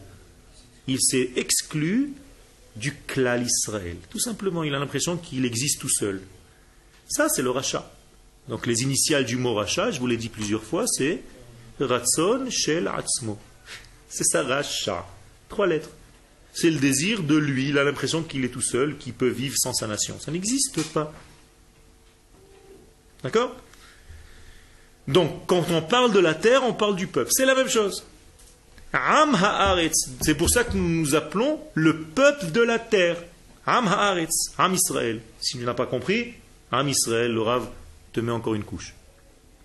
Il 0.88 1.02
s'est 1.02 1.32
exclu 1.36 2.14
du 2.76 2.96
klal 3.08 3.44
Israël. 3.44 3.98
Tout 4.10 4.20
simplement, 4.20 4.64
il 4.64 4.74
a 4.74 4.80
l'impression 4.80 5.18
qu'il 5.18 5.46
existe 5.46 5.82
tout 5.82 5.90
seul. 5.90 6.22
Ça, 7.08 7.28
c'est 7.30 7.42
le 7.42 7.50
Racha. 7.50 7.92
Donc 8.48 8.66
les 8.66 8.82
initiales 8.82 9.26
du 9.26 9.38
mot 9.38 9.54
Racha, 9.54 9.92
je 9.92 10.00
vous 10.00 10.08
l'ai 10.08 10.18
dit 10.18 10.30
plusieurs 10.30 10.64
fois, 10.64 10.86
c'est 10.88 11.22
Ratson 11.80 12.48
Shel 12.50 12.88
Atzmo. 12.88 13.38
C'est 14.10 14.24
ça, 14.24 14.44
Racha. 14.44 15.06
Trois 15.50 15.68
lettres. 15.68 15.90
C'est 16.54 16.70
le 16.70 16.80
désir 16.80 17.24
de 17.24 17.36
lui. 17.36 17.70
Il 17.70 17.78
a 17.78 17.84
l'impression 17.84 18.24
qu'il 18.24 18.44
est 18.44 18.50
tout 18.50 18.62
seul, 18.62 18.98
qu'il 18.98 19.14
peut 19.14 19.30
vivre 19.30 19.56
sans 19.58 19.74
sa 19.74 19.88
nation. 19.88 20.20
Ça 20.20 20.32
n'existe 20.32 20.84
pas. 20.92 21.14
D'accord? 23.24 23.56
Donc, 25.08 25.46
quand 25.48 25.66
on 25.72 25.82
parle 25.82 26.12
de 26.12 26.20
la 26.20 26.34
terre, 26.34 26.64
on 26.64 26.74
parle 26.74 26.96
du 26.96 27.08
peuple. 27.08 27.30
C'est 27.34 27.46
la 27.46 27.56
même 27.56 27.70
chose. 27.70 28.04
Am 28.94 29.36
Haaretz. 29.36 30.10
C'est 30.22 30.36
pour 30.36 30.50
ça 30.50 30.64
que 30.64 30.76
nous 30.76 30.88
nous 30.88 31.16
appelons 31.16 31.60
le 31.76 32.02
peuple 32.02 32.52
de 32.52 32.62
la 32.62 32.80
terre. 32.80 33.18
Am 33.66 33.88
Haaretz. 33.88 34.52
Am 34.58 34.74
Israël. 34.74 35.22
Si 35.40 35.58
tu 35.58 35.64
n'as 35.64 35.74
pas 35.74 35.86
compris, 35.86 36.34
Am 36.72 36.88
Israël, 36.88 37.32
le 37.32 37.42
Rav 37.42 37.68
te 38.12 38.20
met 38.20 38.32
encore 38.32 38.56
une 38.56 38.64
couche. 38.64 38.94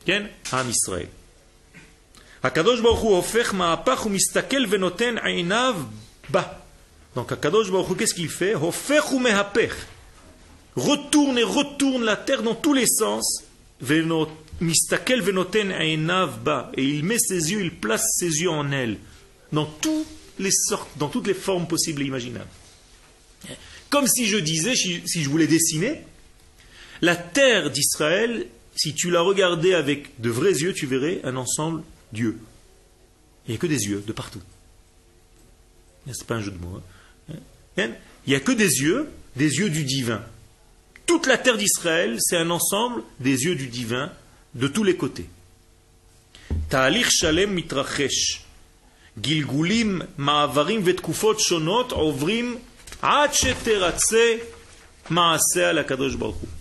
Ken? 0.04 0.28
Am 0.52 0.68
Israël. 0.68 1.08
Akadosh 2.42 2.80
Baruch 2.80 3.02
Hu 3.02 3.14
ofech 3.14 3.52
ma'apach 3.52 4.06
mistakel 4.06 4.66
venoten 4.66 5.18
ainav 5.24 5.76
ba. 6.28 6.62
Donc 7.14 7.32
Akadosh 7.32 7.70
Baruch 7.72 7.90
Hu, 7.90 7.96
qu'est-ce 7.96 8.14
qu'il 8.14 8.28
fait? 8.28 8.54
Ofech 8.54 9.10
ou. 9.12 9.20
Retourne 10.76 11.38
et 11.38 11.42
retourne 11.42 12.04
la 12.04 12.16
terre 12.16 12.42
dans 12.42 12.54
tous 12.54 12.74
les 12.74 12.86
sens. 12.86 13.42
Mistakel 14.60 15.22
venoten 15.22 15.72
ainav 15.72 16.38
ba. 16.42 16.70
Et 16.74 16.84
il 16.84 17.04
met 17.04 17.18
ses 17.18 17.50
yeux, 17.50 17.62
il 17.62 17.74
place 17.74 18.04
ses 18.16 18.42
yeux 18.42 18.50
en 18.50 18.70
elle. 18.70 18.98
Dans 19.52 19.66
toutes 19.66 20.06
les 20.38 20.50
sortes, 20.50 20.88
dans 20.98 21.08
toutes 21.08 21.26
les 21.26 21.34
formes 21.34 21.66
possibles 21.66 22.02
et 22.02 22.06
imaginables. 22.06 22.50
Comme 23.88 24.06
si 24.06 24.26
je 24.26 24.36
disais, 24.36 24.74
si 24.74 25.02
je 25.22 25.28
voulais 25.28 25.46
dessiner, 25.46 26.02
la 27.02 27.16
terre 27.16 27.70
d'Israël, 27.70 28.46
si 28.74 28.94
tu 28.94 29.10
la 29.10 29.20
regardais 29.20 29.74
avec 29.74 30.20
de 30.20 30.30
vrais 30.30 30.52
yeux, 30.52 30.72
tu 30.72 30.86
verrais 30.86 31.20
un 31.24 31.36
ensemble 31.36 31.82
Dieu. 32.12 32.38
Il 33.46 33.52
n'y 33.52 33.56
a 33.56 33.58
que 33.58 33.66
des 33.66 33.86
yeux 33.86 34.02
de 34.06 34.12
partout. 34.12 34.42
Ce 36.06 36.10
n'est 36.10 36.26
pas 36.26 36.36
un 36.36 36.40
jeu 36.40 36.50
de 36.50 36.58
mots. 36.58 36.80
Hein. 37.30 37.34
Hein? 37.78 37.90
Il 38.26 38.30
n'y 38.30 38.36
a 38.36 38.40
que 38.40 38.52
des 38.52 38.80
yeux, 38.82 39.08
des 39.36 39.58
yeux 39.58 39.70
du 39.70 39.84
divin. 39.84 40.22
Toute 41.06 41.26
la 41.26 41.38
terre 41.38 41.56
d'Israël, 41.56 42.16
c'est 42.20 42.36
un 42.36 42.50
ensemble 42.50 43.02
des 43.20 43.44
yeux 43.44 43.54
du 43.54 43.68
divin 43.68 44.12
de 44.54 44.66
tous 44.66 44.82
les 44.82 44.96
côtés. 44.96 45.28
Ta'alir 46.68 47.08
shalem 47.10 47.52
mitrachesh. 47.52 48.42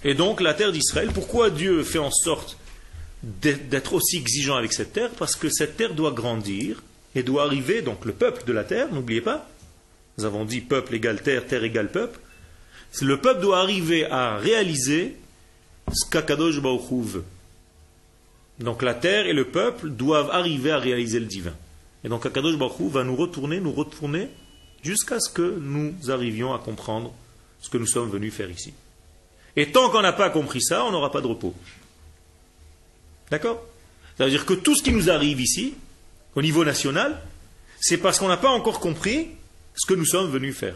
Et 0.03 0.13
donc 0.13 0.41
la 0.41 0.53
terre 0.53 0.71
d'Israël, 0.71 1.09
pourquoi 1.13 1.49
Dieu 1.49 1.83
fait 1.83 1.99
en 1.99 2.11
sorte 2.11 2.57
d'être 3.23 3.93
aussi 3.93 4.17
exigeant 4.17 4.55
avec 4.55 4.71
cette 4.71 4.93
terre? 4.93 5.09
Parce 5.11 5.35
que 5.35 5.49
cette 5.49 5.77
terre 5.77 5.93
doit 5.93 6.11
grandir 6.11 6.83
et 7.15 7.23
doit 7.23 7.43
arriver, 7.43 7.81
donc 7.81 8.05
le 8.05 8.13
peuple 8.13 8.45
de 8.45 8.53
la 8.53 8.63
terre, 8.63 8.93
n'oubliez 8.93 9.21
pas, 9.21 9.49
nous 10.17 10.25
avons 10.25 10.45
dit 10.45 10.61
peuple 10.61 10.95
égale 10.95 11.21
terre, 11.21 11.45
terre 11.45 11.63
égale 11.63 11.91
peuple, 11.91 12.19
Le 13.01 13.19
peuple 13.19 13.41
doit 13.41 13.59
arriver 13.59 14.05
à 14.05 14.37
réaliser 14.37 15.15
ce 15.91 16.09
qu'Akadosh 16.09 16.61
Baruch 16.61 17.03
veut. 17.03 17.25
Donc 18.59 18.81
la 18.81 18.93
terre 18.93 19.27
et 19.27 19.33
le 19.33 19.45
peuple 19.45 19.89
doivent 19.89 20.29
arriver 20.31 20.71
à 20.71 20.79
réaliser 20.79 21.19
le 21.19 21.25
divin. 21.25 21.53
Et 22.05 22.07
donc 22.07 22.23
Akadosh 22.23 22.55
Baruch 22.55 22.91
va 22.91 23.03
nous 23.03 23.15
retourner, 23.15 23.59
nous 23.59 23.71
retourner, 23.71 24.29
jusqu'à 24.83 25.19
ce 25.19 25.27
que 25.27 25.57
nous 25.59 25.95
arrivions 26.11 26.53
à 26.53 26.59
comprendre 26.59 27.11
ce 27.59 27.67
que 27.67 27.79
nous 27.79 27.87
sommes 27.87 28.11
venus 28.11 28.31
faire 28.31 28.51
ici. 28.51 28.75
Et 29.55 29.71
tant 29.71 29.89
qu'on 29.89 30.03
n'a 30.03 30.13
pas 30.13 30.29
compris 30.29 30.61
ça, 30.61 30.85
on 30.85 30.91
n'aura 30.91 31.11
pas 31.11 31.21
de 31.21 31.25
repos. 31.25 31.55
D'accord? 33.31 33.59
Ça 34.19 34.25
veut 34.25 34.29
dire 34.29 34.45
que 34.45 34.53
tout 34.53 34.75
ce 34.75 34.83
qui 34.83 34.91
nous 34.91 35.09
arrive 35.09 35.41
ici, 35.41 35.73
au 36.35 36.43
niveau 36.43 36.63
national, 36.63 37.19
c'est 37.81 37.97
parce 37.97 38.19
qu'on 38.19 38.27
n'a 38.27 38.37
pas 38.37 38.51
encore 38.51 38.79
compris 38.79 39.29
ce 39.73 39.87
que 39.87 39.95
nous 39.95 40.05
sommes 40.05 40.29
venus 40.29 40.55
faire. 40.55 40.75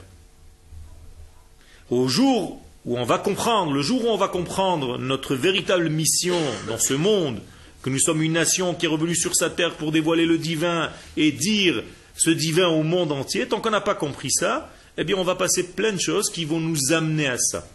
Au 1.92 2.08
jour 2.08 2.60
où 2.86 2.98
on 2.98 3.06
va 3.06 3.20
comprendre, 3.20 3.72
le 3.72 3.84
jour 3.84 4.04
où 4.04 4.08
on 4.08 4.18
va 4.18 4.30
comprendre 4.30 4.98
notre 4.98 5.36
véritable 5.36 5.90
mission 5.90 6.40
dans 6.68 6.80
ce 6.80 6.96
monde, 6.96 7.40
que 7.82 7.90
nous 7.90 8.00
sommes 8.00 8.22
une 8.22 8.34
nation 8.34 8.74
qui 8.74 8.86
est 8.86 8.90
revenue 8.90 9.16
sur 9.16 9.36
sa 9.36 9.50
terre 9.50 9.76
pour 9.76 9.92
dévoiler 9.92 10.26
le 10.26 10.38
divin 10.38 10.90
et 11.18 11.32
dire 11.32 11.84
ce 12.18 12.30
divin 12.30 12.68
au 12.68 12.84
monde 12.84 13.12
entier, 13.12 13.48
tant 13.48 13.62
qu'on 13.62 13.70
n'a 13.70 13.82
pas 13.82 13.96
compris 13.96 14.32
ça, 14.32 14.72
eh 14.98 15.04
bien 15.04 15.16
on 15.16 15.24
va 15.24 15.36
passer 15.36 15.64
plein 15.64 15.94
de 15.94 16.00
choses 16.00 16.30
qui 16.30 16.46
vont 16.46 16.60
nous 16.60 16.92
amener 16.92 17.28
à 17.28 17.38
ça. 17.38 17.68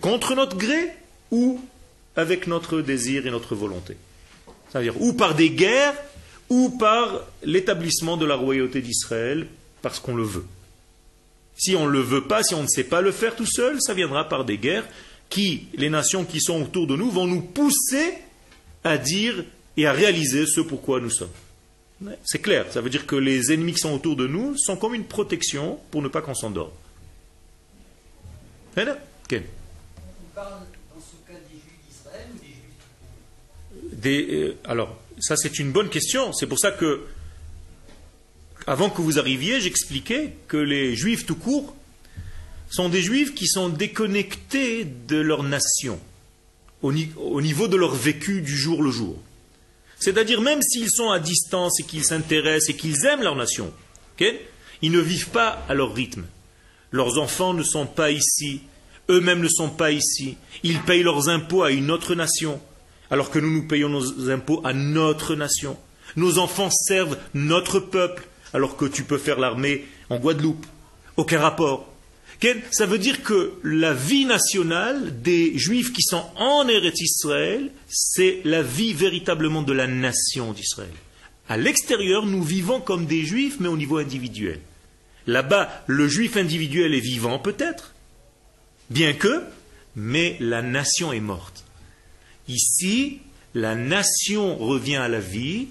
Contre 0.00 0.34
notre 0.34 0.56
gré 0.56 0.90
ou 1.30 1.60
avec 2.16 2.46
notre 2.46 2.80
désir 2.80 3.26
et 3.26 3.30
notre 3.30 3.54
volonté. 3.54 3.96
C'est-à-dire 4.68 5.00
ou 5.00 5.12
par 5.12 5.34
des 5.34 5.50
guerres 5.50 5.94
ou 6.48 6.70
par 6.70 7.20
l'établissement 7.44 8.16
de 8.16 8.26
la 8.26 8.34
royauté 8.34 8.82
d'Israël 8.82 9.46
parce 9.82 10.00
qu'on 10.00 10.16
le 10.16 10.24
veut. 10.24 10.44
Si 11.56 11.76
on 11.76 11.86
ne 11.86 11.90
le 11.90 12.00
veut 12.00 12.24
pas, 12.24 12.42
si 12.42 12.54
on 12.54 12.62
ne 12.62 12.68
sait 12.68 12.84
pas 12.84 13.00
le 13.00 13.12
faire 13.12 13.36
tout 13.36 13.46
seul, 13.46 13.80
ça 13.80 13.94
viendra 13.94 14.28
par 14.28 14.44
des 14.44 14.58
guerres 14.58 14.86
qui, 15.28 15.68
les 15.74 15.90
nations 15.90 16.24
qui 16.24 16.40
sont 16.40 16.62
autour 16.62 16.86
de 16.86 16.96
nous, 16.96 17.10
vont 17.10 17.26
nous 17.26 17.42
pousser 17.42 18.14
à 18.84 18.98
dire 18.98 19.44
et 19.76 19.86
à 19.86 19.92
réaliser 19.92 20.46
ce 20.46 20.60
pourquoi 20.60 21.00
nous 21.00 21.10
sommes. 21.10 21.30
C'est 22.24 22.40
clair, 22.40 22.66
ça 22.70 22.80
veut 22.80 22.90
dire 22.90 23.06
que 23.06 23.16
les 23.16 23.52
ennemis 23.52 23.72
qui 23.72 23.78
sont 23.78 23.94
autour 23.94 24.16
de 24.16 24.26
nous 24.26 24.56
sont 24.58 24.76
comme 24.76 24.94
une 24.94 25.04
protection 25.04 25.78
pour 25.90 26.02
ne 26.02 26.08
pas 26.08 26.20
qu'on 26.20 26.34
s'endorme. 26.34 26.72
On 28.76 30.34
parle 30.34 30.52
dans 30.94 31.00
ce 31.00 31.32
cas 31.32 31.38
des 31.48 31.54
juifs 31.54 31.78
d'Israël 31.88 32.26
ou 32.34 32.38
des 34.02 34.26
juifs 34.26 34.32
euh, 34.32 34.56
Alors, 34.64 34.98
ça 35.20 35.36
c'est 35.36 35.58
une 35.58 35.72
bonne 35.72 35.88
question. 35.88 36.32
C'est 36.32 36.46
pour 36.46 36.58
ça 36.58 36.72
que, 36.72 37.06
avant 38.66 38.90
que 38.90 39.00
vous 39.00 39.18
arriviez, 39.18 39.60
j'expliquais 39.60 40.34
que 40.48 40.56
les 40.56 40.96
juifs 40.96 41.24
tout 41.24 41.36
court 41.36 41.74
sont 42.74 42.88
des 42.88 43.02
juifs 43.02 43.34
qui 43.34 43.46
sont 43.46 43.68
déconnectés 43.68 44.84
de 44.84 45.16
leur 45.16 45.44
nation, 45.44 46.00
au, 46.82 46.92
niveau 46.92 47.68
de 47.68 47.76
leur 47.76 47.94
vécu 47.94 48.40
du 48.40 48.56
jour 48.56 48.82
le 48.82 48.90
jour. 48.90 49.16
C'est-à-dire, 50.00 50.40
même 50.40 50.60
s'ils 50.60 50.90
sont 50.90 51.10
à 51.10 51.20
distance 51.20 51.78
et 51.78 51.84
qu'ils 51.84 52.04
s'intéressent 52.04 52.70
et 52.70 52.76
qu'ils 52.76 53.04
aiment 53.06 53.22
leur 53.22 53.36
nation, 53.36 53.72
ils 54.82 54.90
ne 54.90 54.98
vivent 54.98 55.28
pas 55.28 55.64
à 55.68 55.74
leur 55.74 55.94
rythme. 55.94 56.24
Leurs 56.90 57.18
enfants 57.18 57.54
ne 57.54 57.62
sont 57.62 57.86
pas 57.86 58.10
ici, 58.10 58.62
eux-mêmes 59.08 59.40
ne 59.40 59.48
sont 59.48 59.70
pas 59.70 59.92
ici. 59.92 60.36
Ils 60.64 60.80
payent 60.80 61.04
leurs 61.04 61.28
impôts 61.28 61.62
à 61.62 61.70
une 61.70 61.92
autre 61.92 62.16
nation, 62.16 62.60
alors 63.08 63.30
que 63.30 63.38
nous, 63.38 63.52
nous 63.52 63.68
payons 63.68 63.88
nos 63.88 64.30
impôts 64.30 64.60
à 64.64 64.72
notre 64.72 65.36
nation. 65.36 65.76
Nos 66.16 66.38
enfants 66.38 66.70
servent 66.70 67.18
notre 67.34 67.78
peuple, 67.78 68.26
alors 68.52 68.76
que 68.76 68.84
tu 68.84 69.04
peux 69.04 69.18
faire 69.18 69.38
l'armée 69.38 69.84
en 70.10 70.18
Guadeloupe. 70.18 70.66
Aucun 71.16 71.38
rapport. 71.38 71.93
Ça 72.70 72.86
veut 72.86 72.98
dire 72.98 73.22
que 73.22 73.54
la 73.62 73.94
vie 73.94 74.24
nationale 74.24 75.22
des 75.22 75.56
juifs 75.56 75.92
qui 75.92 76.02
sont 76.02 76.24
en 76.36 76.68
Eretz 76.68 77.00
Israël, 77.00 77.70
c'est 77.88 78.40
la 78.44 78.62
vie 78.62 78.92
véritablement 78.92 79.62
de 79.62 79.72
la 79.72 79.86
nation 79.86 80.52
d'Israël. 80.52 80.90
À 81.48 81.56
l'extérieur, 81.56 82.26
nous 82.26 82.42
vivons 82.42 82.80
comme 82.80 83.06
des 83.06 83.24
juifs, 83.24 83.56
mais 83.60 83.68
au 83.68 83.76
niveau 83.76 83.98
individuel. 83.98 84.60
Là-bas, 85.26 85.84
le 85.86 86.08
juif 86.08 86.36
individuel 86.36 86.94
est 86.94 87.00
vivant 87.00 87.38
peut-être, 87.38 87.94
bien 88.90 89.14
que, 89.14 89.42
mais 89.96 90.36
la 90.40 90.62
nation 90.62 91.12
est 91.12 91.20
morte. 91.20 91.64
Ici, 92.48 93.20
la 93.54 93.74
nation 93.74 94.56
revient 94.56 94.96
à 94.96 95.08
la 95.08 95.20
vie, 95.20 95.68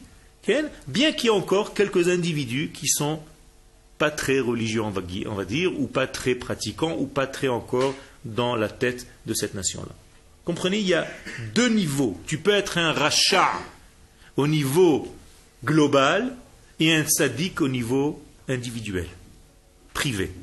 bien 0.88 1.12
qu'il 1.12 1.26
y 1.26 1.28
ait 1.28 1.38
encore 1.38 1.74
quelques 1.74 2.10
individus 2.10 2.72
qui 2.74 2.88
sont 2.88 3.20
pas 4.04 4.12
très 4.12 4.42
religieux, 4.42 4.82
on 4.82 4.90
va 4.90 5.46
dire, 5.46 5.80
ou 5.80 5.88
pas 5.88 6.08
très 6.08 6.36
pratiquant, 6.36 6.94
ou 7.00 7.06
pas 7.06 7.26
très 7.26 7.48
encore 7.48 7.96
dans 8.26 8.58
la 8.58 8.68
tête 8.68 9.08
de 9.26 9.34
cette 9.34 9.54
nation-là. 9.54 9.94
Comprenez, 10.44 10.80
il 10.80 10.88
y 10.88 10.94
a 10.94 11.08
deux 11.56 11.70
niveaux. 11.70 12.20
Tu 12.28 12.38
peux 12.38 12.54
être 12.54 12.78
un 12.78 12.92
rachat 12.92 13.54
au 14.36 14.46
niveau 14.46 15.08
global 15.64 16.36
et 16.82 16.94
un 16.94 17.06
sadique 17.08 17.62
au 17.62 17.70
niveau 17.70 18.22
individuel, 18.50 19.08
privé. 19.94 20.34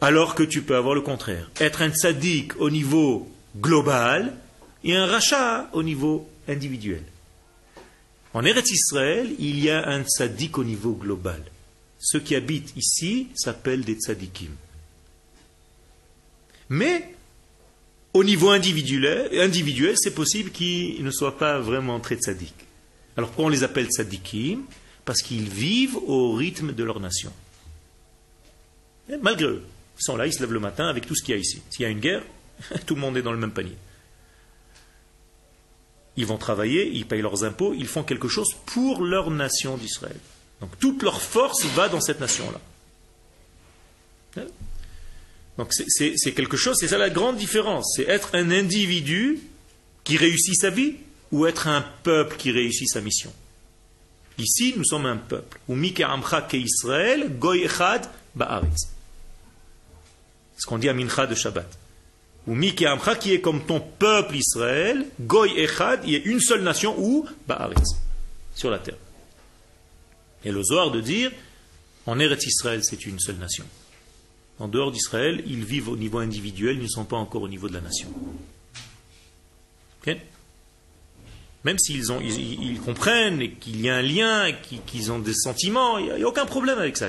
Alors 0.00 0.36
que 0.36 0.44
tu 0.44 0.62
peux 0.62 0.76
avoir 0.76 0.94
le 0.94 1.00
contraire. 1.00 1.50
Être 1.58 1.82
un 1.82 1.92
sadique 1.92 2.52
au 2.60 2.70
niveau 2.70 3.28
global 3.56 4.32
et 4.84 4.94
un 4.94 5.06
rachat 5.06 5.68
au 5.72 5.82
niveau 5.82 6.28
individuel. 6.46 7.02
En 8.32 8.44
Eretz 8.44 8.70
Israël, 8.70 9.34
il 9.40 9.58
y 9.58 9.70
a 9.70 9.88
un 9.88 10.04
sadique 10.06 10.56
au 10.56 10.62
niveau 10.62 10.92
global. 10.92 11.42
Ceux 12.04 12.18
qui 12.18 12.34
habitent 12.34 12.72
ici 12.76 13.28
s'appellent 13.36 13.84
des 13.84 13.94
tzadikim. 13.94 14.50
Mais, 16.68 17.14
au 18.12 18.24
niveau 18.24 18.50
individuel, 18.50 19.94
c'est 19.96 20.14
possible 20.14 20.50
qu'ils 20.50 21.04
ne 21.04 21.12
soient 21.12 21.38
pas 21.38 21.60
vraiment 21.60 22.00
très 22.00 22.16
tzadiks. 22.16 22.66
Alors 23.16 23.30
pourquoi 23.30 23.44
on 23.46 23.50
les 23.50 23.62
appelle 23.62 23.86
tzadikim? 23.86 24.64
Parce 25.04 25.22
qu'ils 25.22 25.48
vivent 25.48 25.96
au 25.96 26.32
rythme 26.32 26.72
de 26.72 26.82
leur 26.82 26.98
nation. 26.98 27.32
malgré 29.20 29.46
eux, 29.46 29.62
ils 29.98 30.02
sont 30.02 30.16
là, 30.16 30.26
ils 30.26 30.32
se 30.32 30.40
lèvent 30.40 30.52
le 30.52 30.60
matin 30.60 30.88
avec 30.88 31.06
tout 31.06 31.14
ce 31.14 31.22
qu'il 31.22 31.36
y 31.36 31.38
a 31.38 31.40
ici. 31.40 31.62
S'il 31.70 31.82
y 31.82 31.86
a 31.86 31.88
une 31.88 32.00
guerre, 32.00 32.24
tout 32.86 32.96
le 32.96 33.00
monde 33.00 33.16
est 33.16 33.22
dans 33.22 33.32
le 33.32 33.38
même 33.38 33.52
panier. 33.52 33.76
Ils 36.16 36.26
vont 36.26 36.36
travailler, 36.36 36.90
ils 36.90 37.06
payent 37.06 37.22
leurs 37.22 37.44
impôts, 37.44 37.74
ils 37.74 37.86
font 37.86 38.02
quelque 38.02 38.28
chose 38.28 38.56
pour 38.66 39.04
leur 39.04 39.30
nation 39.30 39.76
d'Israël. 39.76 40.18
Donc 40.62 40.78
toute 40.78 41.02
leur 41.02 41.20
force 41.20 41.64
va 41.74 41.88
dans 41.88 42.00
cette 42.00 42.20
nation-là. 42.20 42.60
Hein? 44.36 44.46
Donc 45.58 45.72
c'est 45.72 46.32
quelque 46.32 46.56
chose, 46.56 46.76
c'est 46.78 46.86
ça 46.86 46.98
la 46.98 47.10
grande 47.10 47.36
différence. 47.36 47.94
C'est 47.96 48.08
être 48.08 48.30
un 48.34 48.50
individu 48.52 49.40
qui 50.04 50.16
réussit 50.16 50.54
sa 50.54 50.70
vie 50.70 50.94
ou 51.32 51.46
être 51.46 51.66
un 51.66 51.84
peuple 52.04 52.36
qui 52.36 52.52
réussit 52.52 52.88
sa 52.88 53.00
mission. 53.00 53.32
Ici, 54.38 54.74
nous 54.76 54.84
sommes 54.84 55.06
un 55.06 55.16
peuple. 55.16 55.58
Israël, 56.54 57.28
goy 57.38 57.64
echad 57.64 58.06
ba'aretz. 58.36 58.88
Ce 60.56 60.66
qu'on 60.66 60.78
dit 60.78 60.88
à 60.88 60.94
Mincha 60.94 61.26
de 61.26 61.34
Shabbat. 61.34 61.68
Ou 62.46 62.56
amcha 62.86 63.16
qui 63.16 63.34
est 63.34 63.40
comme 63.40 63.66
ton 63.66 63.80
peuple 63.80 64.36
Israël, 64.36 65.06
goy 65.20 65.58
echad, 65.58 66.02
il 66.04 66.12
y 66.12 66.16
a 66.16 66.20
une 66.24 66.40
seule 66.40 66.62
nation 66.62 66.94
ou 66.98 67.26
ba'aretz, 67.48 67.96
sur 68.54 68.70
la 68.70 68.78
terre. 68.78 68.96
Et 70.44 70.50
le 70.50 70.62
de 70.90 71.00
dire, 71.00 71.30
en 72.06 72.18
Eretz 72.18 72.46
Israël, 72.46 72.80
c'est 72.82 73.06
une 73.06 73.20
seule 73.20 73.36
nation. 73.36 73.64
En 74.58 74.68
dehors 74.68 74.92
d'Israël, 74.92 75.42
ils 75.46 75.64
vivent 75.64 75.88
au 75.88 75.96
niveau 75.96 76.18
individuel, 76.18 76.76
ils 76.76 76.82
ne 76.82 76.88
sont 76.88 77.04
pas 77.04 77.16
encore 77.16 77.42
au 77.42 77.48
niveau 77.48 77.68
de 77.68 77.74
la 77.74 77.80
nation. 77.80 78.08
Même 81.64 81.78
s'ils 81.78 82.04
ils, 82.22 82.80
comprennent 82.80 83.56
qu'il 83.58 83.80
y 83.80 83.88
a 83.88 83.96
un 83.96 84.02
lien, 84.02 84.50
qu'ils 84.86 85.12
ont 85.12 85.20
des 85.20 85.34
sentiments, 85.34 85.98
il 85.98 86.12
n'y 86.14 86.22
a, 86.22 86.28
aucun 86.28 86.44
problème 86.44 86.78
avec 86.78 86.96
ça. 86.96 87.08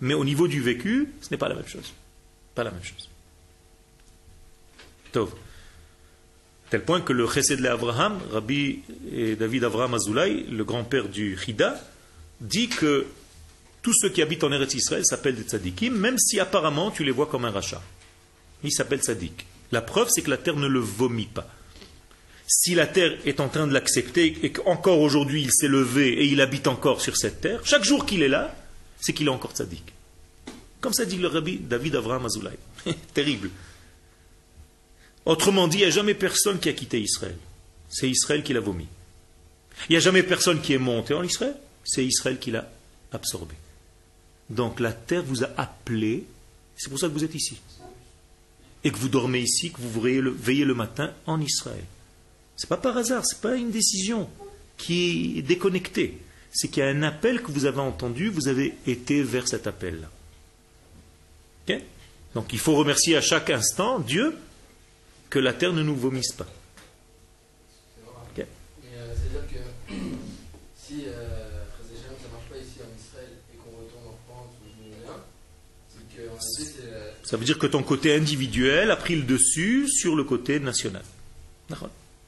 Mais 0.00 0.14
au 0.14 0.24
niveau 0.24 0.46
du 0.46 0.60
vécu, 0.60 1.08
ce 1.22 1.28
n'est 1.30 1.38
pas 1.38 1.48
la 1.48 1.54
même 1.54 1.66
chose. 1.66 1.94
Pas 2.54 2.64
la 2.64 2.70
même 2.70 2.84
chose. 2.84 3.08
Tov. 5.12 5.32
Tel 6.68 6.84
point 6.84 7.00
que 7.00 7.14
le 7.14 7.26
Chesed 7.26 7.64
Abraham, 7.64 8.18
Rabbi 8.30 8.80
David 9.38 9.64
Avraham 9.64 9.94
Azoulay, 9.94 10.44
le 10.50 10.64
grand-père 10.64 11.08
du 11.08 11.38
Chida, 11.38 11.80
dit 12.40 12.68
que 12.68 13.06
tous 13.82 13.94
ceux 13.94 14.10
qui 14.10 14.22
habitent 14.22 14.44
en 14.44 14.52
Eretz 14.52 14.74
Israël 14.74 15.04
s'appellent 15.04 15.36
des 15.36 15.42
tzadikim, 15.42 15.94
même 15.94 16.18
si 16.18 16.40
apparemment 16.40 16.90
tu 16.90 17.04
les 17.04 17.10
vois 17.10 17.26
comme 17.26 17.44
un 17.44 17.50
rachat. 17.50 17.82
Ils 18.62 18.72
s'appellent 18.72 19.00
tzadik. 19.00 19.46
La 19.70 19.82
preuve, 19.82 20.08
c'est 20.10 20.22
que 20.22 20.30
la 20.30 20.36
terre 20.36 20.56
ne 20.56 20.66
le 20.66 20.80
vomit 20.80 21.26
pas. 21.26 21.48
Si 22.46 22.74
la 22.74 22.86
terre 22.86 23.16
est 23.26 23.40
en 23.40 23.48
train 23.48 23.66
de 23.66 23.74
l'accepter 23.74 24.38
et 24.42 24.52
qu'encore 24.52 25.00
aujourd'hui 25.00 25.42
il 25.42 25.52
s'est 25.52 25.68
levé 25.68 26.08
et 26.08 26.24
il 26.24 26.40
habite 26.40 26.66
encore 26.66 27.02
sur 27.02 27.16
cette 27.16 27.42
terre, 27.42 27.60
chaque 27.64 27.84
jour 27.84 28.06
qu'il 28.06 28.22
est 28.22 28.28
là, 28.28 28.54
c'est 29.00 29.12
qu'il 29.12 29.26
est 29.26 29.30
encore 29.30 29.52
tzadik. 29.52 29.92
Comme 30.80 30.94
ça 30.94 31.04
dit 31.04 31.18
le 31.18 31.28
rabbi 31.28 31.58
David 31.58 31.96
Avraham 31.96 32.24
Azoulay. 32.24 32.58
Terrible. 33.14 33.50
Autrement 35.26 35.68
dit, 35.68 35.78
il 35.78 35.80
n'y 35.80 35.86
a 35.86 35.90
jamais 35.90 36.14
personne 36.14 36.58
qui 36.58 36.70
a 36.70 36.72
quitté 36.72 37.00
Israël. 37.00 37.36
C'est 37.90 38.08
Israël 38.08 38.42
qui 38.42 38.54
l'a 38.54 38.60
vomi. 38.60 38.86
Il 39.88 39.92
n'y 39.92 39.96
a 39.96 40.00
jamais 40.00 40.22
personne 40.22 40.60
qui 40.62 40.72
est 40.72 40.78
monté 40.78 41.12
en 41.12 41.22
Israël 41.22 41.54
c'est 41.88 42.04
Israël 42.04 42.38
qui 42.38 42.50
l'a 42.50 42.70
absorbé. 43.12 43.54
Donc 44.50 44.80
la 44.80 44.92
terre 44.92 45.22
vous 45.22 45.42
a 45.42 45.48
appelé, 45.56 46.24
c'est 46.76 46.90
pour 46.90 46.98
ça 46.98 47.08
que 47.08 47.12
vous 47.12 47.24
êtes 47.24 47.34
ici. 47.34 47.58
Et 48.84 48.90
que 48.92 48.96
vous 48.96 49.08
dormez 49.08 49.40
ici, 49.40 49.72
que 49.72 49.80
vous 49.80 50.00
veillez 50.00 50.20
le, 50.64 50.74
matin 50.74 51.12
en 51.26 51.40
Israël. 51.40 51.84
C'est 52.56 52.68
pas 52.68 52.76
par 52.76 52.96
hasard, 52.96 53.26
c'est 53.26 53.40
pas 53.40 53.56
une 53.56 53.70
décision 53.70 54.28
qui 54.76 55.38
est 55.38 55.42
déconnectée. 55.42 56.18
C'est 56.52 56.68
qu'il 56.68 56.82
y 56.82 56.86
a 56.86 56.88
un 56.88 57.02
appel 57.02 57.42
que 57.42 57.50
vous 57.50 57.64
avez 57.64 57.80
entendu, 57.80 58.28
vous 58.28 58.48
avez 58.48 58.74
été 58.86 59.22
vers 59.22 59.48
cet 59.48 59.66
appel-là. 59.66 60.08
Donc 62.34 62.52
il 62.52 62.58
faut 62.58 62.74
remercier 62.76 63.16
à 63.16 63.20
chaque 63.20 63.50
instant 63.50 63.98
Dieu 63.98 64.36
que 65.30 65.38
la 65.38 65.52
terre 65.52 65.72
ne 65.72 65.82
nous 65.82 65.96
vomisse 65.96 66.32
pas. 66.32 66.46
Et, 68.36 68.42
euh, 68.42 68.46
C'est-à-dire 69.14 69.48
que 69.50 69.94
si 70.76 71.04
euh, 71.06 71.64
Frère 71.74 72.16
ça 72.22 72.28
marche 72.32 72.48
pas 72.50 72.56
ici 72.56 72.78
en 72.80 72.92
Israël 72.96 73.30
et 73.52 73.56
qu'on 73.56 73.70
retourne 73.76 74.06
en 74.06 74.18
France 74.26 74.50
ou 74.62 74.68
d'où 74.78 74.84
on 74.86 75.04
vient, 75.04 75.20
c'est 75.88 76.16
qu'en 76.16 76.36
réalité 76.36 76.64
c'est. 76.64 76.84
euh, 76.84 77.12
Ça 77.28 77.36
veut 77.36 77.44
dire 77.44 77.58
que 77.58 77.66
ton 77.66 77.82
côté 77.82 78.14
individuel 78.14 78.90
a 78.90 78.96
pris 78.96 79.14
le 79.14 79.20
dessus 79.20 79.86
sur 79.86 80.16
le 80.16 80.24
côté 80.24 80.60
national. 80.60 81.02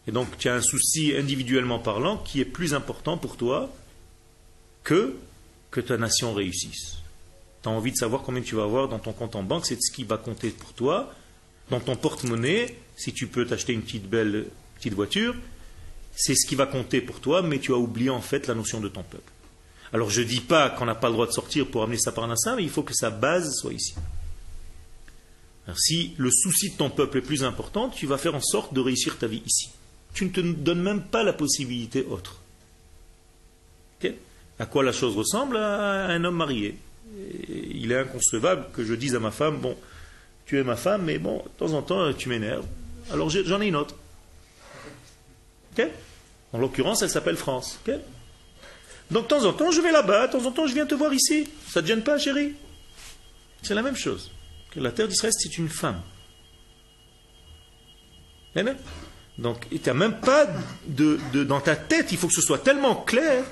Et 0.07 0.13
donc 0.13 0.37
tu 0.37 0.51
as 0.51 0.55
un 0.55 0.61
souci 0.61 1.15
individuellement 1.17 1.79
parlant 1.79 2.19
qui 2.19 2.39
est 2.39 2.45
plus 2.45 2.75
important 2.75 3.17
pour 3.17 3.39
toi 3.39 3.73
que 4.85 5.17
que 5.71 5.81
ta 5.81 5.97
nation 5.97 6.35
réussisse. 6.35 6.99
Tu 7.63 7.69
as 7.71 7.73
envie 7.73 7.93
de 7.93 7.97
savoir 7.97 8.21
combien 8.21 8.43
tu 8.43 8.57
vas 8.57 8.65
avoir 8.65 8.89
dans 8.89 8.99
ton 8.99 9.15
compte 9.15 9.37
en 9.37 9.43
banque, 9.43 9.65
c'est 9.65 9.79
ce 9.81 9.91
qui 9.91 10.05
va 10.05 10.19
compter 10.19 10.51
pour 10.51 10.75
toi. 10.75 11.15
Dans 11.71 11.81
ton 11.81 11.97
porte-monnaie, 11.97 12.77
si 12.95 13.15
tu 13.15 13.27
peux 13.27 13.47
t'acheter 13.47 13.73
une 13.73 13.81
petite 13.81 14.07
belle 14.07 14.49
petite 14.75 14.93
voiture, 14.93 15.35
c'est 16.15 16.35
ce 16.35 16.47
qui 16.47 16.57
va 16.57 16.67
compter 16.67 17.01
pour 17.01 17.21
toi, 17.21 17.41
mais 17.41 17.59
tu 17.59 17.73
as 17.73 17.79
oublié 17.79 18.11
en 18.11 18.21
fait 18.21 18.47
la 18.49 18.55
notion 18.55 18.81
de 18.81 18.89
ton 18.89 19.03
peuple. 19.03 19.33
Alors 19.95 20.11
je 20.11 20.21
ne 20.21 20.27
dis 20.27 20.43
pas 20.43 20.69
qu'on 20.69 20.85
n'a 20.85 20.95
pas 20.95 21.09
le 21.09 21.15
droit 21.15 21.27
de 21.27 21.33
sortir 21.33 21.67
pour 21.69 21.85
amener 21.85 21.97
sa 21.97 22.13
parnassa, 22.13 22.55
mais 22.55 22.65
il 22.65 22.71
faut 22.71 22.83
que 22.83 22.93
sa 22.93 23.09
base 23.09 23.51
soit 23.55 23.73
ici. 23.73 23.95
Si 25.77 26.15
le 26.17 26.31
souci 26.31 26.71
de 26.71 26.77
ton 26.77 26.91
peuple 26.91 27.19
est 27.19 27.23
plus 27.23 27.45
important, 27.45 27.89
tu 27.89 28.07
vas 28.07 28.19
faire 28.19 28.35
en 28.35 28.41
sorte 28.41 28.75
de 28.75 28.81
réussir 28.81 29.19
ta 29.19 29.27
vie 29.27 29.43
ici. 29.47 29.71
Tu 30.15 30.25
ne 30.25 30.31
te 30.31 30.41
donnes 30.41 30.83
même 30.83 31.03
pas 31.03 31.23
la 31.23 31.33
possibilité 31.33 32.05
autre. 32.09 32.41
Ok? 34.03 34.13
À 34.59 34.67
quoi 34.67 34.83
la 34.83 34.93
chose 34.93 35.17
ressemble? 35.17 35.57
À 35.57 36.07
un 36.07 36.25
homme 36.25 36.37
marié. 36.37 36.77
Il 37.49 37.91
est 37.93 37.99
inconcevable 37.99 38.67
que 38.75 38.85
je 38.85 38.95
dise 38.95 39.15
à 39.15 39.21
ma 39.21 39.31
femme, 39.31 39.59
bon, 39.59 39.77
tu 40.47 40.59
es 40.59 40.65
ma 40.65 40.77
femme, 40.77 41.05
mais 41.05 41.19
bon, 41.19 41.39
de 41.39 41.59
temps 41.59 41.73
en 41.75 41.83
temps, 41.83 42.13
tu 42.13 42.29
m'énerves. 42.29 42.67
Alors 43.13 43.31
j'en 43.31 43.61
ai 43.61 43.67
une 43.67 43.77
autre. 43.77 43.95
En 46.53 46.59
l'occurrence, 46.59 47.03
elle 47.03 47.11
s'appelle 47.11 47.37
France. 47.37 47.79
Donc 49.11 49.25
de 49.25 49.29
temps 49.29 49.45
en 49.45 49.53
temps, 49.53 49.71
je 49.71 49.81
vais 49.81 49.93
là-bas, 49.93 50.27
de 50.27 50.33
temps 50.33 50.45
en 50.45 50.53
temps, 50.53 50.67
je 50.67 50.75
viens 50.75 50.87
te 50.87 50.95
voir 50.95 51.13
ici. 51.13 51.49
Ça 51.69 51.81
ne 51.81 51.87
te 51.87 51.93
gêne 51.93 52.03
pas, 52.03 52.19
chérie? 52.19 52.55
C'est 53.63 53.75
la 53.75 53.83
même 53.83 53.97
chose. 53.97 54.31
La 54.77 54.93
terre 54.93 55.09
d'Israël, 55.09 55.33
c'est 55.37 55.59
une 55.59 55.69
femme. 55.69 56.01
Eh 58.57 58.63
bien 58.63 58.77
Donc, 59.39 59.67
tu 59.71 59.79
n'as 59.87 59.95
même 59.95 60.21
pas 60.21 60.47
de, 60.87 61.19
de- 61.33 61.45
dans 61.45 61.61
ta 61.61 61.77
tête, 61.77 62.13
il 62.13 62.19
faut 62.19 62.29
que 62.29 62.35
ce 62.35 62.41
soit 62.43 62.59
tellement 62.59 62.95
clair 62.97 63.45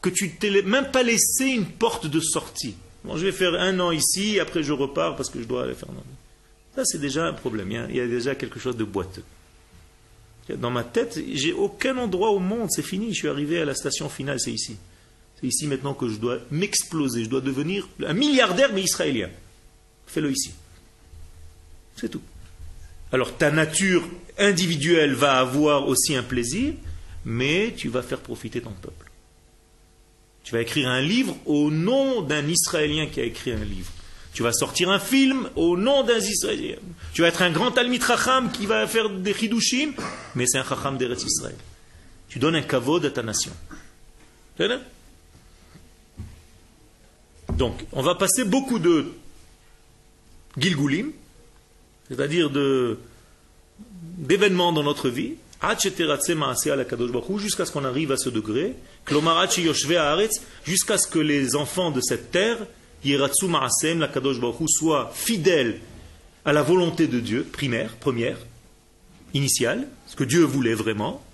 que 0.00 0.10
tu 0.10 0.34
t'es 0.36 0.62
même 0.62 0.90
pas 0.90 1.02
laissé 1.02 1.46
une 1.46 1.66
porte 1.66 2.06
de 2.06 2.20
sortie. 2.20 2.74
Bon, 3.04 3.16
je 3.16 3.26
vais 3.26 3.32
faire 3.32 3.54
un 3.54 3.78
an 3.80 3.90
ici, 3.90 4.38
après 4.40 4.62
je 4.62 4.72
repars 4.72 5.16
parce 5.16 5.28
que 5.30 5.40
je 5.40 5.44
dois 5.46 5.64
aller 5.64 5.74
faire 5.74 5.90
un 5.90 5.98
an. 5.98 6.04
Ça, 6.76 6.84
c'est 6.84 7.00
déjà 7.00 7.24
un 7.26 7.32
problème. 7.32 7.70
Il 7.70 7.74
y 7.74 7.78
a- 7.78 7.86
il 7.88 7.96
y 7.96 8.00
a 8.00 8.06
déjà 8.06 8.34
quelque 8.34 8.58
chose 8.58 8.76
de 8.76 8.84
boiteux. 8.84 9.24
Dans 10.56 10.70
ma 10.70 10.84
tête, 10.84 11.18
j'ai 11.32 11.52
aucun 11.52 11.96
endroit 11.98 12.30
au 12.30 12.38
monde, 12.38 12.68
c'est 12.70 12.82
fini. 12.82 13.14
Je 13.14 13.18
suis 13.20 13.28
arrivé 13.28 13.60
à 13.60 13.64
la 13.64 13.74
station 13.74 14.08
finale, 14.10 14.38
c'est 14.40 14.52
ici. 14.52 14.76
C'est 15.40 15.46
ici 15.46 15.66
maintenant 15.66 15.94
que 15.94 16.06
je 16.08 16.16
dois 16.16 16.38
m'exploser. 16.50 17.24
Je 17.24 17.30
dois 17.30 17.40
devenir 17.40 17.88
un 18.06 18.12
milliardaire, 18.12 18.70
mais 18.74 18.82
israélien. 18.82 19.30
Fais-le 20.06 20.30
ici. 20.30 20.50
C'est 21.96 22.08
tout. 22.08 22.22
Alors 23.12 23.36
ta 23.36 23.50
nature 23.50 24.08
individuelle 24.38 25.14
va 25.14 25.38
avoir 25.38 25.86
aussi 25.86 26.16
un 26.16 26.22
plaisir, 26.22 26.74
mais 27.24 27.74
tu 27.76 27.88
vas 27.88 28.02
faire 28.02 28.20
profiter 28.20 28.60
ton 28.60 28.72
peuple. 28.72 29.10
Tu 30.42 30.52
vas 30.52 30.60
écrire 30.60 30.88
un 30.88 31.00
livre 31.00 31.36
au 31.46 31.70
nom 31.70 32.22
d'un 32.22 32.46
Israélien 32.46 33.06
qui 33.06 33.20
a 33.20 33.24
écrit 33.24 33.52
un 33.52 33.64
livre. 33.64 33.90
Tu 34.34 34.42
vas 34.42 34.52
sortir 34.52 34.90
un 34.90 34.98
film 34.98 35.48
au 35.54 35.76
nom 35.76 36.02
d'un 36.02 36.18
Israélien. 36.18 36.76
Tu 37.12 37.22
vas 37.22 37.28
être 37.28 37.40
un 37.40 37.52
grand 37.52 37.70
Talmid 37.70 38.04
Chacham 38.04 38.50
qui 38.50 38.66
va 38.66 38.86
faire 38.88 39.08
des 39.08 39.32
Chidushim, 39.32 39.92
mais 40.34 40.46
c'est 40.46 40.58
un 40.58 40.64
Chacham 40.64 40.98
d'Eretz 40.98 41.22
Israël. 41.22 41.56
Tu 42.28 42.40
donnes 42.40 42.56
un 42.56 42.62
kavod 42.62 43.04
à 43.06 43.10
ta 43.10 43.22
nation. 43.22 43.52
Donc, 47.56 47.84
on 47.92 48.02
va 48.02 48.16
passer 48.16 48.44
beaucoup 48.44 48.80
de 48.80 49.12
Gilgulim, 50.58 51.12
c'est-à-dire 52.14 52.50
d'événements 54.18 54.72
dans 54.72 54.82
notre 54.82 55.08
vie, 55.08 55.34
jusqu'à 57.38 57.64
ce 57.64 57.72
qu'on 57.72 57.84
arrive 57.84 58.12
à 58.12 58.16
ce 58.16 58.28
degré, 58.28 58.74
jusqu'à 60.64 60.98
ce 60.98 61.08
que 61.08 61.18
les 61.18 61.56
enfants 61.56 61.90
de 61.90 62.00
cette 62.00 62.30
terre, 62.30 62.58
soient 64.68 65.10
fidèles 65.14 65.80
à 66.44 66.52
la 66.52 66.62
volonté 66.62 67.06
de 67.06 67.20
Dieu, 67.20 67.46
primaire, 67.50 67.96
première, 67.96 68.36
initiale, 69.32 69.88
ce 70.06 70.16
que 70.16 70.24
Dieu 70.24 70.42
voulait 70.42 70.74
vraiment. 70.74 71.24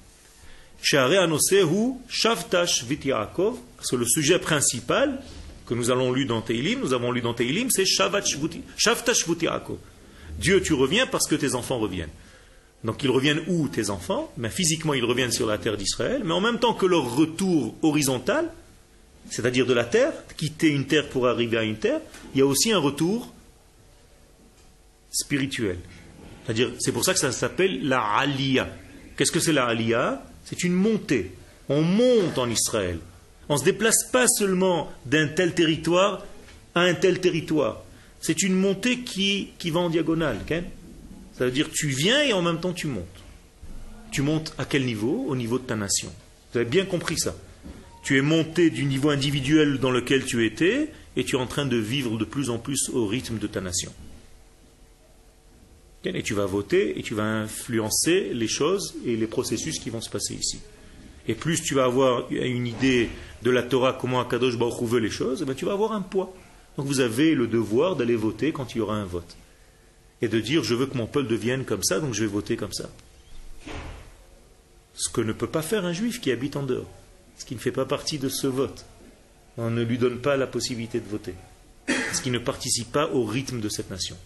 Parce 3.76 3.90
que 3.90 3.96
le 3.96 4.06
sujet 4.06 4.38
principal 4.38 5.20
que 5.66 5.74
nous 5.74 5.90
allons 5.90 6.12
lire 6.12 6.28
dans 6.28 6.40
Teilim, 6.40 6.80
nous 6.80 6.94
avons 6.94 7.12
lu 7.12 7.20
dans 7.20 7.34
Teilim, 7.34 7.68
c'est 7.70 7.84
Shavtash 7.84 9.26
Yaakov. 9.40 9.78
Dieu, 10.40 10.62
tu 10.62 10.72
reviens 10.72 11.06
parce 11.06 11.28
que 11.28 11.34
tes 11.34 11.54
enfants 11.54 11.78
reviennent. 11.78 12.10
Donc 12.82 13.02
ils 13.02 13.10
reviennent 13.10 13.42
où 13.46 13.68
tes 13.68 13.90
enfants? 13.90 14.32
Ben, 14.38 14.50
Physiquement, 14.50 14.94
ils 14.94 15.04
reviennent 15.04 15.32
sur 15.32 15.46
la 15.46 15.58
terre 15.58 15.76
d'Israël, 15.76 16.22
mais 16.24 16.32
en 16.32 16.40
même 16.40 16.58
temps 16.58 16.72
que 16.72 16.86
leur 16.86 17.14
retour 17.14 17.74
horizontal, 17.82 18.50
c'est-à-dire 19.28 19.66
de 19.66 19.74
la 19.74 19.84
terre, 19.84 20.12
quitter 20.36 20.68
une 20.68 20.86
terre 20.86 21.08
pour 21.10 21.28
arriver 21.28 21.58
à 21.58 21.62
une 21.62 21.76
terre, 21.76 22.00
il 22.34 22.38
y 22.38 22.42
a 22.42 22.46
aussi 22.46 22.72
un 22.72 22.78
retour 22.78 23.32
spirituel. 25.10 25.78
C'est-à-dire, 26.44 26.70
c'est 26.78 26.92
pour 26.92 27.04
ça 27.04 27.12
que 27.12 27.20
ça 27.20 27.32
s'appelle 27.32 27.86
la 27.86 28.00
Aliyah. 28.00 28.68
Qu'est-ce 29.16 29.32
que 29.32 29.40
c'est 29.40 29.52
la 29.52 29.66
Aliyah? 29.66 30.24
C'est 30.44 30.64
une 30.64 30.72
montée. 30.72 31.32
On 31.68 31.82
monte 31.82 32.38
en 32.38 32.48
Israël. 32.48 32.98
On 33.48 33.54
ne 33.54 33.58
se 33.58 33.64
déplace 33.64 34.04
pas 34.10 34.26
seulement 34.26 34.90
d'un 35.04 35.28
tel 35.28 35.54
territoire 35.54 36.24
à 36.74 36.80
un 36.80 36.94
tel 36.94 37.20
territoire. 37.20 37.82
C'est 38.20 38.42
une 38.42 38.54
montée 38.54 39.00
qui, 39.00 39.48
qui 39.58 39.70
va 39.70 39.80
en 39.80 39.90
diagonale. 39.90 40.38
ok 40.42 40.62
ça 41.40 41.46
veut 41.46 41.52
dire 41.52 41.70
tu 41.72 41.88
viens 41.88 42.22
et 42.22 42.34
en 42.34 42.42
même 42.42 42.60
temps 42.60 42.74
tu 42.74 42.86
montes. 42.86 43.06
Tu 44.12 44.20
montes 44.20 44.52
à 44.58 44.66
quel 44.66 44.84
niveau? 44.84 45.24
Au 45.26 45.34
niveau 45.34 45.58
de 45.58 45.64
ta 45.64 45.74
nation. 45.74 46.12
Vous 46.52 46.58
avez 46.58 46.68
bien 46.68 46.84
compris 46.84 47.18
ça. 47.18 47.34
Tu 48.02 48.18
es 48.18 48.20
monté 48.20 48.68
du 48.68 48.84
niveau 48.84 49.08
individuel 49.08 49.78
dans 49.78 49.90
lequel 49.90 50.26
tu 50.26 50.44
étais 50.44 50.90
et 51.16 51.24
tu 51.24 51.36
es 51.36 51.38
en 51.38 51.46
train 51.46 51.64
de 51.64 51.78
vivre 51.78 52.18
de 52.18 52.26
plus 52.26 52.50
en 52.50 52.58
plus 52.58 52.90
au 52.92 53.06
rythme 53.06 53.38
de 53.38 53.46
ta 53.46 53.62
nation. 53.62 53.90
Et 56.04 56.22
tu 56.22 56.34
vas 56.34 56.46
voter 56.46 56.98
et 56.98 57.02
tu 57.02 57.14
vas 57.14 57.24
influencer 57.24 58.32
les 58.34 58.48
choses 58.48 58.94
et 59.06 59.16
les 59.16 59.26
processus 59.26 59.78
qui 59.78 59.90
vont 59.90 60.00
se 60.00 60.10
passer 60.10 60.34
ici. 60.34 60.58
Et 61.28 61.34
plus 61.34 61.62
tu 61.62 61.74
vas 61.74 61.84
avoir 61.84 62.30
une 62.30 62.66
idée 62.66 63.08
de 63.42 63.50
la 63.50 63.62
Torah, 63.62 63.96
comment 63.98 64.20
Akadosh 64.20 64.58
Baruch 64.58 64.82
veut 64.82 65.00
les 65.00 65.10
choses, 65.10 65.40
eh 65.42 65.44
ben 65.44 65.54
tu 65.54 65.66
vas 65.66 65.72
avoir 65.72 65.92
un 65.92 66.00
poids. 66.00 66.34
Donc 66.76 66.86
vous 66.86 67.00
avez 67.00 67.34
le 67.34 67.46
devoir 67.46 67.96
d'aller 67.96 68.16
voter 68.16 68.52
quand 68.52 68.74
il 68.74 68.78
y 68.78 68.80
aura 68.80 68.96
un 68.96 69.04
vote. 69.04 69.36
Et 70.22 70.28
de 70.28 70.40
dire 70.40 70.62
je 70.62 70.74
veux 70.74 70.86
que 70.86 70.96
mon 70.96 71.06
peuple 71.06 71.28
devienne 71.28 71.64
comme 71.64 71.82
ça, 71.82 72.00
donc 72.00 72.14
je 72.14 72.22
vais 72.22 72.30
voter 72.30 72.56
comme 72.56 72.72
ça. 72.72 72.88
Ce 74.94 75.08
que 75.08 75.20
ne 75.20 75.32
peut 75.32 75.46
pas 75.46 75.62
faire 75.62 75.84
un 75.84 75.92
juif 75.92 76.20
qui 76.20 76.30
habite 76.30 76.56
en 76.56 76.62
dehors, 76.62 76.90
ce 77.36 77.44
qui 77.44 77.54
ne 77.54 77.60
fait 77.60 77.72
pas 77.72 77.86
partie 77.86 78.18
de 78.18 78.28
ce 78.28 78.46
vote. 78.46 78.84
On 79.56 79.70
ne 79.70 79.82
lui 79.82 79.98
donne 79.98 80.18
pas 80.18 80.36
la 80.36 80.46
possibilité 80.46 81.00
de 81.00 81.08
voter, 81.08 81.34
parce 81.86 82.20
qu'il 82.20 82.32
ne 82.32 82.38
participe 82.38 82.92
pas 82.92 83.08
au 83.08 83.24
rythme 83.24 83.60
de 83.60 83.68
cette 83.68 83.90
nation. 83.90 84.16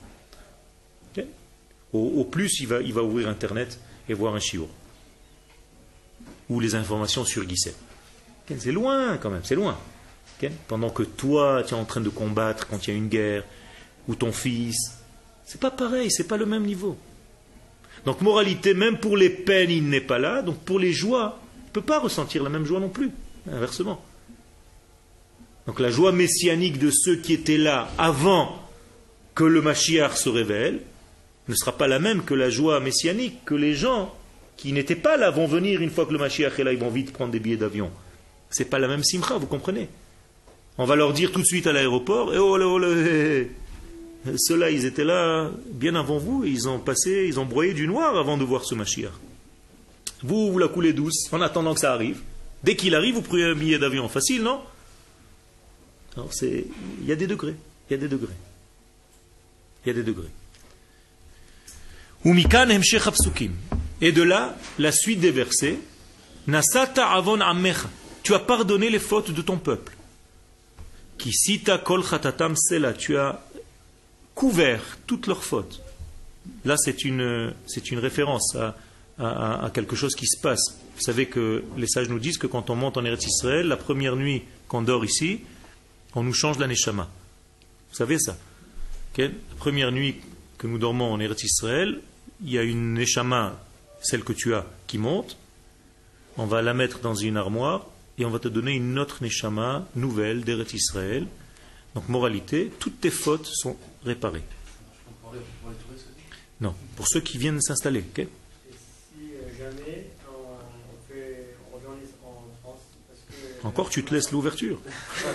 Au, 1.94 2.24
plus, 2.24 2.58
il 2.58 2.66
va, 2.66 3.04
ouvrir 3.04 3.28
Internet 3.28 3.78
et 4.08 4.14
voir 4.14 4.34
un 4.34 4.40
chiour. 4.40 4.68
Ou 6.50 6.58
les 6.58 6.74
informations 6.74 7.24
sur 7.24 7.44
C'est 8.48 8.72
loin 8.72 9.16
quand 9.16 9.30
même, 9.30 9.44
c'est 9.44 9.54
loin. 9.54 9.78
Pendant 10.68 10.90
que 10.90 11.02
toi, 11.02 11.62
tu 11.66 11.74
es 11.74 11.76
en 11.76 11.84
train 11.84 12.00
de 12.00 12.08
combattre 12.08 12.66
quand 12.66 12.86
il 12.86 12.90
y 12.90 12.92
a 12.94 12.96
une 12.96 13.08
guerre, 13.08 13.44
ou 14.08 14.14
ton 14.14 14.32
fils, 14.32 14.98
c'est 15.44 15.60
pas 15.60 15.70
pareil, 15.70 16.10
c'est 16.10 16.28
pas 16.28 16.36
le 16.36 16.46
même 16.46 16.64
niveau. 16.64 16.96
Donc 18.04 18.20
moralité, 18.20 18.74
même 18.74 18.98
pour 18.98 19.16
les 19.16 19.30
peines, 19.30 19.70
il 19.70 19.88
n'est 19.88 20.00
pas 20.00 20.18
là. 20.18 20.42
Donc 20.42 20.58
pour 20.60 20.78
les 20.78 20.92
joies, 20.92 21.40
il 21.56 21.68
ne 21.68 21.72
peut 21.72 21.82
pas 21.82 22.00
ressentir 22.00 22.42
la 22.42 22.50
même 22.50 22.66
joie 22.66 22.80
non 22.80 22.88
plus. 22.88 23.10
Inversement. 23.50 24.02
Donc 25.66 25.80
la 25.80 25.90
joie 25.90 26.12
messianique 26.12 26.78
de 26.78 26.90
ceux 26.90 27.16
qui 27.16 27.32
étaient 27.32 27.58
là 27.58 27.88
avant 27.96 28.60
que 29.34 29.44
le 29.44 29.62
Mashiach 29.62 30.16
se 30.16 30.28
révèle 30.28 30.80
ne 31.48 31.54
sera 31.54 31.72
pas 31.72 31.88
la 31.88 31.98
même 31.98 32.24
que 32.24 32.34
la 32.34 32.50
joie 32.50 32.80
messianique 32.80 33.44
que 33.44 33.54
les 33.54 33.74
gens 33.74 34.14
qui 34.56 34.72
n'étaient 34.72 34.94
pas 34.96 35.16
là 35.16 35.30
vont 35.30 35.46
venir 35.46 35.80
une 35.82 35.90
fois 35.90 36.06
que 36.06 36.12
le 36.12 36.18
Mashiach 36.18 36.58
est 36.58 36.64
là, 36.64 36.72
ils 36.72 36.78
vont 36.78 36.90
vite 36.90 37.12
prendre 37.12 37.32
des 37.32 37.40
billets 37.40 37.56
d'avion. 37.56 37.90
C'est 38.50 38.66
pas 38.66 38.78
la 38.78 38.88
même 38.88 39.02
simcha, 39.02 39.36
vous 39.36 39.46
comprenez? 39.46 39.88
On 40.76 40.84
va 40.86 40.96
leur 40.96 41.12
dire 41.12 41.30
tout 41.30 41.40
de 41.40 41.46
suite 41.46 41.66
à 41.66 41.72
l'aéroport, 41.72 42.34
eh 42.34 42.38
oh 42.38 42.58
oh 42.60 42.78
là, 42.78 42.88
eh, 42.88 43.48
eh. 44.26 44.32
ceux-là, 44.36 44.70
ils 44.70 44.84
étaient 44.86 45.04
là 45.04 45.50
bien 45.70 45.94
avant 45.94 46.18
vous, 46.18 46.44
ils 46.44 46.68
ont 46.68 46.80
passé, 46.80 47.26
ils 47.28 47.38
ont 47.38 47.44
broyé 47.44 47.74
du 47.74 47.86
noir 47.86 48.16
avant 48.16 48.36
de 48.36 48.44
voir 48.44 48.64
ce 48.64 48.74
Mashiach. 48.74 49.12
Vous, 50.22 50.50
vous 50.50 50.58
la 50.58 50.68
coulez 50.68 50.92
douce, 50.92 51.28
en 51.32 51.40
attendant 51.42 51.74
que 51.74 51.80
ça 51.80 51.92
arrive. 51.92 52.20
Dès 52.64 52.76
qu'il 52.76 52.94
arrive, 52.94 53.16
vous 53.16 53.22
prenez 53.22 53.44
un 53.44 53.54
billet 53.54 53.78
d'avion. 53.78 54.08
Facile, 54.08 54.42
non? 54.42 54.60
Alors, 56.16 56.32
c'est... 56.32 56.64
Il 57.02 57.06
y 57.06 57.12
a 57.12 57.16
des 57.16 57.26
degrés. 57.26 57.54
Il 57.88 57.92
y 57.92 57.96
a 57.96 57.98
des 57.98 58.08
degrés. 58.08 58.32
Il 59.84 59.88
y 59.88 59.90
a 59.90 59.94
des 59.94 60.02
degrés. 60.02 60.30
Et 64.00 64.12
de 64.12 64.22
là, 64.22 64.56
la 64.78 64.92
suite 64.92 65.20
des 65.20 65.30
versets. 65.30 65.78
Nasata 66.46 67.06
avon 67.06 67.40
amecha. 67.40 67.90
Tu 68.22 68.32
as 68.32 68.38
pardonné 68.38 68.88
les 68.88 68.98
fautes 68.98 69.30
de 69.30 69.42
ton 69.42 69.58
peuple. 69.58 69.93
Kisita 71.18 71.78
kol 71.78 72.04
chatatam 72.04 72.54
sela. 72.56 72.92
Tu 72.92 73.16
as 73.16 73.40
couvert 74.34 74.82
toutes 75.06 75.26
leurs 75.26 75.44
fautes. 75.44 75.80
Là, 76.64 76.76
c'est 76.76 77.04
une, 77.04 77.54
c'est 77.66 77.90
une 77.90 77.98
référence 77.98 78.56
à, 78.56 79.70
quelque 79.72 79.96
chose 79.96 80.14
qui 80.14 80.26
se 80.26 80.40
passe. 80.40 80.78
Vous 80.96 81.02
savez 81.02 81.26
que 81.26 81.64
les 81.76 81.86
sages 81.86 82.08
nous 82.08 82.18
disent 82.18 82.38
que 82.38 82.46
quand 82.46 82.70
on 82.70 82.74
monte 82.74 82.96
en 82.96 83.04
Eretz 83.04 83.24
Israël, 83.26 83.66
la 83.66 83.76
première 83.76 84.16
nuit 84.16 84.42
qu'on 84.68 84.82
dort 84.82 85.04
ici, 85.04 85.40
on 86.14 86.22
nous 86.22 86.34
change 86.34 86.58
la 86.58 86.66
neshama. 86.66 87.08
Vous 87.90 87.96
savez 87.96 88.18
ça 88.18 88.36
Ok? 89.12 89.18
La 89.18 89.56
première 89.58 89.92
nuit 89.92 90.16
que 90.58 90.66
nous 90.66 90.78
dormons 90.78 91.12
en 91.12 91.20
Eretz 91.20 91.44
Israël, 91.44 92.00
il 92.44 92.50
y 92.50 92.58
a 92.58 92.62
une 92.62 92.94
neshama, 92.94 93.58
celle 94.02 94.24
que 94.24 94.32
tu 94.32 94.54
as, 94.54 94.66
qui 94.86 94.98
monte. 94.98 95.36
On 96.36 96.46
va 96.46 96.62
la 96.62 96.74
mettre 96.74 96.98
dans 97.00 97.14
une 97.14 97.36
armoire 97.36 97.86
et 98.18 98.24
on 98.24 98.30
va 98.30 98.38
te 98.38 98.48
donner 98.48 98.72
une 98.72 98.98
autre 98.98 99.22
neshama 99.22 99.86
nouvelle 99.96 100.44
d'Eretz 100.44 100.72
Israël. 100.74 101.26
Donc, 101.94 102.08
moralité, 102.08 102.70
toutes 102.78 103.00
tes 103.00 103.10
fautes 103.10 103.46
sont 103.46 103.76
réparées. 104.04 104.42
Non, 106.60 106.74
pour 106.96 107.08
ceux 107.08 107.20
qui 107.20 107.38
viennent 107.38 107.60
s'installer. 107.60 108.00
ok? 108.00 108.18
Et 108.20 108.28
si 108.70 109.32
euh, 109.32 109.48
jamais 109.58 110.10
on, 110.28 110.32
on 110.52 111.12
fait, 111.12 111.56
on 111.72 111.74
revient 111.76 111.86
en, 111.88 111.96
Is- 112.04 112.14
en 112.24 112.44
France, 112.62 112.82
parce 113.08 113.20
que 113.60 113.66
Encore, 113.66 113.90
tu 113.90 114.04
te 114.04 114.14
laisses 114.14 114.30
l'ouverture. 114.30 114.80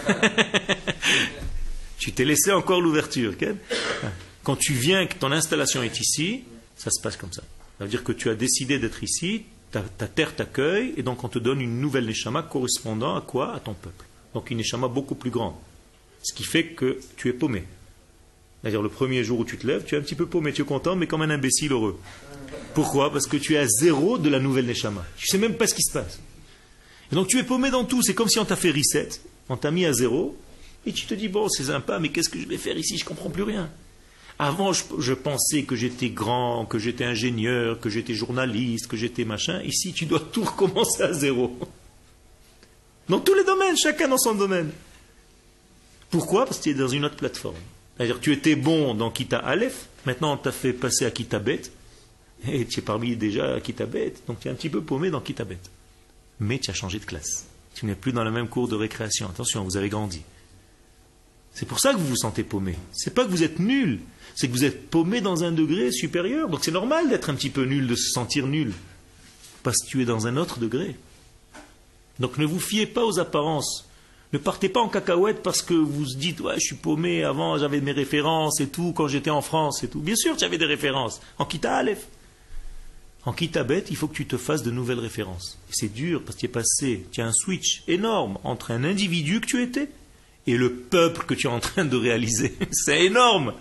tu 1.98 2.12
t'es 2.14 2.26
laissé 2.26 2.52
encore 2.52 2.82
l'ouverture. 2.82 3.34
Quand 4.44 4.56
tu 4.56 4.74
viens, 4.74 5.06
que 5.08 5.16
ton 5.16 5.32
installation 5.32 5.84
est 5.84 6.00
ici, 6.00 6.44
ça 6.78 6.90
se 6.90 7.02
passe 7.02 7.18
comme 7.18 7.34
ça. 7.34 7.44
Ça 7.78 7.84
veut 7.84 7.90
dire 7.90 8.04
que 8.04 8.12
tu 8.14 8.30
as 8.30 8.36
décidé 8.36 8.80
d'être 8.80 9.04
ici, 9.04 9.44
ta, 9.72 10.08
terre 10.08 10.36
t'accueille, 10.36 10.94
et 10.98 11.04
donc 11.04 11.24
on 11.24 11.30
te 11.30 11.40
donne 11.40 11.62
une 11.62 11.80
nouvelle 11.80 12.06
neshama 12.06 12.44
correspondant 12.44 13.16
à 13.16 13.22
quoi? 13.22 13.54
À 13.54 13.60
ton 13.60 13.74
peuple. 13.74 14.06
Donc 14.34 14.52
une 14.52 14.58
neshama 14.58 14.88
beaucoup 14.88 15.16
plus 15.16 15.30
grande. 15.30 15.56
Ce 16.24 16.34
qui 16.34 16.44
fait 16.44 16.66
que 16.66 17.00
tu 17.18 17.30
es 17.30 17.34
paumé. 17.34 17.64
C'est-à-dire 18.62 18.82
le 18.82 18.90
premier 18.90 19.24
jour 19.24 19.40
où 19.40 19.46
tu 19.46 19.58
te 19.58 19.66
lèves, 19.66 19.86
tu 19.86 19.96
es 19.96 19.98
un 19.98 20.02
petit 20.02 20.16
peu 20.16 20.26
paumé, 20.26 20.52
tu 20.52 20.64
es 20.64 20.66
content, 20.66 20.96
mais 20.96 21.08
comme 21.08 21.22
un 21.22 21.30
imbécile 21.30 21.72
heureux. 21.72 22.00
Pourquoi? 22.74 23.12
Parce 23.12 23.26
que 23.26 23.38
tu 23.38 23.54
es 23.54 23.58
à 23.58 23.68
zéro 23.68 24.18
de 24.18 24.30
la 24.30 24.40
nouvelle 24.40 24.66
neshama. 24.66 25.06
Tu 25.18 25.28
sais 25.28 25.38
même 25.38 25.56
pas 25.56 25.68
ce 25.68 25.76
qui 25.76 25.84
se 25.84 25.94
passe. 25.94 26.20
Et 27.12 27.16
donc 27.16 27.28
tu 27.28 27.38
es 27.40 27.44
paumé 27.44 27.70
dans 27.70 27.86
tout. 27.86 28.02
C'est 28.02 28.14
comme 28.14 28.30
si 28.30 28.40
on 28.40 28.46
t'a 28.46 28.56
fait 28.56 28.72
reset, 28.72 29.10
on 29.48 29.58
t'a 29.58 29.72
mis 29.72 29.86
à 29.86 29.94
zéro, 29.94 30.38
et 30.86 30.94
tu 30.94 31.06
te 31.06 31.14
dis 31.14 31.28
bon, 31.28 31.48
c'est 31.50 31.66
sympa, 31.66 32.00
mais 32.00 32.10
qu'est-ce 32.10 32.30
que 32.30 32.40
je 32.40 32.48
vais 32.48 32.58
faire 32.58 32.78
ici? 32.78 32.98
Je 32.98 33.06
comprends 33.06 33.30
plus 33.30 33.44
rien. 33.44 33.70
Avant, 34.42 34.72
je, 34.72 35.14
pensais 35.14 35.64
que 35.64 35.76
j'étais 35.76 36.10
grand, 36.10 36.66
que 36.66 36.80
j'étais 36.80 37.04
ingénieur, 37.04 37.78
que 37.82 37.90
j'étais 37.90 38.14
journaliste, 38.14 38.88
que 38.88 38.96
j'étais 38.96 39.26
machin. 39.26 39.62
Ici, 39.64 39.92
tu 39.92 40.06
dois 40.06 40.22
tout 40.22 40.46
recommencer 40.46 41.04
à 41.04 41.12
zéro. 41.12 41.58
Dans 43.10 43.20
tous 43.20 43.34
les 43.34 43.44
domaines, 43.44 43.76
chacun 43.76 44.08
dans 44.08 44.18
son 44.18 44.36
domaine. 44.36 44.72
Pourquoi? 46.10 46.46
Parce 46.46 46.60
que 46.60 46.64
tu 46.64 46.70
es 46.70 46.74
dans 46.74 46.88
une 46.88 47.04
autre 47.04 47.18
plateforme. 47.18 47.58
C'est-à-dire, 47.98 48.22
tu 48.22 48.32
étais 48.32 48.56
bon 48.56 48.96
dans 48.96 49.12
Kita 49.12 49.40
Aleph, 49.40 49.90
maintenant 50.06 50.34
on 50.34 50.38
t'a 50.38 50.54
fait 50.54 50.72
passer 50.72 51.06
à 51.06 51.12
Kita 51.12 51.40
Bet, 51.40 51.64
et 52.48 52.66
tu 52.66 52.80
es 52.80 52.82
parmi 52.82 53.18
déjà 53.18 53.60
Kita 53.60 53.86
Bet, 53.86 54.14
donc 54.26 54.40
tu 54.40 54.48
es 54.48 54.52
un 54.52 54.56
petit 54.56 54.70
peu 54.70 54.82
paumé 54.82 55.10
dans 55.10 55.20
Kita 55.20 55.44
Bet. 55.44 55.60
Mais 56.40 56.60
tu 56.60 56.72
as 56.72 56.74
changé 56.74 57.00
de 57.00 57.04
classe. 57.04 57.46
Tu 57.76 57.86
n'es 57.86 57.96
plus 57.96 58.14
dans 58.14 58.24
le 58.24 58.32
même 58.32 58.48
cours 58.48 58.70
de 58.70 58.76
récréation. 58.76 59.28
Attention, 59.28 59.66
vous 59.66 59.76
avez 59.76 59.90
grandi. 59.90 60.22
C'est 61.54 61.66
pour 61.66 61.82
ça 61.82 61.92
que 61.92 61.98
vous 61.98 62.08
vous 62.08 62.16
sentez 62.16 62.44
paumé. 62.44 62.76
C'est 62.94 63.14
pas 63.14 63.26
que 63.26 63.30
vous 63.30 63.44
êtes 63.44 63.60
nul, 63.60 64.00
c'est 64.40 64.48
que 64.48 64.54
vous 64.54 64.64
êtes 64.64 64.90
paumé 64.90 65.20
dans 65.20 65.44
un 65.44 65.52
degré 65.52 65.92
supérieur. 65.92 66.48
Donc 66.48 66.64
c'est 66.64 66.72
normal 66.72 67.10
d'être 67.10 67.30
un 67.30 67.36
petit 67.36 67.50
peu 67.50 67.66
nul, 67.66 67.88
de 67.88 67.96
se 67.96 68.10
sentir 68.10 68.48
nul. 68.48 68.72
Parce 69.64 69.76
que 69.84 69.88
tu 69.90 70.02
es 70.02 70.06
dans 70.06 70.28
un 70.28 70.38
autre 70.38 70.60
degré. 70.60 70.96
Donc 72.22 72.38
ne 72.38 72.46
vous 72.46 72.62
fiez 72.62 72.86
pas 72.86 73.04
aux 73.04 73.20
apparences. 73.20 73.86
Ne 74.32 74.38
partez 74.38 74.70
pas 74.70 74.80
en 74.80 74.88
cacahuète 74.88 75.44
parce 75.44 75.62
que 75.62 75.74
vous 75.74 75.92
vous 75.92 76.06
dites 76.16 76.40
ouais 76.40 76.54
je 76.54 76.68
suis 76.68 76.78
paumé 76.78 77.26
avant 77.26 77.58
j'avais 77.58 77.82
mes 77.82 77.92
références 77.92 78.62
et 78.62 78.68
tout 78.68 78.94
quand 78.94 79.10
j'étais 79.10 79.30
en 79.30 79.42
France 79.42 79.84
et 79.84 79.90
tout. 79.90 80.00
Bien 80.00 80.16
sûr 80.16 80.38
tu 80.38 80.46
avais 80.46 80.58
des 80.58 80.64
références 80.64 81.20
en 81.38 81.44
Kita 81.44 81.76
Aleph. 81.76 82.08
En 83.26 83.34
Kita 83.34 83.66
Bet 83.66 83.88
il 83.90 83.98
faut 83.98 84.08
que 84.08 84.16
tu 84.16 84.26
te 84.26 84.38
fasses 84.38 84.64
de 84.64 84.72
nouvelles 84.72 85.00
références. 85.00 85.58
C'est 85.70 85.92
dur 85.92 86.22
parce 86.24 86.36
que 86.38 86.40
tu 86.40 86.46
es 86.46 86.50
passé, 86.50 87.06
tu 87.12 87.20
as 87.20 87.26
un 87.26 87.34
switch 87.34 87.84
énorme 87.90 88.38
entre 88.46 88.72
un 88.72 88.86
individu 88.86 89.42
que 89.42 89.48
tu 89.48 89.62
étais 89.62 89.90
et 90.48 90.56
le 90.56 90.74
peuple 90.74 91.26
que 91.26 91.34
tu 91.34 91.48
es 91.48 91.50
en 91.50 91.60
train 91.60 91.84
de 91.84 91.98
réaliser. 91.98 92.54
c'est 92.72 93.04
énorme. 93.04 93.54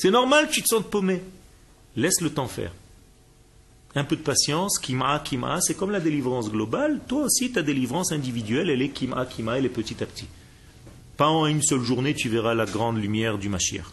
C'est 0.00 0.10
normal 0.10 0.48
que 0.48 0.52
tu 0.54 0.62
te 0.62 0.68
sentes 0.68 0.88
paumé. 0.88 1.20
Laisse 1.94 2.22
le 2.22 2.30
temps 2.30 2.48
faire. 2.48 2.72
Un 3.94 4.02
peu 4.02 4.16
de 4.16 4.22
patience, 4.22 4.78
kima, 4.78 5.20
kima, 5.22 5.60
c'est 5.60 5.74
comme 5.74 5.90
la 5.90 6.00
délivrance 6.00 6.50
globale. 6.50 7.00
Toi 7.06 7.24
aussi, 7.24 7.52
ta 7.52 7.60
délivrance 7.60 8.10
individuelle, 8.10 8.70
elle 8.70 8.80
est 8.80 8.88
kima, 8.88 9.26
kima, 9.26 9.58
elle 9.58 9.66
est 9.66 9.68
petit 9.68 10.02
à 10.02 10.06
petit. 10.06 10.26
Pas 11.18 11.28
en 11.28 11.44
une 11.44 11.60
seule 11.60 11.82
journée, 11.82 12.14
tu 12.14 12.30
verras 12.30 12.54
la 12.54 12.64
grande 12.64 12.96
lumière 12.96 13.36
du 13.36 13.50
Mashiach. 13.50 13.84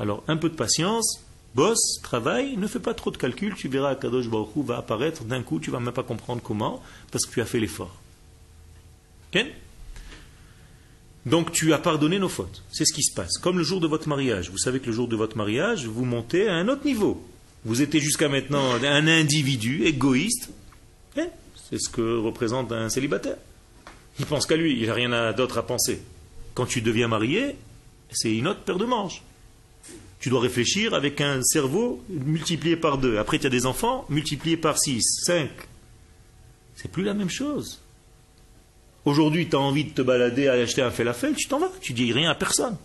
Alors, 0.00 0.24
un 0.26 0.36
peu 0.36 0.48
de 0.48 0.56
patience, 0.56 1.20
bosse, 1.54 2.00
travaille, 2.02 2.56
ne 2.56 2.66
fais 2.66 2.80
pas 2.80 2.92
trop 2.92 3.12
de 3.12 3.16
calculs, 3.16 3.54
tu 3.54 3.68
verras 3.68 3.94
Kadosh 3.94 4.28
Baruch 4.28 4.66
va 4.66 4.78
apparaître 4.78 5.22
d'un 5.22 5.44
coup, 5.44 5.60
tu 5.60 5.70
vas 5.70 5.78
même 5.78 5.94
pas 5.94 6.02
comprendre 6.02 6.42
comment, 6.42 6.82
parce 7.12 7.26
que 7.26 7.34
tu 7.34 7.40
as 7.40 7.46
fait 7.46 7.60
l'effort. 7.60 7.94
Ok 9.32 9.46
donc 11.26 11.52
tu 11.52 11.72
as 11.72 11.78
pardonné 11.78 12.18
nos 12.18 12.28
fautes. 12.28 12.62
C'est 12.72 12.84
ce 12.84 12.92
qui 12.92 13.02
se 13.02 13.14
passe. 13.14 13.38
Comme 13.38 13.58
le 13.58 13.64
jour 13.64 13.80
de 13.80 13.86
votre 13.86 14.08
mariage. 14.08 14.50
Vous 14.50 14.58
savez 14.58 14.80
que 14.80 14.86
le 14.86 14.92
jour 14.92 15.08
de 15.08 15.16
votre 15.16 15.36
mariage, 15.36 15.86
vous 15.86 16.04
montez 16.04 16.48
à 16.48 16.54
un 16.54 16.68
autre 16.68 16.84
niveau. 16.84 17.22
Vous 17.64 17.80
étiez 17.80 18.00
jusqu'à 18.00 18.28
maintenant 18.28 18.74
un 18.82 19.06
individu 19.06 19.84
égoïste. 19.84 20.50
Eh, 21.16 21.26
C'est 21.70 21.78
ce 21.78 21.88
que 21.88 22.18
représente 22.18 22.72
un 22.72 22.88
célibataire. 22.88 23.36
Il 24.18 24.26
pense 24.26 24.46
qu'à 24.46 24.56
lui, 24.56 24.80
il 24.80 24.86
n'a 24.88 24.94
rien 24.94 25.32
d'autre 25.32 25.58
à 25.58 25.66
penser. 25.66 26.02
Quand 26.54 26.66
tu 26.66 26.82
deviens 26.82 27.08
marié, 27.08 27.56
c'est 28.10 28.34
une 28.34 28.48
autre 28.48 28.60
paire 28.60 28.78
de 28.78 28.84
manches. 28.84 29.22
Tu 30.18 30.28
dois 30.28 30.40
réfléchir 30.40 30.94
avec 30.94 31.20
un 31.20 31.42
cerveau 31.42 32.02
multiplié 32.08 32.76
par 32.76 32.98
deux. 32.98 33.18
Après, 33.18 33.38
tu 33.38 33.46
as 33.46 33.50
des 33.50 33.66
enfants 33.66 34.04
multipliés 34.08 34.56
par 34.56 34.78
six, 34.78 35.02
cinq. 35.24 35.50
C'est 36.76 36.90
plus 36.90 37.02
la 37.04 37.14
même 37.14 37.30
chose. 37.30 37.81
Aujourd'hui, 39.04 39.48
tu 39.48 39.56
as 39.56 39.58
envie 39.58 39.84
de 39.84 39.90
te 39.90 40.02
balader 40.02 40.48
à 40.48 40.52
acheter 40.52 40.82
un 40.82 40.90
falafel, 40.90 41.34
tu 41.34 41.48
t'en 41.48 41.58
vas, 41.58 41.70
tu 41.80 41.92
dis 41.92 42.12
rien 42.12 42.30
à 42.30 42.34
personne. 42.34 42.76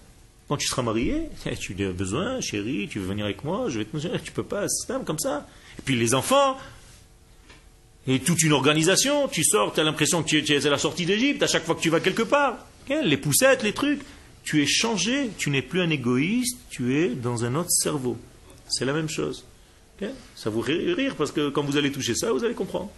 Quand 0.48 0.58
tu 0.58 0.68
seras 0.68 0.82
marié, 0.82 1.24
eh, 1.46 1.56
tu 1.56 1.74
dis 1.74 1.86
besoin, 1.86 2.42
chérie, 2.42 2.88
tu 2.90 3.00
veux 3.00 3.08
venir 3.08 3.26
avec 3.26 3.44
moi, 3.44 3.66
je 3.70 3.80
vais 3.80 3.86
te 3.86 4.18
tu 4.18 4.32
peux 4.32 4.44
pas, 4.44 4.68
c'est 4.68 5.06
comme 5.06 5.20
ça. 5.20 5.46
Et 5.78 5.82
puis 5.84 5.96
les 5.96 6.16
enfants, 6.16 6.58
et 8.08 8.20
toute 8.20 8.42
une 8.42 8.54
organisation, 8.54 9.28
tu 9.28 9.44
sors, 9.44 9.74
tu 9.74 9.82
as 9.82 9.84
l'impression 9.84 10.24
que 10.24 10.30
tu 10.30 10.38
es, 10.38 10.66
à 10.66 10.70
la 10.70 10.78
sortie 10.78 11.06
d'Égypte 11.06 11.44
à 11.44 11.48
chaque 11.48 11.66
fois 11.66 11.76
que 11.76 11.82
tu 11.82 11.90
vas 11.90 12.00
quelque 12.00 12.24
part. 12.24 12.66
Les 12.90 13.18
poussettes, 13.18 13.64
les 13.64 13.74
trucs, 13.74 14.02
tu 14.46 14.64
es 14.64 14.66
changé, 14.66 15.30
tu 15.38 15.50
n'es 15.50 15.62
plus 15.62 15.82
un 15.82 15.90
égoïste, 15.90 16.58
tu 16.70 16.98
es 16.98 17.10
dans 17.10 17.44
un 17.44 17.54
autre 17.56 17.70
cerveau. 17.70 18.18
C'est 18.70 18.86
la 18.86 18.94
même 18.94 19.10
chose. 19.10 19.44
Ça 20.36 20.50
vous 20.50 20.62
rire 20.62 21.16
parce 21.18 21.32
que 21.34 21.50
quand 21.50 21.64
vous 21.64 21.76
allez 21.76 21.92
toucher 21.92 22.16
ça, 22.16 22.32
vous 22.32 22.46
allez 22.46 22.54
comprendre. 22.54 22.90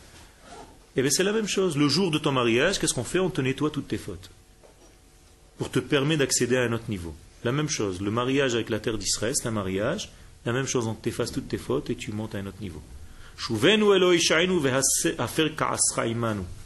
Eh 1.00 1.02
bien, 1.02 1.12
c'est 1.12 1.24
la 1.24 1.32
même 1.32 1.48
chose. 1.48 1.78
Le 1.78 1.88
jour 1.88 2.12
de 2.12 2.18
ton 2.18 2.34
mariage, 2.34 2.78
qu'est-ce 2.78 2.94
qu'on 2.94 3.06
fait? 3.06 3.20
On 3.20 3.30
te 3.30 3.40
nettoie 3.40 3.70
toutes 3.70 3.88
tes 3.88 3.98
fautes. 3.98 4.30
Pour 5.58 5.72
te 5.72 5.80
permettre 5.80 6.20
d'accéder 6.20 6.58
à 6.58 6.64
un 6.64 6.74
autre 6.74 6.90
niveau. 6.90 7.16
La 7.46 7.54
même 7.54 7.70
chose. 7.70 8.02
Le 8.02 8.12
mariage 8.12 8.54
avec 8.54 8.70
la 8.70 8.82
terre 8.82 8.98
d'Israël, 8.98 9.32
c'est 9.34 9.48
un 9.48 9.52
mariage. 9.52 10.12
La 10.46 10.52
même 10.52 10.68
chose, 10.68 10.88
on 10.88 10.96
t'efface 10.96 11.32
toutes 11.32 11.48
tes 11.48 11.58
fautes 11.58 11.90
et 11.90 11.96
tu 11.96 12.12
montes 12.12 12.36
à 12.36 12.40
un 12.40 12.48
autre 12.48 12.60
niveau. 12.60 12.82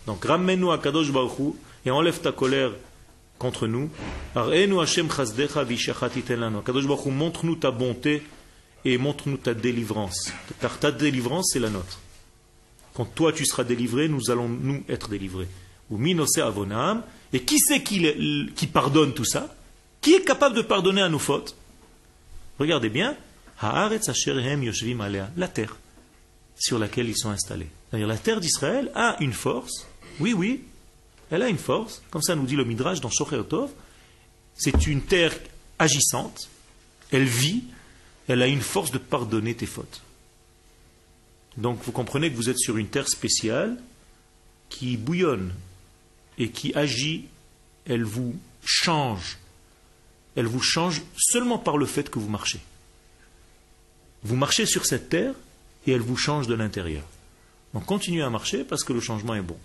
Donc, 0.08 0.26
ramène-nous 0.26 0.72
à 0.72 0.80
Kadosh 0.80 1.12
Baruch 1.12 1.54
et 1.86 1.92
enlève 1.92 2.20
ta 2.20 2.32
colère 2.32 2.72
contre 3.38 3.68
nous. 3.68 3.92
Kadosh 4.34 4.98
Baruch 6.88 7.06
montre-nous 7.06 7.56
ta 7.58 7.70
bonté 7.70 8.24
et 8.84 8.98
montre-nous 8.98 9.38
ta 9.38 9.54
délivrance. 9.54 10.34
Car 10.60 10.80
ta 10.80 10.92
délivrance, 10.92 11.52
c'est 11.54 11.60
la 11.60 11.70
nôtre. 11.70 12.00
Quand 12.94 13.06
toi 13.06 13.34
tu 13.34 13.46
seras 13.46 13.64
délivré, 13.64 14.08
nous 14.08 14.30
allons 14.30 14.48
nous 14.48 14.84
être 14.88 15.10
délivrés. 15.10 15.48
Ou 15.90 15.98
minose 15.98 16.38
avonam. 16.38 17.04
Et 17.32 17.42
qui 17.42 17.60
c'est 17.60 17.82
qui, 17.82 18.68
pardonne 18.72 19.14
tout 19.14 19.26
ça? 19.26 19.56
Qui 20.02 20.14
est 20.14 20.24
capable 20.24 20.56
de 20.56 20.62
pardonner 20.62 21.02
à 21.02 21.10
nos 21.10 21.20
fautes? 21.20 21.56
Regardez 22.60 22.90
bien. 22.90 23.16
La 23.62 25.48
terre 25.48 25.78
sur 26.56 26.78
laquelle 26.78 27.10
ils 27.10 27.18
sont 27.18 27.30
installés. 27.30 27.70
C'est-à-dire 27.90 28.08
la 28.08 28.18
terre 28.18 28.40
d'Israël 28.40 28.92
a 28.94 29.18
une 29.20 29.34
force. 29.34 29.88
Oui, 30.20 30.34
oui. 30.34 30.64
Elle 31.32 31.42
a 31.42 31.50
une 31.50 31.58
force, 31.58 32.04
comme 32.12 32.22
ça 32.22 32.36
nous 32.36 32.46
dit 32.46 32.56
le 32.56 32.66
Midrash 32.66 33.02
dans 33.02 33.10
Shocher 33.10 33.42
Tov. 33.50 33.72
C'est 34.56 34.86
une 34.86 35.02
terre 35.02 35.34
agissante, 35.80 36.50
elle 37.12 37.24
vit, 37.24 37.64
elle 38.28 38.42
a 38.44 38.48
une 38.48 38.62
force 38.62 38.92
de 38.92 39.00
pardonner 39.00 39.56
tes 39.56 39.66
fautes. 39.66 40.02
Donc 41.58 41.84
vous 41.84 41.92
comprenez 41.92 42.32
que 42.32 42.36
vous 42.36 42.50
êtes 42.50 42.58
sur 42.58 42.78
une 42.78 42.88
terre 42.88 43.08
spéciale 43.08 43.78
qui 44.70 44.98
bouillonne 44.98 45.54
et 46.38 46.50
qui 46.50 46.74
agit, 46.74 47.26
elle 47.86 48.04
vous 48.04 48.36
change. 48.66 49.38
Elle 50.36 50.48
vous 50.48 50.62
change 50.62 51.04
seulement 51.16 51.60
par 51.60 51.78
le 51.78 51.86
fait 51.86 52.10
que 52.10 52.18
vous 52.18 52.30
marchez. 52.30 52.60
Vous 54.24 54.36
marchez 54.36 54.66
sur 54.66 54.86
cette 54.86 55.10
terre 55.10 55.36
et 55.86 55.92
elle 55.92 56.02
vous 56.02 56.18
change 56.18 56.48
de 56.48 56.56
l'intérieur. 56.56 57.04
Donc 57.74 57.86
continuez 57.86 58.24
à 58.24 58.30
marcher 58.30 58.64
parce 58.64 58.84
que 58.84 58.94
le 58.94 59.02
changement 59.02 59.36
est 59.36 59.42
bon. 59.42 59.58